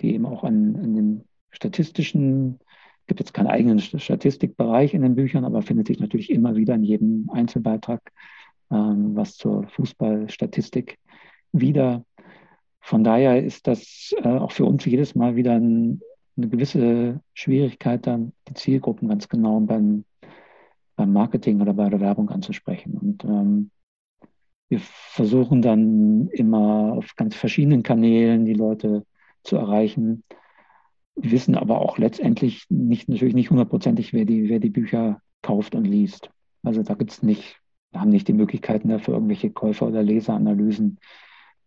die 0.00 0.14
eben 0.14 0.26
auch 0.26 0.44
an, 0.44 0.76
an 0.76 0.94
den 0.94 1.24
statistischen 1.50 2.58
gibt 3.06 3.20
jetzt 3.20 3.34
keinen 3.34 3.48
eigenen 3.48 3.78
Statistikbereich 3.78 4.94
in 4.94 5.02
den 5.02 5.14
Büchern, 5.14 5.44
aber 5.44 5.62
findet 5.62 5.88
sich 5.88 6.00
natürlich 6.00 6.30
immer 6.30 6.56
wieder 6.56 6.74
in 6.74 6.84
jedem 6.84 7.30
Einzelbeitrag 7.32 8.00
ähm, 8.70 9.14
was 9.14 9.36
zur 9.36 9.68
Fußballstatistik 9.68 10.98
wieder. 11.52 12.04
Von 12.80 13.04
daher 13.04 13.42
ist 13.42 13.66
das 13.66 14.14
äh, 14.22 14.28
auch 14.28 14.52
für 14.52 14.64
uns 14.64 14.84
jedes 14.84 15.14
Mal 15.14 15.36
wieder 15.36 15.52
ein, 15.52 16.00
eine 16.36 16.48
gewisse 16.48 17.20
Schwierigkeit, 17.34 18.06
dann 18.06 18.32
die 18.48 18.54
Zielgruppen 18.54 19.08
ganz 19.08 19.28
genau 19.28 19.60
beim, 19.60 20.04
beim 20.96 21.12
Marketing 21.12 21.60
oder 21.60 21.74
bei 21.74 21.88
der 21.88 22.00
Werbung 22.00 22.30
anzusprechen. 22.30 22.98
Und 22.98 23.24
ähm, 23.24 23.70
wir 24.68 24.80
versuchen 24.80 25.62
dann 25.62 26.28
immer 26.28 26.94
auf 26.94 27.14
ganz 27.16 27.36
verschiedenen 27.36 27.82
Kanälen 27.82 28.44
die 28.44 28.54
Leute 28.54 29.06
zu 29.42 29.56
erreichen 29.56 30.24
wissen 31.16 31.54
aber 31.54 31.80
auch 31.80 31.98
letztendlich 31.98 32.64
nicht, 32.68 33.08
natürlich 33.08 33.34
nicht 33.34 33.50
hundertprozentig, 33.50 34.12
wer 34.12 34.24
die, 34.24 34.48
wer 34.48 34.58
die 34.58 34.70
Bücher 34.70 35.20
kauft 35.42 35.74
und 35.74 35.84
liest. 35.84 36.30
Also 36.62 36.82
da 36.82 36.94
gibt 36.94 37.12
es 37.12 37.22
nicht, 37.22 37.56
wir 37.92 38.00
haben 38.00 38.10
nicht 38.10 38.28
die 38.28 38.32
Möglichkeiten 38.32 38.88
dafür, 38.88 39.14
irgendwelche 39.14 39.50
Käufer- 39.50 39.86
oder 39.86 40.02
Leseranalysen, 40.02 40.98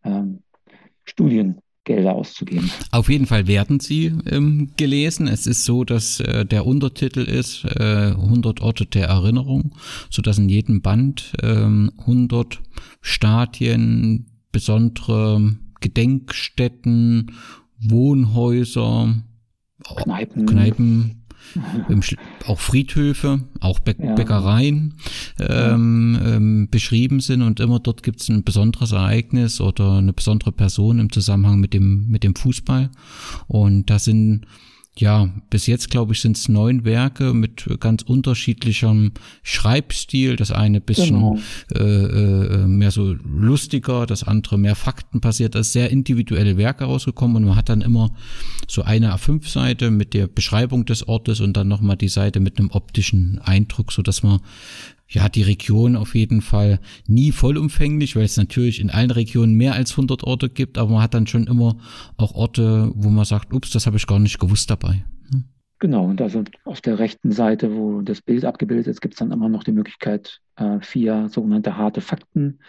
ähm, 0.04 0.42
Studiengelder 1.06 2.16
auszugeben. 2.16 2.70
Auf 2.92 3.10
jeden 3.10 3.28
Fall 3.28 3.48
werden 3.48 3.80
sie 3.80 4.14
ähm, 4.30 4.72
gelesen. 4.76 5.28
Es 5.28 5.48
ist 5.48 5.64
so, 5.64 5.86
dass 5.86 6.20
äh, 6.20 6.46
der 6.46 6.66
Untertitel 6.66 7.22
ist 7.22 7.64
äh, 7.64 8.12
100 8.12 8.62
Orte 8.62 8.86
der 8.86 9.08
Erinnerung, 9.08 9.76
so 10.10 10.22
dass 10.22 10.38
in 10.38 10.50
jedem 10.50 10.82
Band 10.82 11.34
äh, 11.42 11.48
100 11.48 12.62
Stadien, 13.02 14.26
besondere 14.52 15.56
Gedenkstätten, 15.80 17.32
Wohnhäuser, 17.80 19.16
Kneipen, 19.84 20.46
Kneipen 20.46 21.24
auch 22.46 22.60
Friedhöfe, 22.60 23.42
auch 23.62 23.80
Bä 23.80 23.96
ja. 23.98 24.16
Bäckereien 24.16 24.96
ähm, 25.40 26.20
ähm, 26.24 26.68
beschrieben 26.70 27.20
sind 27.20 27.42
und 27.42 27.60
immer 27.60 27.80
dort 27.80 28.04
gibt 28.04 28.22
es 28.22 28.30
ein 28.30 28.44
besonderes 28.44 28.92
Ereignis 28.92 29.62
oder 29.62 29.98
eine 29.98 30.14
besondere 30.14 30.52
Person 30.52 31.00
im 31.00 31.12
Zusammenhang 31.12 31.60
mit 31.60 31.74
dem 31.74 32.08
mit 32.10 32.24
dem 32.24 32.36
Fußball. 32.36 32.90
Und 33.48 33.90
da 33.90 34.00
sind 34.00 34.46
ja, 35.00 35.30
bis 35.50 35.68
jetzt 35.68 35.90
glaube 35.90 36.14
ich 36.14 36.22
sind 36.22 36.38
es 36.38 36.50
neun 36.50 36.86
Werke 36.86 37.34
mit 37.34 37.66
ganz 37.80 38.02
unterschiedlichem 38.02 39.12
Schreibstil. 39.44 40.36
Das 40.36 40.52
eine 40.52 40.82
bisschen 40.82 41.16
genau. 41.16 41.40
äh, 41.74 41.84
äh, 41.84 42.68
mehr 42.68 42.92
so 42.92 43.16
lustiger, 43.24 44.06
das 44.06 44.24
andere 44.24 44.58
mehr 44.58 44.76
faktenbasiert. 44.76 45.56
Das 45.56 45.68
ist 45.68 45.74
sehr 45.74 45.90
individuelle 45.92 46.58
Werke 46.58 46.86
rausgekommen 46.86 47.38
und 47.38 47.46
man 47.46 47.56
hat 47.56 47.70
dann 47.70 47.82
immer 47.82 48.12
so 48.68 48.82
eine 48.84 49.14
A5-Seite 49.16 49.92
mit 49.92 50.14
der 50.14 50.28
Beschreibung 50.28 50.86
des 50.86 51.08
Ortes 51.08 51.40
und 51.42 51.56
dann 51.56 51.68
nochmal 51.68 51.98
die 51.98 52.10
Seite 52.10 52.40
mit 52.40 52.60
einem 52.60 52.72
optischen 52.72 53.40
Eindruck, 53.44 53.92
so 53.92 54.02
dass 54.02 54.24
man 54.24 54.40
ja, 55.10 55.30
die 55.30 55.44
Region 55.44 55.96
auf 55.96 56.16
jeden 56.16 56.42
Fall 56.42 56.80
nie 57.08 57.32
vollumfänglich, 57.32 58.16
weil 58.16 58.26
es 58.26 58.38
natürlich 58.38 58.82
in 58.82 58.90
allen 58.90 59.12
Regionen 59.12 59.54
mehr 59.54 59.74
als 59.74 59.92
100 59.92 60.24
Orte 60.24 60.50
gibt, 60.50 60.78
aber 60.78 60.92
man 60.92 61.02
hat 61.02 61.14
dann 61.14 61.28
schon 61.28 61.48
immer 61.48 61.78
auch 62.18 62.36
Orte, 62.36 62.92
wo 62.96 63.10
man 63.10 63.26
sagt, 63.26 63.54
ups, 63.54 63.72
das 63.72 63.86
habe 63.86 63.98
ich 63.98 64.08
gar 64.08 64.20
nicht 64.20 64.40
gewusst 64.40 64.70
dabei. 64.70 65.06
Hm. 65.32 65.46
Genau, 65.80 66.06
und 66.06 66.22
also 66.22 66.44
auf 66.66 66.82
der 66.82 67.00
rechten 67.00 67.32
Seite, 67.32 67.76
wo 67.76 68.02
das 68.02 68.22
Bild 68.22 68.44
abgebildet 68.44 68.88
ist, 68.88 69.02
gibt 69.02 69.14
es 69.14 69.20
dann 69.20 69.32
immer 69.32 69.48
noch 69.48 69.64
die 69.64 69.72
Möglichkeit, 69.72 70.40
äh, 70.56 70.80
vier 70.82 71.30
sogenannte 71.30 71.78
harte 71.78 72.02
Fakten 72.02 72.60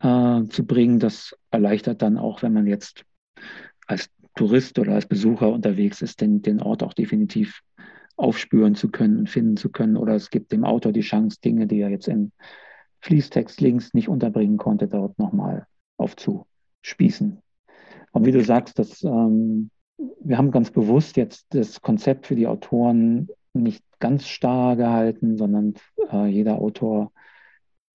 äh, 0.00 0.42
zu 0.48 0.64
bringen. 0.66 0.98
Das 0.98 1.36
erleichtert 1.50 2.02
dann 2.02 2.16
auch, 2.16 2.42
wenn 2.42 2.52
man 2.52 2.66
jetzt 2.66 3.04
als 3.86 4.08
Tourist 4.34 4.78
oder 4.78 4.94
als 4.94 5.06
Besucher 5.06 5.50
unterwegs 5.50 6.02
ist, 6.02 6.20
den, 6.20 6.40
den 6.40 6.62
Ort 6.62 6.82
auch 6.82 6.94
definitiv 6.94 7.60
aufspüren 8.20 8.74
zu 8.74 8.90
können 8.90 9.26
finden 9.26 9.56
zu 9.56 9.70
können. 9.70 9.96
Oder 9.96 10.14
es 10.14 10.30
gibt 10.30 10.52
dem 10.52 10.64
Autor 10.64 10.92
die 10.92 11.00
Chance, 11.00 11.38
Dinge, 11.42 11.66
die 11.66 11.80
er 11.80 11.88
jetzt 11.88 12.08
im 12.08 12.32
Fließtext 13.00 13.60
links 13.60 13.94
nicht 13.94 14.08
unterbringen 14.08 14.58
konnte, 14.58 14.86
dort 14.86 15.18
nochmal 15.18 15.66
aufzuspießen. 15.96 17.38
Und 18.12 18.26
wie 18.26 18.32
du 18.32 18.44
sagst, 18.44 18.78
das, 18.78 19.02
ähm, 19.04 19.70
wir 20.22 20.36
haben 20.36 20.50
ganz 20.50 20.70
bewusst 20.70 21.16
jetzt 21.16 21.46
das 21.50 21.80
Konzept 21.80 22.26
für 22.26 22.36
die 22.36 22.46
Autoren 22.46 23.28
nicht 23.52 23.82
ganz 23.98 24.26
starr 24.26 24.76
gehalten, 24.76 25.36
sondern 25.36 25.74
äh, 26.12 26.26
jeder 26.26 26.58
Autor, 26.58 27.12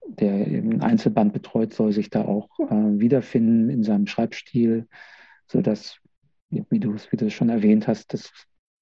der 0.07 0.34
ein 0.34 0.82
Einzelband 0.82 1.34
betreut, 1.34 1.73
soll 1.73 1.91
sich 1.91 2.09
da 2.09 2.26
auch 2.26 2.49
äh, 2.59 2.99
wiederfinden 2.99 3.69
in 3.69 3.84
seinem 3.84 4.07
Schreibstil, 4.07 4.88
sodass, 5.47 5.99
wie 6.49 6.80
du 6.80 6.93
es 6.93 7.34
schon 7.34 7.49
erwähnt 7.49 7.88
hast, 7.88 8.13
das 8.13 8.32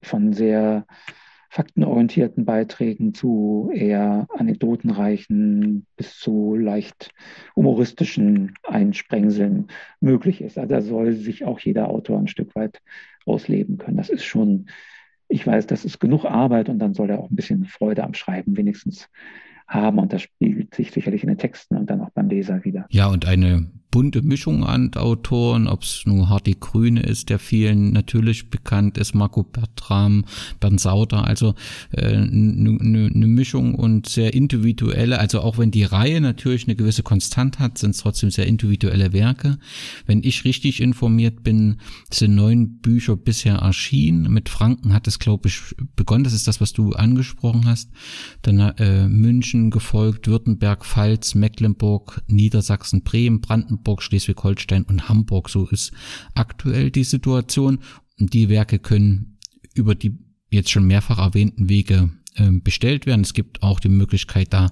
von 0.01 0.33
sehr 0.33 0.85
faktenorientierten 1.53 2.45
Beiträgen 2.45 3.13
zu 3.13 3.69
eher 3.71 4.25
anekdotenreichen 4.35 5.85
bis 5.95 6.17
zu 6.17 6.55
leicht 6.55 7.11
humoristischen 7.55 8.55
Einsprengseln 8.63 9.67
möglich 9.99 10.41
ist. 10.41 10.57
Also 10.57 10.73
da 10.73 10.81
soll 10.81 11.13
sich 11.13 11.45
auch 11.45 11.59
jeder 11.59 11.89
Autor 11.89 12.17
ein 12.17 12.27
Stück 12.27 12.55
weit 12.55 12.81
ausleben 13.27 13.77
können. 13.77 13.97
Das 13.97 14.09
ist 14.09 14.23
schon, 14.23 14.65
ich 15.27 15.45
weiß, 15.45 15.67
das 15.67 15.85
ist 15.85 15.99
genug 15.99 16.25
Arbeit 16.25 16.69
und 16.69 16.79
dann 16.79 16.95
soll 16.95 17.11
er 17.11 17.19
auch 17.19 17.29
ein 17.29 17.35
bisschen 17.35 17.65
Freude 17.65 18.03
am 18.03 18.15
Schreiben 18.15 18.57
wenigstens 18.57 19.07
haben 19.67 19.99
und 19.99 20.13
das 20.13 20.21
spiegelt 20.21 20.73
sich 20.75 20.91
sicherlich 20.91 21.23
in 21.23 21.29
den 21.29 21.37
Texten 21.37 21.77
und 21.77 21.89
dann 21.89 22.01
auch 22.01 22.11
beim 22.11 22.29
Leser 22.29 22.63
wieder. 22.63 22.85
Ja, 22.89 23.07
und 23.07 23.25
eine 23.25 23.67
bunte 23.93 24.23
Mischung 24.23 24.63
an 24.63 24.91
Autoren, 24.95 25.67
ob 25.67 25.83
es 25.83 26.01
nur 26.07 26.27
Hardy 26.27 26.57
Grüne 26.59 27.01
ist, 27.01 27.29
der 27.29 27.37
vielen 27.37 27.93
natürlich 27.93 28.49
bekannt 28.49 28.97
ist, 28.97 29.13
Marco 29.13 29.43
Bertram, 29.43 30.25
Bernd 30.59 30.79
Sauter, 30.79 31.27
also 31.27 31.53
eine 31.95 32.23
äh, 32.23 32.27
ne, 32.27 33.11
ne 33.13 33.27
Mischung 33.27 33.75
und 33.75 34.09
sehr 34.09 34.33
individuelle, 34.33 35.19
also 35.19 35.41
auch 35.41 35.59
wenn 35.59 35.69
die 35.69 35.83
Reihe 35.83 36.21
natürlich 36.21 36.65
eine 36.67 36.75
gewisse 36.75 37.03
Konstant 37.03 37.59
hat, 37.59 37.77
sind 37.77 37.91
es 37.91 37.97
trotzdem 37.97 38.31
sehr 38.31 38.47
individuelle 38.47 39.13
Werke. 39.13 39.59
Wenn 40.07 40.23
ich 40.23 40.43
richtig 40.43 40.81
informiert 40.81 41.43
bin, 41.43 41.77
sind 42.11 42.33
neun 42.33 42.79
Bücher 42.79 43.15
bisher 43.15 43.57
erschienen. 43.57 44.33
Mit 44.33 44.49
Franken 44.49 44.91
hat 44.91 45.07
es, 45.07 45.19
glaube 45.19 45.49
ich, 45.49 45.75
begonnen. 45.95 46.23
Das 46.23 46.33
ist 46.33 46.47
das, 46.47 46.59
was 46.59 46.73
du 46.73 46.93
angesprochen 46.93 47.67
hast. 47.67 47.91
Dann 48.41 48.57
äh, 48.59 49.07
München 49.07 49.62
gefolgt, 49.71 50.27
Württemberg, 50.27 50.85
Pfalz, 50.85 51.35
Mecklenburg, 51.35 52.21
Niedersachsen, 52.27 53.03
Bremen, 53.03 53.41
Brandenburg, 53.41 54.01
Schleswig-Holstein 54.01 54.83
und 54.83 55.09
Hamburg. 55.09 55.49
So 55.49 55.67
ist 55.67 55.91
aktuell 56.33 56.91
die 56.91 57.03
Situation. 57.03 57.79
Die 58.17 58.49
Werke 58.49 58.79
können 58.79 59.37
über 59.73 59.95
die 59.95 60.17
jetzt 60.51 60.71
schon 60.71 60.85
mehrfach 60.85 61.17
erwähnten 61.17 61.67
Wege 61.69 62.11
ähm, 62.35 62.63
bestellt 62.63 63.05
werden. 63.05 63.21
Es 63.21 63.33
gibt 63.33 63.61
auch 63.61 63.79
die 63.79 63.89
Möglichkeit, 63.89 64.53
da 64.53 64.71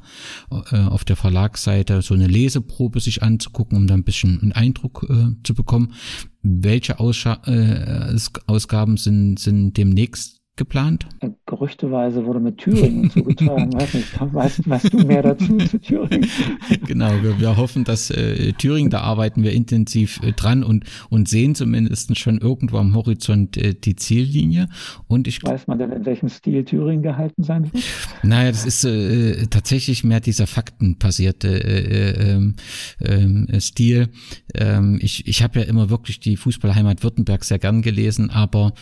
äh, 0.50 0.78
auf 0.78 1.04
der 1.04 1.16
Verlagsseite 1.16 2.02
so 2.02 2.14
eine 2.14 2.28
Leseprobe 2.28 3.00
sich 3.00 3.22
anzugucken, 3.22 3.78
um 3.78 3.88
da 3.88 3.94
ein 3.94 4.04
bisschen 4.04 4.42
einen 4.42 4.52
Eindruck 4.52 5.06
äh, 5.10 5.36
zu 5.44 5.54
bekommen. 5.54 5.94
Welche 6.42 6.94
äh, 6.94 8.18
Ausgaben 8.48 8.98
sind, 8.98 9.40
sind 9.40 9.78
demnächst 9.78 10.41
geplant? 10.58 11.08
Äh, 11.22 11.30
gerüchteweise 11.46 12.26
wurde 12.26 12.40
mit 12.40 12.58
Thüringen 12.58 13.10
zugetragen. 13.10 13.74
Weiß 13.80 13.94
nicht, 13.94 14.20
weißt, 14.20 14.70
weißt, 14.70 14.94
du 14.94 14.98
mehr 15.00 15.24
dazu 15.24 15.58
zu 15.58 15.80
Thüringen? 15.80 16.30
Genau, 16.86 17.12
wir, 17.22 17.40
wir 17.40 17.58
hoffen, 17.58 17.84
dass 17.84 18.10
äh, 18.12 18.54
Thüringen, 18.54 18.90
da 18.90 19.02
arbeiten 19.02 19.44
wir 19.44 19.54
intensiv 19.54 20.20
äh, 20.24 20.34
dran 20.34 20.64
und, 20.64 20.86
und 21.10 21.30
sehen 21.30 21.56
zumindest 21.56 22.18
schon 22.18 22.38
irgendwo 22.40 22.78
am 22.78 22.96
Horizont 22.96 23.56
äh, 23.58 23.74
die 23.74 23.96
Ziellinie. 23.96 24.68
Und 25.08 25.28
ich 25.28 25.42
weiß 25.44 25.68
man 25.68 25.80
denn, 25.80 25.92
in 25.92 26.06
welchem 26.06 26.30
Stil 26.30 26.66
Thüringen 26.66 27.02
gehalten 27.02 27.44
sein 27.44 27.72
wird? 27.72 27.84
Naja, 28.24 28.52
das 28.52 28.66
ist 28.66 28.84
äh, 28.84 29.48
tatsächlich 29.48 30.04
mehr 30.04 30.20
dieser 30.20 30.48
faktenbasierte 30.48 31.64
äh, 31.64 32.34
ähm, 32.34 32.56
äh, 33.00 33.60
Stil. 33.60 34.10
Ähm, 34.54 35.00
ich 35.02 35.28
ich 35.28 35.44
habe 35.44 35.60
ja 35.60 35.66
immer 35.66 35.90
wirklich 35.90 36.20
die 36.20 36.36
Fußballheimat 36.36 37.04
Württemberg 37.04 37.44
sehr 37.44 37.60
gern 37.60 37.82
gelesen, 37.82 38.30
aber 38.30 38.74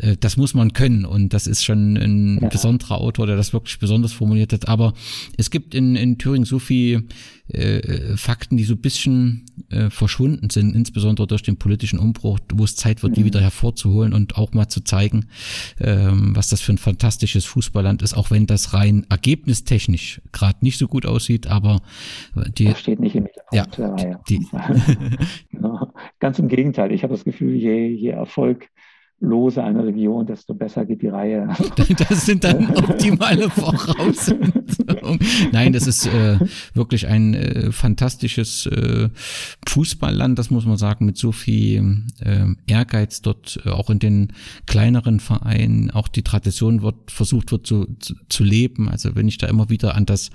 äh, 0.00 0.16
das 0.18 0.36
muss 0.36 0.54
man 0.54 0.72
können 0.72 1.04
und 1.10 1.34
das 1.34 1.46
ist 1.46 1.64
schon 1.64 1.96
ein 1.96 2.38
ja. 2.40 2.48
besonderer 2.48 3.00
Autor, 3.00 3.26
der 3.26 3.36
das 3.36 3.52
wirklich 3.52 3.78
besonders 3.78 4.12
formuliert 4.12 4.52
hat. 4.52 4.68
Aber 4.68 4.94
es 5.36 5.50
gibt 5.50 5.74
in, 5.74 5.96
in 5.96 6.18
Thüringen 6.18 6.44
so 6.44 6.58
viel 6.58 7.08
äh, 7.48 8.16
Fakten, 8.16 8.56
die 8.56 8.64
so 8.64 8.74
ein 8.74 8.80
bisschen 8.80 9.46
äh, 9.70 9.90
verschwunden 9.90 10.50
sind, 10.50 10.74
insbesondere 10.74 11.26
durch 11.26 11.42
den 11.42 11.56
politischen 11.56 11.98
Umbruch, 11.98 12.38
wo 12.54 12.64
es 12.64 12.76
Zeit 12.76 13.02
wird, 13.02 13.16
die 13.16 13.22
mhm. 13.22 13.26
wieder 13.26 13.40
hervorzuholen 13.40 14.12
und 14.12 14.36
auch 14.36 14.52
mal 14.52 14.68
zu 14.68 14.82
zeigen, 14.82 15.26
ähm, 15.80 16.34
was 16.36 16.48
das 16.48 16.60
für 16.60 16.72
ein 16.72 16.78
fantastisches 16.78 17.44
Fußballland 17.44 18.02
ist, 18.02 18.16
auch 18.16 18.30
wenn 18.30 18.46
das 18.46 18.72
rein 18.72 19.04
ergebnistechnisch 19.10 20.20
gerade 20.32 20.58
nicht 20.62 20.78
so 20.78 20.86
gut 20.86 21.06
aussieht, 21.06 21.48
aber 21.48 21.80
die 22.56 22.66
das 22.66 22.80
steht 22.80 23.00
nicht 23.00 23.16
im 23.16 23.24
Mittelpunkt. 23.24 23.78
Ja, 23.78 24.20
die, 24.28 24.46
genau. 25.50 25.92
Ganz 26.20 26.38
im 26.38 26.48
Gegenteil, 26.48 26.92
ich 26.92 27.02
habe 27.02 27.14
das 27.14 27.24
Gefühl, 27.24 27.54
je, 27.54 27.88
je 27.88 28.10
Erfolg 28.10 28.68
lose 29.20 29.62
eine 29.62 29.84
Region, 29.84 30.26
desto 30.26 30.54
besser 30.54 30.86
geht 30.86 31.02
die 31.02 31.08
Reihe. 31.08 31.48
Das 31.98 32.24
sind 32.24 32.44
dann 32.44 32.70
optimale 32.76 33.50
Voraussetzungen. 33.50 35.18
Nein, 35.52 35.72
das 35.72 35.86
ist 35.86 36.06
äh, 36.06 36.38
wirklich 36.72 37.06
ein 37.06 37.34
äh, 37.34 37.72
fantastisches 37.72 38.66
äh, 38.66 39.08
Fußballland, 39.68 40.38
das 40.38 40.50
muss 40.50 40.64
man 40.64 40.76
sagen, 40.76 41.04
mit 41.04 41.18
so 41.18 41.32
viel 41.32 42.02
äh, 42.20 42.46
Ehrgeiz 42.66 43.20
dort, 43.20 43.60
äh, 43.64 43.70
auch 43.70 43.90
in 43.90 43.98
den 43.98 44.32
kleineren 44.66 45.20
Vereinen, 45.20 45.90
auch 45.90 46.08
die 46.08 46.22
Tradition 46.22 46.82
wird 46.82 47.10
versucht 47.10 47.52
wird 47.52 47.66
zu, 47.66 47.86
zu, 47.98 48.14
zu 48.28 48.44
leben. 48.44 48.88
Also 48.88 49.14
wenn 49.14 49.28
ich 49.28 49.38
da 49.38 49.46
immer 49.46 49.68
wieder 49.68 49.94
an 49.94 50.06
das 50.06 50.30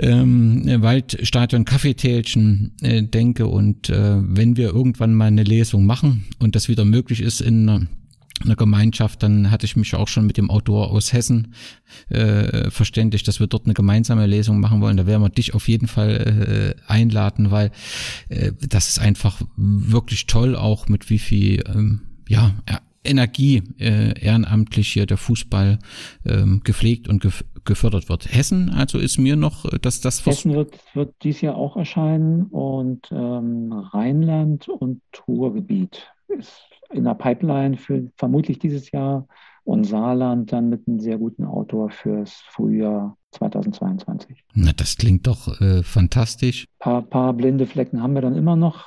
ähm, 0.00 0.82
Waldstadion 0.82 1.64
Kaffeetälchen 1.64 2.72
äh, 2.82 3.02
denke 3.02 3.46
und 3.46 3.90
äh, 3.90 4.16
wenn 4.20 4.56
wir 4.56 4.68
irgendwann 4.68 5.14
mal 5.14 5.26
eine 5.26 5.44
Lesung 5.44 5.86
machen 5.86 6.24
und 6.38 6.56
das 6.56 6.68
wieder 6.68 6.84
möglich 6.84 7.20
ist 7.20 7.40
in 7.40 7.88
einer 8.42 8.56
Gemeinschaft, 8.56 9.22
dann 9.22 9.50
hatte 9.50 9.66
ich 9.66 9.76
mich 9.76 9.94
auch 9.94 10.08
schon 10.08 10.26
mit 10.26 10.36
dem 10.36 10.50
Autor 10.50 10.90
aus 10.90 11.12
Hessen 11.12 11.54
äh, 12.08 12.70
verständigt, 12.70 13.28
dass 13.28 13.38
wir 13.40 13.46
dort 13.46 13.66
eine 13.66 13.74
gemeinsame 13.74 14.26
Lesung 14.26 14.60
machen 14.60 14.80
wollen. 14.80 14.96
Da 14.96 15.06
werden 15.06 15.22
wir 15.22 15.28
dich 15.28 15.54
auf 15.54 15.68
jeden 15.68 15.88
Fall 15.88 16.74
äh, 16.78 16.90
einladen, 16.90 17.50
weil 17.50 17.70
äh, 18.28 18.52
das 18.68 18.88
ist 18.88 18.98
einfach 18.98 19.42
wirklich 19.56 20.26
toll, 20.26 20.56
auch 20.56 20.88
mit 20.88 21.10
wie 21.10 21.18
viel 21.18 21.62
ähm, 21.68 22.00
ja, 22.28 22.54
Energie 23.04 23.62
äh, 23.78 24.18
ehrenamtlich 24.20 24.88
hier 24.88 25.06
der 25.06 25.16
Fußball 25.16 25.78
ähm, 26.26 26.60
gepflegt 26.64 27.08
und 27.08 27.22
gef 27.22 27.44
gefördert 27.64 28.08
wird. 28.08 28.32
Hessen 28.32 28.70
also 28.70 28.98
ist 28.98 29.18
mir 29.18 29.36
noch, 29.36 29.64
äh, 29.64 29.78
dass 29.78 30.00
das 30.00 30.24
Hessen 30.24 30.54
wird, 30.54 30.78
wird 30.94 31.14
dies 31.22 31.40
Jahr 31.40 31.56
auch 31.56 31.76
erscheinen 31.76 32.46
und 32.46 33.08
ähm, 33.12 33.72
Rheinland 33.72 34.68
und 34.68 35.00
Ruhrgebiet 35.26 36.12
ist 36.28 36.62
in 36.90 37.04
der 37.04 37.14
Pipeline 37.14 37.76
für 37.76 38.10
vermutlich 38.16 38.58
dieses 38.58 38.90
Jahr 38.90 39.26
und 39.64 39.84
Saarland 39.84 40.52
dann 40.52 40.68
mit 40.68 40.88
einem 40.88 41.00
sehr 41.00 41.18
guten 41.18 41.44
Autor 41.44 41.90
fürs 41.90 42.32
Frühjahr 42.48 43.16
2022. 43.32 44.44
Na, 44.54 44.72
das 44.72 44.96
klingt 44.96 45.26
doch 45.26 45.60
äh, 45.60 45.82
fantastisch. 45.82 46.64
Ein 46.64 46.78
paar, 46.78 47.02
paar 47.02 47.32
blinde 47.32 47.66
Flecken 47.66 48.02
haben 48.02 48.14
wir 48.14 48.22
dann 48.22 48.36
immer 48.36 48.56
noch, 48.56 48.86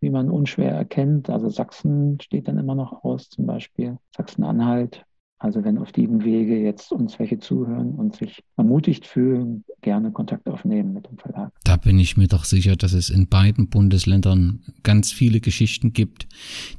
wie 0.00 0.10
man 0.10 0.30
unschwer 0.30 0.72
erkennt. 0.72 1.30
Also 1.30 1.48
Sachsen 1.48 2.18
steht 2.20 2.48
dann 2.48 2.58
immer 2.58 2.74
noch 2.74 3.04
aus, 3.04 3.28
zum 3.28 3.46
Beispiel 3.46 3.98
Sachsen-Anhalt. 4.16 5.04
Also 5.44 5.62
wenn 5.62 5.76
auf 5.76 5.92
diesem 5.92 6.24
Wege 6.24 6.56
jetzt 6.58 6.90
uns 6.90 7.18
welche 7.18 7.38
zuhören 7.38 7.90
und 7.96 8.16
sich 8.16 8.42
ermutigt 8.56 9.04
fühlen, 9.06 9.62
gerne 9.82 10.10
Kontakt 10.10 10.48
aufnehmen 10.48 10.94
mit 10.94 11.06
dem 11.06 11.18
Verlag. 11.18 11.52
Da 11.64 11.76
bin 11.76 11.98
ich 11.98 12.16
mir 12.16 12.28
doch 12.28 12.44
sicher, 12.44 12.76
dass 12.76 12.94
es 12.94 13.10
in 13.10 13.28
beiden 13.28 13.68
Bundesländern 13.68 14.60
ganz 14.84 15.12
viele 15.12 15.40
Geschichten 15.40 15.92
gibt, 15.92 16.26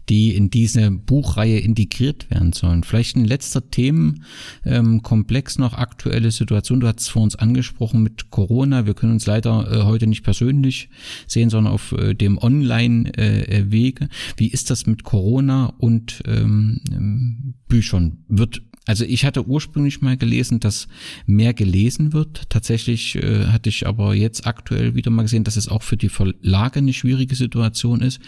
die 0.10 0.36
in 0.36 0.50
diese 0.50 0.90
Buchreihe 0.90 1.60
integriert 1.60 2.32
werden 2.32 2.54
sollen. 2.54 2.84
Vielleicht 2.84 3.16
ein 3.16 3.26
letzter 3.26 3.70
Themenkomplex 3.70 5.58
ähm, 5.58 5.62
noch, 5.62 5.76
aktuelle 5.76 6.32
Situation. 6.32 6.80
Du 6.80 6.88
hast 6.88 7.02
es 7.02 7.08
vor 7.08 7.22
uns 7.22 7.36
angesprochen 7.36 8.02
mit 8.02 8.32
Corona. 8.32 8.88
Wir 8.88 8.96
können 8.96 9.12
uns 9.12 9.28
leider 9.28 9.72
äh, 9.72 9.84
heute 9.84 10.08
nicht 10.08 10.24
persönlich 10.24 10.90
sehen, 11.28 11.52
sondern 11.52 11.72
auf 11.72 11.92
äh, 11.92 12.16
dem 12.16 12.40
Online-Wege. 12.40 14.06
Äh, 14.06 14.10
Wie 14.38 14.48
ist 14.48 14.72
das 14.72 14.88
mit 14.88 15.04
Corona 15.04 15.72
und 15.78 16.24
ähm, 16.26 16.82
ähm 16.92 17.54
Büchern? 17.68 18.24
Wird 18.28 18.55
also 18.86 19.04
ich 19.06 19.26
hatte 19.26 19.48
ursprünglich 19.48 20.02
mal 20.02 20.18
gelesen, 20.18 20.60
dass 20.60 20.88
mehr 21.26 21.54
gelesen 21.54 22.14
wird. 22.14 22.50
Tatsächlich 22.50 23.16
äh, 23.16 23.46
hatte 23.46 23.70
ich 23.70 23.88
aber 23.88 24.14
jetzt 24.14 24.46
aktuell 24.46 24.96
wieder 24.96 25.12
mal 25.12 25.24
gesehen, 25.24 25.44
dass 25.44 25.56
es 25.56 25.68
auch 25.68 25.82
für 25.82 25.98
die 25.98 26.10
Verlage 26.10 26.80
eine 26.80 26.94
schwierige 26.94 27.36
Situation 27.36 28.02
ist. 28.02 28.20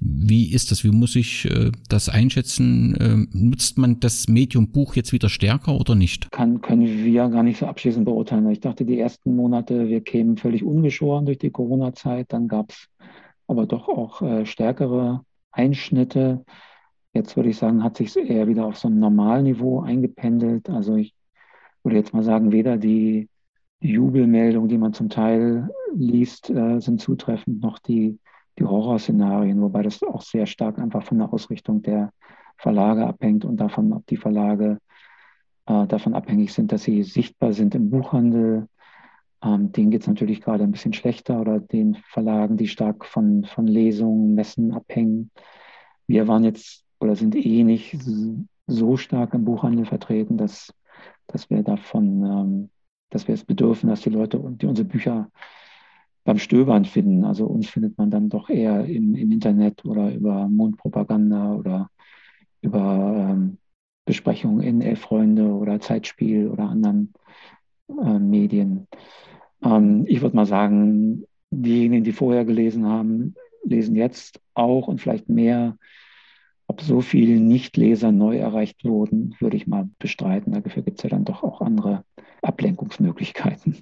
Wie 0.00 0.52
ist 0.52 0.70
das? 0.70 0.84
Wie 0.84 0.90
muss 0.90 1.16
ich 1.16 1.44
äh, 1.46 1.70
das 1.88 2.08
einschätzen? 2.08 2.94
Äh, 2.96 3.26
nutzt 3.36 3.78
man 3.78 4.00
das 4.00 4.28
Medium 4.28 4.68
Buch 4.68 4.96
jetzt 4.96 5.12
wieder 5.12 5.28
stärker 5.28 5.78
oder 5.78 5.94
nicht? 5.94 6.30
Kann, 6.30 6.60
können 6.60 7.04
wir 7.04 7.28
gar 7.28 7.42
nicht 7.42 7.58
so 7.58 7.66
abschließend 7.66 8.04
beurteilen. 8.04 8.48
Ich 8.50 8.60
dachte, 8.60 8.84
die 8.84 8.98
ersten 8.98 9.36
Monate, 9.36 9.88
wir 9.88 10.00
kämen 10.00 10.36
völlig 10.36 10.64
ungeschoren 10.64 11.26
durch 11.26 11.38
die 11.38 11.50
Corona-Zeit. 11.50 12.32
Dann 12.32 12.48
gab 12.48 12.70
es 12.70 12.88
aber 13.46 13.66
doch 13.66 13.88
auch 13.88 14.22
äh, 14.22 14.46
stärkere 14.46 15.22
Einschnitte. 15.52 16.44
Jetzt 17.16 17.36
würde 17.36 17.48
ich 17.48 17.56
sagen, 17.56 17.82
hat 17.82 17.96
sich 17.96 18.16
eher 18.16 18.46
wieder 18.46 18.66
auf 18.66 18.76
so 18.76 18.88
ein 18.88 18.98
Normalniveau 18.98 19.80
eingependelt. 19.80 20.68
Also 20.70 20.96
ich 20.96 21.14
würde 21.82 21.96
jetzt 21.96 22.14
mal 22.14 22.22
sagen, 22.22 22.52
weder 22.52 22.76
die, 22.76 23.28
Jubelmeldungen, 23.80 24.68
die 24.68 24.78
man 24.78 24.92
zum 24.92 25.08
Teil 25.08 25.68
liest, 25.94 26.50
äh, 26.50 26.80
sind 26.80 27.00
zutreffend, 27.00 27.60
noch 27.62 27.78
die, 27.78 28.18
die 28.58 28.64
Horrorszenarien, 28.64 29.60
wobei 29.60 29.82
das 29.82 30.02
auch 30.02 30.22
sehr 30.22 30.46
stark 30.46 30.78
einfach 30.78 31.02
von 31.04 31.18
der 31.18 31.32
Ausrichtung 31.32 31.82
der 31.82 32.10
Verlage 32.56 33.06
abhängt 33.06 33.44
und 33.44 33.58
davon, 33.58 33.92
ob 33.92 34.06
die 34.06 34.16
Verlage 34.16 34.78
äh, 35.66 35.86
davon 35.86 36.14
abhängig 36.14 36.54
sind, 36.54 36.72
dass 36.72 36.84
sie 36.84 37.02
sichtbar 37.02 37.52
sind 37.52 37.74
im 37.74 37.90
Buchhandel. 37.90 38.68
Ähm, 39.42 39.72
denen 39.72 39.90
geht 39.90 40.02
es 40.02 40.06
natürlich 40.06 40.40
gerade 40.40 40.64
ein 40.64 40.72
bisschen 40.72 40.94
schlechter 40.94 41.40
oder 41.40 41.60
den 41.60 41.96
Verlagen, 42.08 42.56
die 42.56 42.68
stark 42.68 43.04
von, 43.04 43.44
von 43.44 43.66
Lesungen, 43.66 44.34
Messen 44.34 44.72
abhängen. 44.72 45.30
Wir 46.06 46.26
waren 46.28 46.44
jetzt 46.44 46.85
oder 47.00 47.16
sind 47.16 47.34
eh 47.34 47.64
nicht 47.64 47.98
so 48.66 48.96
stark 48.96 49.34
im 49.34 49.44
Buchhandel 49.44 49.84
vertreten, 49.86 50.36
dass, 50.36 50.72
dass 51.26 51.50
wir 51.50 51.62
davon, 51.62 52.24
ähm, 52.24 52.70
dass 53.10 53.28
wir 53.28 53.34
es 53.34 53.44
bedürfen, 53.44 53.88
dass 53.88 54.00
die 54.00 54.10
Leute 54.10 54.38
die 54.60 54.66
unsere 54.66 54.88
Bücher 54.88 55.30
beim 56.24 56.38
Stöbern 56.38 56.84
finden. 56.84 57.24
Also 57.24 57.46
uns 57.46 57.68
findet 57.68 57.96
man 57.96 58.10
dann 58.10 58.28
doch 58.28 58.50
eher 58.50 58.84
im, 58.84 59.14
im 59.14 59.30
Internet 59.30 59.84
oder 59.84 60.12
über 60.12 60.48
Mundpropaganda 60.48 61.54
oder 61.54 61.90
über 62.60 63.30
ähm, 63.30 63.58
Besprechungen 64.04 64.60
in 64.60 64.80
Elf 64.80 65.00
Freunde 65.00 65.52
oder 65.52 65.80
Zeitspiel 65.80 66.48
oder 66.48 66.64
anderen 66.64 67.14
äh, 67.88 68.18
Medien. 68.18 68.88
Ähm, 69.62 70.04
ich 70.08 70.20
würde 70.20 70.36
mal 70.36 70.46
sagen, 70.46 71.24
diejenigen, 71.50 72.04
die 72.04 72.12
vorher 72.12 72.44
gelesen 72.44 72.86
haben, 72.86 73.34
lesen 73.64 73.94
jetzt 73.94 74.40
auch 74.54 74.88
und 74.88 75.00
vielleicht 75.00 75.28
mehr. 75.28 75.76
Ob 76.68 76.80
so 76.80 77.00
viele 77.00 77.40
Nichtleser 77.40 78.10
neu 78.10 78.36
erreicht 78.38 78.84
wurden, 78.84 79.34
würde 79.38 79.56
ich 79.56 79.66
mal 79.66 79.88
bestreiten. 79.98 80.52
Dafür 80.52 80.82
gibt 80.82 80.98
es 80.98 81.04
ja 81.04 81.10
dann 81.10 81.24
doch 81.24 81.42
auch 81.42 81.60
andere 81.60 82.04
Ablenkungsmöglichkeiten, 82.42 83.76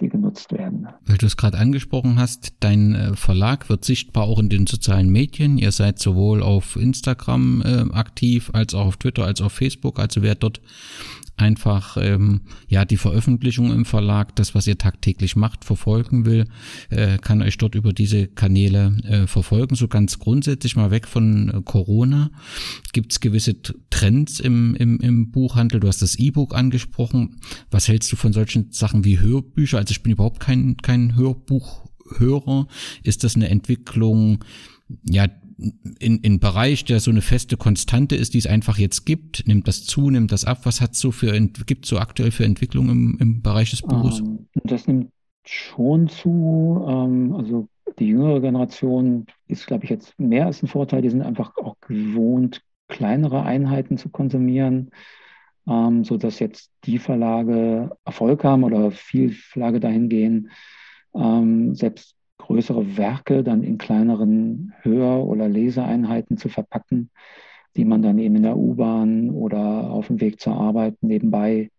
die 0.00 0.08
genutzt 0.08 0.52
werden. 0.52 0.88
Weil 1.06 1.16
du 1.16 1.26
es 1.26 1.36
gerade 1.36 1.58
angesprochen 1.58 2.18
hast, 2.18 2.54
dein 2.60 2.94
äh, 2.94 3.14
Verlag 3.14 3.68
wird 3.68 3.84
sichtbar 3.84 4.24
auch 4.24 4.38
in 4.38 4.48
den 4.48 4.66
sozialen 4.66 5.10
Medien. 5.10 5.58
Ihr 5.58 5.72
seid 5.72 5.98
sowohl 5.98 6.42
auf 6.42 6.76
Instagram 6.76 7.62
äh, 7.62 7.94
aktiv 7.94 8.50
als 8.52 8.74
auch 8.74 8.86
auf 8.86 8.96
Twitter 8.96 9.24
als 9.24 9.40
auch 9.40 9.46
auf 9.46 9.52
Facebook. 9.52 9.98
Also 9.98 10.22
wer 10.22 10.34
dort 10.34 10.60
einfach 11.40 11.96
ähm, 12.00 12.42
ja 12.68 12.84
die 12.84 12.96
Veröffentlichung 12.96 13.72
im 13.72 13.84
Verlag, 13.84 14.36
das 14.36 14.54
was 14.54 14.66
ihr 14.66 14.78
tagtäglich 14.78 15.36
macht, 15.36 15.64
verfolgen 15.64 16.24
will, 16.24 16.46
äh, 16.90 17.18
kann 17.18 17.42
euch 17.42 17.58
dort 17.58 17.74
über 17.74 17.92
diese 17.92 18.26
Kanäle 18.26 18.96
äh, 19.04 19.26
verfolgen. 19.26 19.74
So 19.74 19.88
ganz 19.88 20.18
grundsätzlich 20.18 20.76
mal 20.76 20.90
weg 20.90 21.06
von 21.06 21.48
äh, 21.48 21.62
Corona. 21.64 22.30
Gibt 22.92 23.12
es 23.12 23.20
gewisse 23.20 23.56
Trends 23.90 24.40
im, 24.40 24.74
im, 24.74 24.98
im 25.00 25.30
Buchhandel? 25.30 25.80
Du 25.80 25.88
hast 25.88 26.02
das 26.02 26.16
E-Book 26.16 26.54
angesprochen. 26.54 27.40
Was 27.70 27.88
hältst 27.88 28.10
du 28.12 28.16
von 28.16 28.32
solchen 28.32 28.72
Sachen 28.72 29.04
wie 29.04 29.20
Hörbücher? 29.20 29.78
Also 29.78 29.92
ich 29.92 30.02
bin 30.02 30.12
überhaupt 30.12 30.40
kein, 30.40 30.76
kein 30.78 31.16
Hörbuchhörer. 31.16 32.66
Ist 33.02 33.24
das 33.24 33.36
eine 33.36 33.48
Entwicklung, 33.48 34.44
ja, 35.04 35.26
in, 35.98 36.18
in 36.18 36.40
Bereich, 36.40 36.84
der 36.84 37.00
so 37.00 37.10
eine 37.10 37.20
feste 37.20 37.56
Konstante 37.56 38.16
ist, 38.16 38.34
die 38.34 38.38
es 38.38 38.46
einfach 38.46 38.78
jetzt 38.78 39.04
gibt? 39.04 39.46
Nimmt 39.46 39.68
das 39.68 39.84
zu, 39.84 40.10
nimmt 40.10 40.32
das 40.32 40.44
ab? 40.44 40.60
Was 40.64 40.80
hat 40.80 40.94
so 40.94 41.10
für 41.12 41.38
gibt 41.66 41.86
so 41.86 41.98
aktuell 41.98 42.30
für 42.30 42.44
Entwicklungen 42.44 42.90
im, 42.90 43.18
im 43.20 43.42
Bereich 43.42 43.70
des 43.70 43.82
Buches? 43.82 44.20
Ähm, 44.20 44.46
das 44.64 44.86
nimmt 44.86 45.10
schon 45.44 46.08
zu. 46.08 46.84
Ähm, 46.88 47.34
also 47.34 47.68
die 47.98 48.08
jüngere 48.08 48.40
Generation 48.40 49.26
ist, 49.48 49.66
glaube 49.66 49.84
ich, 49.84 49.90
jetzt 49.90 50.18
mehr 50.18 50.46
als 50.46 50.62
ein 50.62 50.68
Vorteil. 50.68 51.02
Die 51.02 51.10
sind 51.10 51.22
einfach 51.22 51.56
auch 51.56 51.76
gewohnt, 51.80 52.62
kleinere 52.88 53.42
Einheiten 53.42 53.98
zu 53.98 54.08
konsumieren, 54.08 54.90
ähm, 55.68 56.04
so 56.04 56.16
dass 56.16 56.38
jetzt 56.38 56.70
die 56.84 56.98
Verlage 56.98 57.90
Erfolg 58.04 58.44
haben 58.44 58.64
oder 58.64 58.90
viel 58.90 59.32
Verlage 59.32 59.80
dahin 59.80 60.08
gehen, 60.08 60.50
ähm, 61.14 61.74
selbst 61.74 62.16
größere 62.40 62.96
Werke 62.96 63.44
dann 63.44 63.62
in 63.62 63.78
kleineren 63.78 64.74
Hör- 64.82 65.26
oder 65.26 65.48
Leseeinheiten 65.48 66.36
zu 66.36 66.48
verpacken, 66.48 67.10
die 67.76 67.84
man 67.84 68.02
dann 68.02 68.18
eben 68.18 68.36
in 68.36 68.42
der 68.42 68.56
U-Bahn 68.56 69.30
oder 69.30 69.90
auf 69.90 70.08
dem 70.08 70.20
Weg 70.20 70.40
zur 70.40 70.54
Arbeit 70.54 70.96
nebenbei 71.02 71.70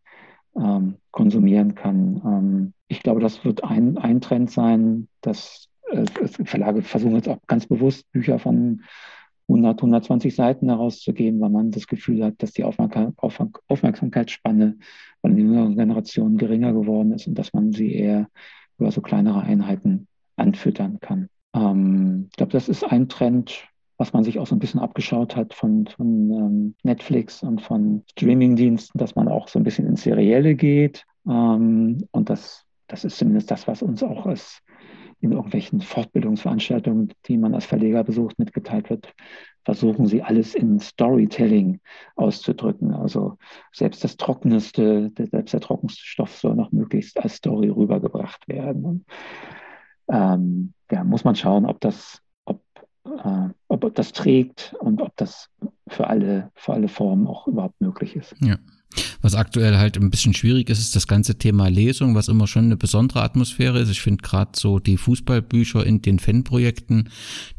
ähm, 0.55 0.95
konsumieren 1.11 1.75
kann. 1.75 2.21
Ähm, 2.25 2.73
ich 2.87 3.03
glaube, 3.03 3.21
das 3.21 3.43
wird 3.43 3.63
ein, 3.63 3.97
ein 3.97 4.21
Trend 4.21 4.51
sein, 4.51 5.07
dass 5.21 5.67
äh, 5.89 6.05
Verlage 6.45 6.81
versuchen 6.81 7.15
jetzt 7.15 7.29
auch 7.29 7.39
ganz 7.47 7.67
bewusst 7.67 8.09
Bücher 8.11 8.39
von 8.39 8.83
100, 9.47 9.79
120 9.79 10.35
Seiten 10.35 10.69
herauszugeben, 10.69 11.41
weil 11.41 11.49
man 11.49 11.71
das 11.71 11.87
Gefühl 11.87 12.23
hat, 12.23 12.35
dass 12.37 12.53
die 12.53 12.63
Aufmerksamkeitsspanne 12.63 14.77
bei 15.21 15.29
den 15.29 15.37
jüngeren 15.37 15.75
Generationen 15.75 16.37
geringer 16.37 16.71
geworden 16.71 17.11
ist 17.11 17.27
und 17.27 17.35
dass 17.35 17.51
man 17.53 17.73
sie 17.73 17.93
eher 17.93 18.29
über 18.77 18.91
so 18.91 19.01
kleinere 19.01 19.41
Einheiten 19.41 20.07
anfüttern 20.35 20.99
kann. 20.99 21.29
Ähm, 21.53 22.27
ich 22.29 22.37
glaube, 22.37 22.51
das 22.51 22.69
ist 22.69 22.83
ein 22.83 23.09
Trend, 23.09 23.67
was 23.97 24.13
man 24.13 24.23
sich 24.23 24.39
auch 24.39 24.47
so 24.47 24.55
ein 24.55 24.59
bisschen 24.59 24.79
abgeschaut 24.79 25.35
hat 25.35 25.53
von, 25.53 25.85
von 25.85 26.31
ähm, 26.31 26.75
Netflix 26.83 27.43
und 27.43 27.61
von 27.61 28.03
Streamingdiensten, 28.11 28.97
dass 28.97 29.15
man 29.15 29.27
auch 29.27 29.47
so 29.47 29.59
ein 29.59 29.63
bisschen 29.63 29.85
ins 29.85 30.03
Serielle 30.03 30.55
geht. 30.55 31.05
Ähm, 31.27 32.07
und 32.11 32.29
das, 32.29 32.65
das 32.87 33.05
ist 33.05 33.17
zumindest 33.17 33.51
das, 33.51 33.67
was 33.67 33.83
uns 33.83 34.01
auch 34.01 34.25
als 34.25 34.61
in 35.19 35.33
irgendwelchen 35.33 35.81
Fortbildungsveranstaltungen, 35.81 37.13
die 37.27 37.37
man 37.37 37.53
als 37.53 37.65
Verleger 37.65 38.03
besucht, 38.03 38.39
mitgeteilt 38.39 38.89
wird, 38.89 39.13
versuchen 39.63 40.07
sie 40.07 40.23
alles 40.23 40.55
in 40.55 40.79
Storytelling 40.79 41.79
auszudrücken. 42.15 42.95
Also 42.95 43.37
selbst 43.71 44.03
das 44.03 44.17
trockenste, 44.17 45.11
selbst 45.15 45.53
der 45.53 45.59
trockenste 45.59 46.01
Stoff 46.03 46.35
soll 46.35 46.55
noch 46.55 46.71
möglichst 46.71 47.23
als 47.23 47.35
Story 47.35 47.69
rübergebracht 47.69 48.47
werden 48.47 49.05
ähm, 50.11 50.73
ja, 50.91 51.03
muss 51.03 51.23
man 51.23 51.35
schauen, 51.35 51.65
ob 51.65 51.79
das, 51.79 52.21
ob, 52.45 52.61
äh, 53.05 53.49
ob 53.67 53.95
das 53.95 54.11
trägt 54.11 54.75
und 54.79 55.01
ob 55.01 55.15
das 55.15 55.49
für 55.87 56.07
alle, 56.07 56.51
für 56.53 56.73
alle 56.73 56.89
Formen 56.89 57.27
auch 57.27 57.47
überhaupt 57.47 57.79
möglich 57.81 58.15
ist. 58.15 58.35
Ja. 58.41 58.57
Was 59.21 59.35
aktuell 59.35 59.77
halt 59.77 59.97
ein 59.97 60.09
bisschen 60.09 60.33
schwierig 60.33 60.69
ist, 60.69 60.79
ist 60.79 60.95
das 60.95 61.07
ganze 61.07 61.37
Thema 61.37 61.67
Lesung, 61.67 62.15
was 62.15 62.27
immer 62.27 62.47
schon 62.47 62.65
eine 62.65 62.77
besondere 62.77 63.21
Atmosphäre 63.21 63.79
ist. 63.79 63.89
Ich 63.89 64.01
finde 64.01 64.21
gerade 64.21 64.51
so 64.55 64.79
die 64.79 64.97
Fußballbücher 64.97 65.85
in 65.85 66.01
den 66.01 66.19
Fanprojekten, 66.19 67.09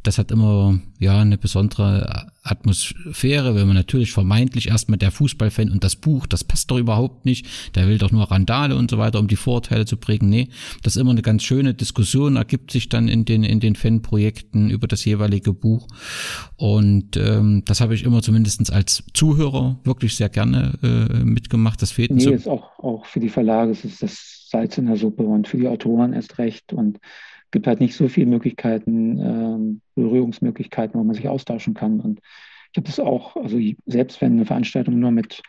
das 0.02 0.18
hat 0.18 0.30
immer 0.30 0.80
ja 0.98 1.20
eine 1.20 1.38
besondere 1.38 2.32
Atmosphäre, 2.44 3.54
wenn 3.54 3.68
man 3.68 3.76
natürlich 3.76 4.10
vermeintlich 4.10 4.68
erstmal 4.68 4.98
der 4.98 5.12
Fußballfan 5.12 5.70
und 5.70 5.84
das 5.84 5.94
Buch, 5.94 6.26
das 6.26 6.42
passt 6.42 6.70
doch 6.70 6.78
überhaupt 6.78 7.24
nicht, 7.24 7.46
der 7.76 7.86
will 7.86 7.98
doch 7.98 8.10
nur 8.10 8.30
Randale 8.30 8.74
und 8.74 8.90
so 8.90 8.98
weiter, 8.98 9.20
um 9.20 9.28
die 9.28 9.36
Vorteile 9.36 9.86
zu 9.86 9.96
prägen. 9.96 10.28
Nee, 10.28 10.48
das 10.82 10.96
ist 10.96 11.00
immer 11.00 11.12
eine 11.12 11.22
ganz 11.22 11.44
schöne 11.44 11.74
Diskussion, 11.74 12.36
ergibt 12.36 12.72
sich 12.72 12.88
dann 12.88 13.06
in 13.06 13.24
den, 13.24 13.44
in 13.44 13.60
den 13.60 13.76
Fanprojekten 13.76 14.70
über 14.70 14.88
das 14.88 15.04
jeweilige 15.04 15.52
Buch. 15.52 15.86
Und 16.56 17.16
ähm, 17.16 17.62
das 17.64 17.80
habe 17.80 17.94
ich 17.94 18.02
immer 18.02 18.22
zumindestens 18.22 18.70
als 18.70 19.04
Zuhörer 19.14 19.78
wirklich 19.84 20.16
sehr 20.16 20.28
gerne 20.28 20.78
äh, 20.82 21.24
mitgemacht. 21.52 21.82
Das 21.82 21.92
fehlt 21.92 22.10
nee, 22.10 22.22
so. 22.22 22.32
ist 22.32 22.48
auch, 22.48 22.78
auch 22.78 23.06
für 23.06 23.20
die 23.20 23.28
Verlage, 23.28 23.70
es 23.70 23.84
ist 23.84 24.02
das 24.02 24.48
Salz 24.48 24.78
in 24.78 24.86
der 24.86 24.96
Suppe 24.96 25.24
und 25.24 25.48
für 25.48 25.58
die 25.58 25.68
Autoren 25.68 26.12
erst 26.12 26.38
recht. 26.38 26.72
Und 26.72 26.98
gibt 27.50 27.66
halt 27.66 27.80
nicht 27.80 27.94
so 27.94 28.08
viele 28.08 28.26
Möglichkeiten, 28.26 29.18
ähm, 29.18 29.80
Berührungsmöglichkeiten, 29.94 30.98
wo 30.98 31.04
man 31.04 31.14
sich 31.14 31.28
austauschen 31.28 31.74
kann. 31.74 32.00
Und 32.00 32.20
ich 32.72 32.78
habe 32.78 32.86
das 32.86 32.98
auch, 32.98 33.36
also 33.36 33.58
selbst 33.86 34.20
wenn 34.20 34.32
eine 34.32 34.46
Veranstaltung 34.46 34.98
nur 34.98 35.10
mit 35.10 35.42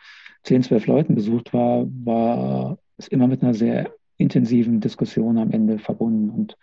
10, 0.44 0.64
12 0.64 0.88
Leuten 0.88 1.16
besucht 1.16 1.54
war, 1.54 1.86
war 2.04 2.78
es 2.98 3.08
immer 3.08 3.28
mit 3.28 3.42
einer 3.42 3.54
sehr 3.54 3.92
intensiven 4.18 4.82
Diskussion 4.82 5.38
am 5.38 5.52
Ende 5.52 5.80
verbunden. 5.80 6.30
Und 6.30 6.58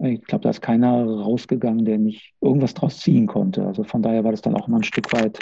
ich 0.00 0.22
glaube, 0.24 0.42
da 0.42 0.50
ist 0.50 0.60
keiner 0.60 1.04
rausgegangen, 1.04 1.84
der 1.84 1.98
nicht 1.98 2.34
irgendwas 2.40 2.74
draus 2.74 2.98
ziehen 2.98 3.28
konnte. 3.28 3.64
Also 3.64 3.84
von 3.84 4.02
daher 4.02 4.24
war 4.24 4.32
das 4.32 4.42
dann 4.42 4.56
auch 4.56 4.66
immer 4.66 4.78
ein 4.78 4.84
Stück 4.84 5.12
weit 5.12 5.38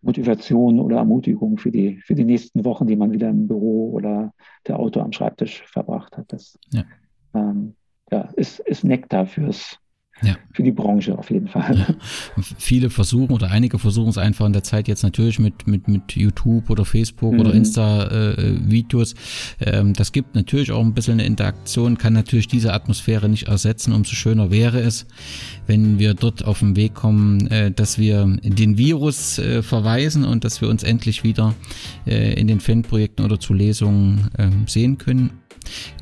Motivation 0.00 0.80
oder 0.80 0.98
Ermutigung 0.98 1.58
für 1.58 1.70
die, 1.70 1.96
für 1.96 2.14
die 2.14 2.24
nächsten 2.24 2.64
Wochen, 2.64 2.86
die 2.86 2.96
man 2.96 3.12
wieder 3.12 3.28
im 3.28 3.48
Büro 3.48 3.90
oder 3.92 4.32
der 4.66 4.78
Auto 4.78 5.00
am 5.00 5.12
Schreibtisch 5.12 5.62
verbracht 5.66 6.16
hat. 6.16 6.32
Das 6.32 6.58
ja. 6.70 6.84
ähm, 7.34 7.74
ja, 8.10 8.22
ist, 8.36 8.60
ist 8.60 8.84
Nektar 8.84 9.26
fürs, 9.26 9.78
ja. 10.22 10.36
für 10.52 10.62
die 10.62 10.72
Branche 10.72 11.16
auf 11.16 11.30
jeden 11.30 11.48
Fall. 11.48 11.78
Ja. 11.78 11.94
Viele 12.58 12.90
versuchen 12.90 13.32
oder 13.32 13.50
einige 13.50 13.78
versuchen 13.78 14.10
es 14.10 14.18
einfach 14.18 14.46
in 14.46 14.52
der 14.52 14.62
Zeit 14.62 14.88
jetzt 14.88 15.02
natürlich 15.02 15.38
mit, 15.38 15.66
mit, 15.66 15.88
mit 15.88 16.16
YouTube 16.16 16.70
oder 16.70 16.84
Facebook 16.84 17.34
mhm. 17.34 17.40
oder 17.40 17.54
Insta-Videos. 17.54 19.14
Äh, 19.60 19.70
ähm, 19.70 19.92
das 19.94 20.12
gibt 20.12 20.34
natürlich 20.34 20.72
auch 20.72 20.82
ein 20.82 20.94
bisschen 20.94 21.14
eine 21.14 21.24
Interaktion, 21.24 21.98
kann 21.98 22.12
natürlich 22.12 22.48
diese 22.48 22.72
Atmosphäre 22.72 23.28
nicht 23.28 23.48
ersetzen. 23.48 23.92
Umso 23.92 24.14
schöner 24.14 24.50
wäre 24.50 24.80
es, 24.80 25.06
wenn 25.66 25.98
wir 25.98 26.14
dort 26.14 26.44
auf 26.44 26.60
den 26.60 26.76
Weg 26.76 26.94
kommen, 26.94 27.46
äh, 27.48 27.70
dass 27.70 27.98
wir 27.98 28.26
den 28.42 28.78
Virus 28.78 29.38
äh, 29.38 29.62
verweisen 29.62 30.24
und 30.24 30.44
dass 30.44 30.60
wir 30.60 30.68
uns 30.68 30.82
endlich 30.82 31.24
wieder 31.24 31.54
äh, 32.06 32.34
in 32.34 32.46
den 32.46 32.60
Fanprojekten 32.60 33.24
oder 33.24 33.38
zu 33.38 33.54
Lesungen 33.54 34.28
ähm, 34.38 34.66
sehen 34.66 34.98
können. 34.98 35.30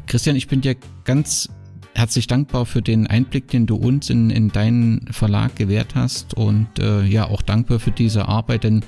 Christian, 0.07 0.37
ich 0.37 0.47
bin 0.47 0.61
dir 0.61 0.77
ganz 1.05 1.49
herzlich 1.97 2.27
dankbar 2.27 2.67
für 2.67 2.83
den 2.83 3.07
Einblick, 3.07 3.49
den 3.49 3.67
du 3.67 3.77
uns 3.77 4.11
in, 4.11 4.29
in 4.29 4.51
deinen 4.51 5.07
Verlag 5.11 5.57
gewährt 5.57 5.95
hast 5.95 6.35
und 6.35 6.67
äh, 6.79 7.03
ja 7.03 7.27
auch 7.29 7.41
dankbar 7.41 7.79
für 7.79 7.91
diese 7.91 8.29
Arbeit, 8.29 8.65
denn 8.65 8.85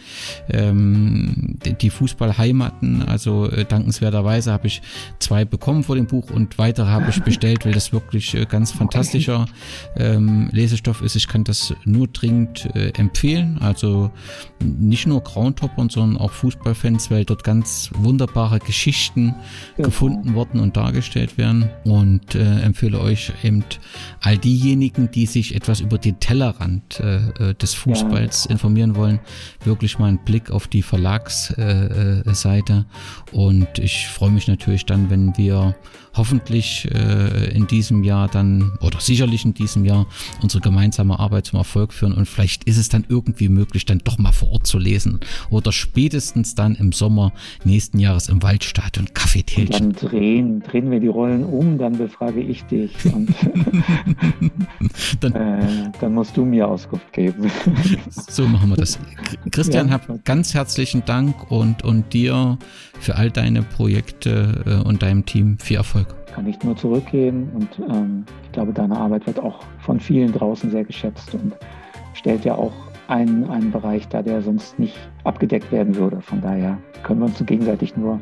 ähm, 0.51 1.57
die 1.81 1.89
Fußballheimaten, 1.89 3.03
also 3.03 3.51
äh, 3.51 3.65
dankenswerterweise 3.65 4.53
habe 4.53 4.67
ich 4.67 4.83
zwei 5.21 5.47
bekommen 5.47 5.85
vor 5.85 5.97
dem 5.97 6.07
Buch 6.07 6.31
und 6.31 6.59
weitere 6.59 6.87
habe 6.87 7.09
ich 7.09 7.23
bestellt, 7.23 7.65
weil 7.65 7.73
das 7.73 7.93
wirklich 7.93 8.35
äh, 8.35 8.45
ganz 8.45 8.73
fantastischer 8.73 9.47
ähm, 9.97 10.51
Lesestoff 10.53 11.01
ist. 11.01 11.17
Ich 11.17 11.29
kann 11.29 11.45
das 11.45 11.75
nur 11.85 12.09
dringend 12.09 12.69
äh, 12.75 12.91
empfehlen, 12.91 13.59
also 13.61 14.11
nicht 14.63 15.07
nur 15.07 15.23
Groundhoppern, 15.23 15.89
sondern 15.89 16.21
auch 16.21 16.33
Fußballfans, 16.33 17.11
weil 17.11 17.25
dort 17.25 17.43
ganz 17.43 17.91
wunderbare 17.95 18.59
Geschichten 18.59 19.35
ja. 19.79 19.85
gefunden 19.85 20.35
worden 20.35 20.61
und 20.61 20.77
dargestellt 20.77 21.39
werden 21.39 21.71
und 21.85 22.35
äh, 22.35 22.61
empfehle 22.61 22.98
euch 22.99 23.33
eben 23.43 23.65
all 24.21 24.39
diejenigen, 24.39 25.11
die 25.11 25.27
sich 25.27 25.55
etwas 25.55 25.81
über 25.81 25.99
den 25.99 26.19
Tellerrand 26.21 27.01
äh, 27.01 27.51
äh 27.51 27.55
des 27.55 27.75
Fußballs 27.75 28.45
ja. 28.45 28.53
informieren 28.53 28.97
wollen, 28.97 29.21
wirklich 29.65 29.99
mal 29.99 30.07
einen 30.07 30.25
Blick 30.25 30.51
auf 30.51 30.69
die 30.69 30.83
Verlagsseite. 30.83 32.87
Äh, 33.33 33.37
und 33.37 33.79
ich 33.79 34.09
freue 34.09 34.31
mich 34.31 34.49
natürlich 34.49 34.87
dann, 34.87 35.11
wenn 35.11 35.37
wir 35.37 35.75
hoffentlich 36.19 36.89
äh, 36.93 37.55
in 37.55 37.67
diesem 37.67 38.05
Jahr 38.05 38.29
dann 38.29 38.73
oder 38.81 39.01
sicherlich 39.01 39.45
in 39.45 39.55
diesem 39.55 39.85
Jahr 39.85 40.07
unsere 40.43 40.61
gemeinsame 40.61 41.19
Arbeit 41.19 41.47
zum 41.47 41.59
Erfolg 41.59 41.93
führen 41.93 42.13
und 42.13 42.27
vielleicht 42.27 42.65
ist 42.65 42.77
es 42.77 42.89
dann 42.89 43.05
irgendwie 43.09 43.49
möglich, 43.49 43.87
dann 43.87 44.01
doch 44.05 44.19
mal 44.19 44.33
vor 44.33 44.51
Ort 44.53 44.67
zu 44.67 44.79
lesen 44.79 45.21
oder 45.51 45.73
spätestens 45.73 46.55
dann 46.55 46.75
im 46.75 46.93
Sommer 46.93 47.33
nächsten 47.65 47.99
Jahres 47.99 48.29
im 48.29 48.43
Waldstadion 48.43 49.09
Kaffeetälchen. 49.15 49.93
Dann 49.93 50.11
drehen, 50.11 50.61
drehen 50.61 50.91
wir 50.91 51.01
die 51.01 51.09
Rollen 51.09 51.45
um, 51.45 51.79
dann 51.79 51.97
befrage 51.97 52.41
ich 52.41 52.65
dich. 52.65 52.93
dann, 55.21 55.33
äh, 55.35 55.91
dann, 56.01 56.15
musst 56.15 56.37
du 56.37 56.45
mir 56.45 56.67
Auskunft 56.69 57.13
geben. 57.13 57.51
so 58.11 58.47
machen 58.47 58.71
wir 58.71 58.77
das. 58.77 58.99
Christian, 59.51 59.89
ja. 59.89 59.95
hab 59.95 60.25
ganz 60.25 60.55
herzlichen 60.55 61.05
Dank 61.05 61.51
und, 61.51 61.85
und 61.85 62.13
dir 62.13 62.59
für 63.01 63.17
all 63.17 63.31
deine 63.31 63.63
Projekte 63.63 64.65
äh, 64.67 64.87
und 64.87 65.03
deinem 65.03 65.25
Team 65.25 65.59
viel 65.59 65.77
Erfolg. 65.77 66.08
Kann 66.35 66.47
ich 66.47 66.63
nur 66.63 66.77
zurückgeben 66.77 67.51
und 67.55 67.69
ähm, 67.91 68.25
ich 68.45 68.53
glaube, 68.53 68.73
deine 68.73 68.97
Arbeit 68.97 69.27
wird 69.27 69.41
auch 69.41 69.65
von 69.81 69.99
vielen 69.99 70.33
draußen 70.33 70.71
sehr 70.71 70.85
geschätzt 70.85 71.35
und 71.35 71.55
stellt 72.15 72.45
ja 72.45 72.55
auch 72.55 72.73
einen, 73.09 73.49
einen 73.51 73.73
Bereich 73.73 74.07
dar, 74.09 74.23
der 74.23 74.43
sonst 74.43 74.79
nicht 74.79 74.97
abgedeckt 75.25 75.73
werden 75.73 75.97
würde. 75.97 76.21
Von 76.21 76.41
daher 76.41 76.79
können 77.03 77.21
wir 77.21 77.27
uns 77.27 77.45
gegenseitig 77.45 77.97
nur 77.97 78.21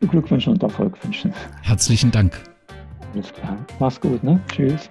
Glückwünsche 0.00 0.50
und 0.50 0.62
Erfolg 0.62 1.02
wünschen. 1.04 1.32
Herzlichen 1.62 2.10
Dank. 2.10 2.32
Alles 3.12 3.32
klar. 3.32 3.56
Mach's 3.78 4.00
gut, 4.00 4.22
ne? 4.22 4.40
Tschüss. 4.50 4.90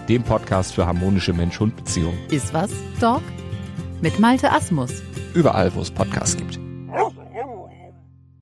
dem 0.11 0.23
Podcast 0.23 0.73
für 0.73 0.85
harmonische 0.85 1.31
Mensch-Hund-Beziehungen. 1.31 2.17
Iswas 2.29 2.69
Dog? 2.99 3.21
Mit 4.01 4.19
Malte 4.19 4.51
Asmus. 4.51 5.01
Überall, 5.33 5.73
wo 5.73 5.79
es 5.79 5.89
Podcasts 5.89 6.35
gibt. 6.35 6.59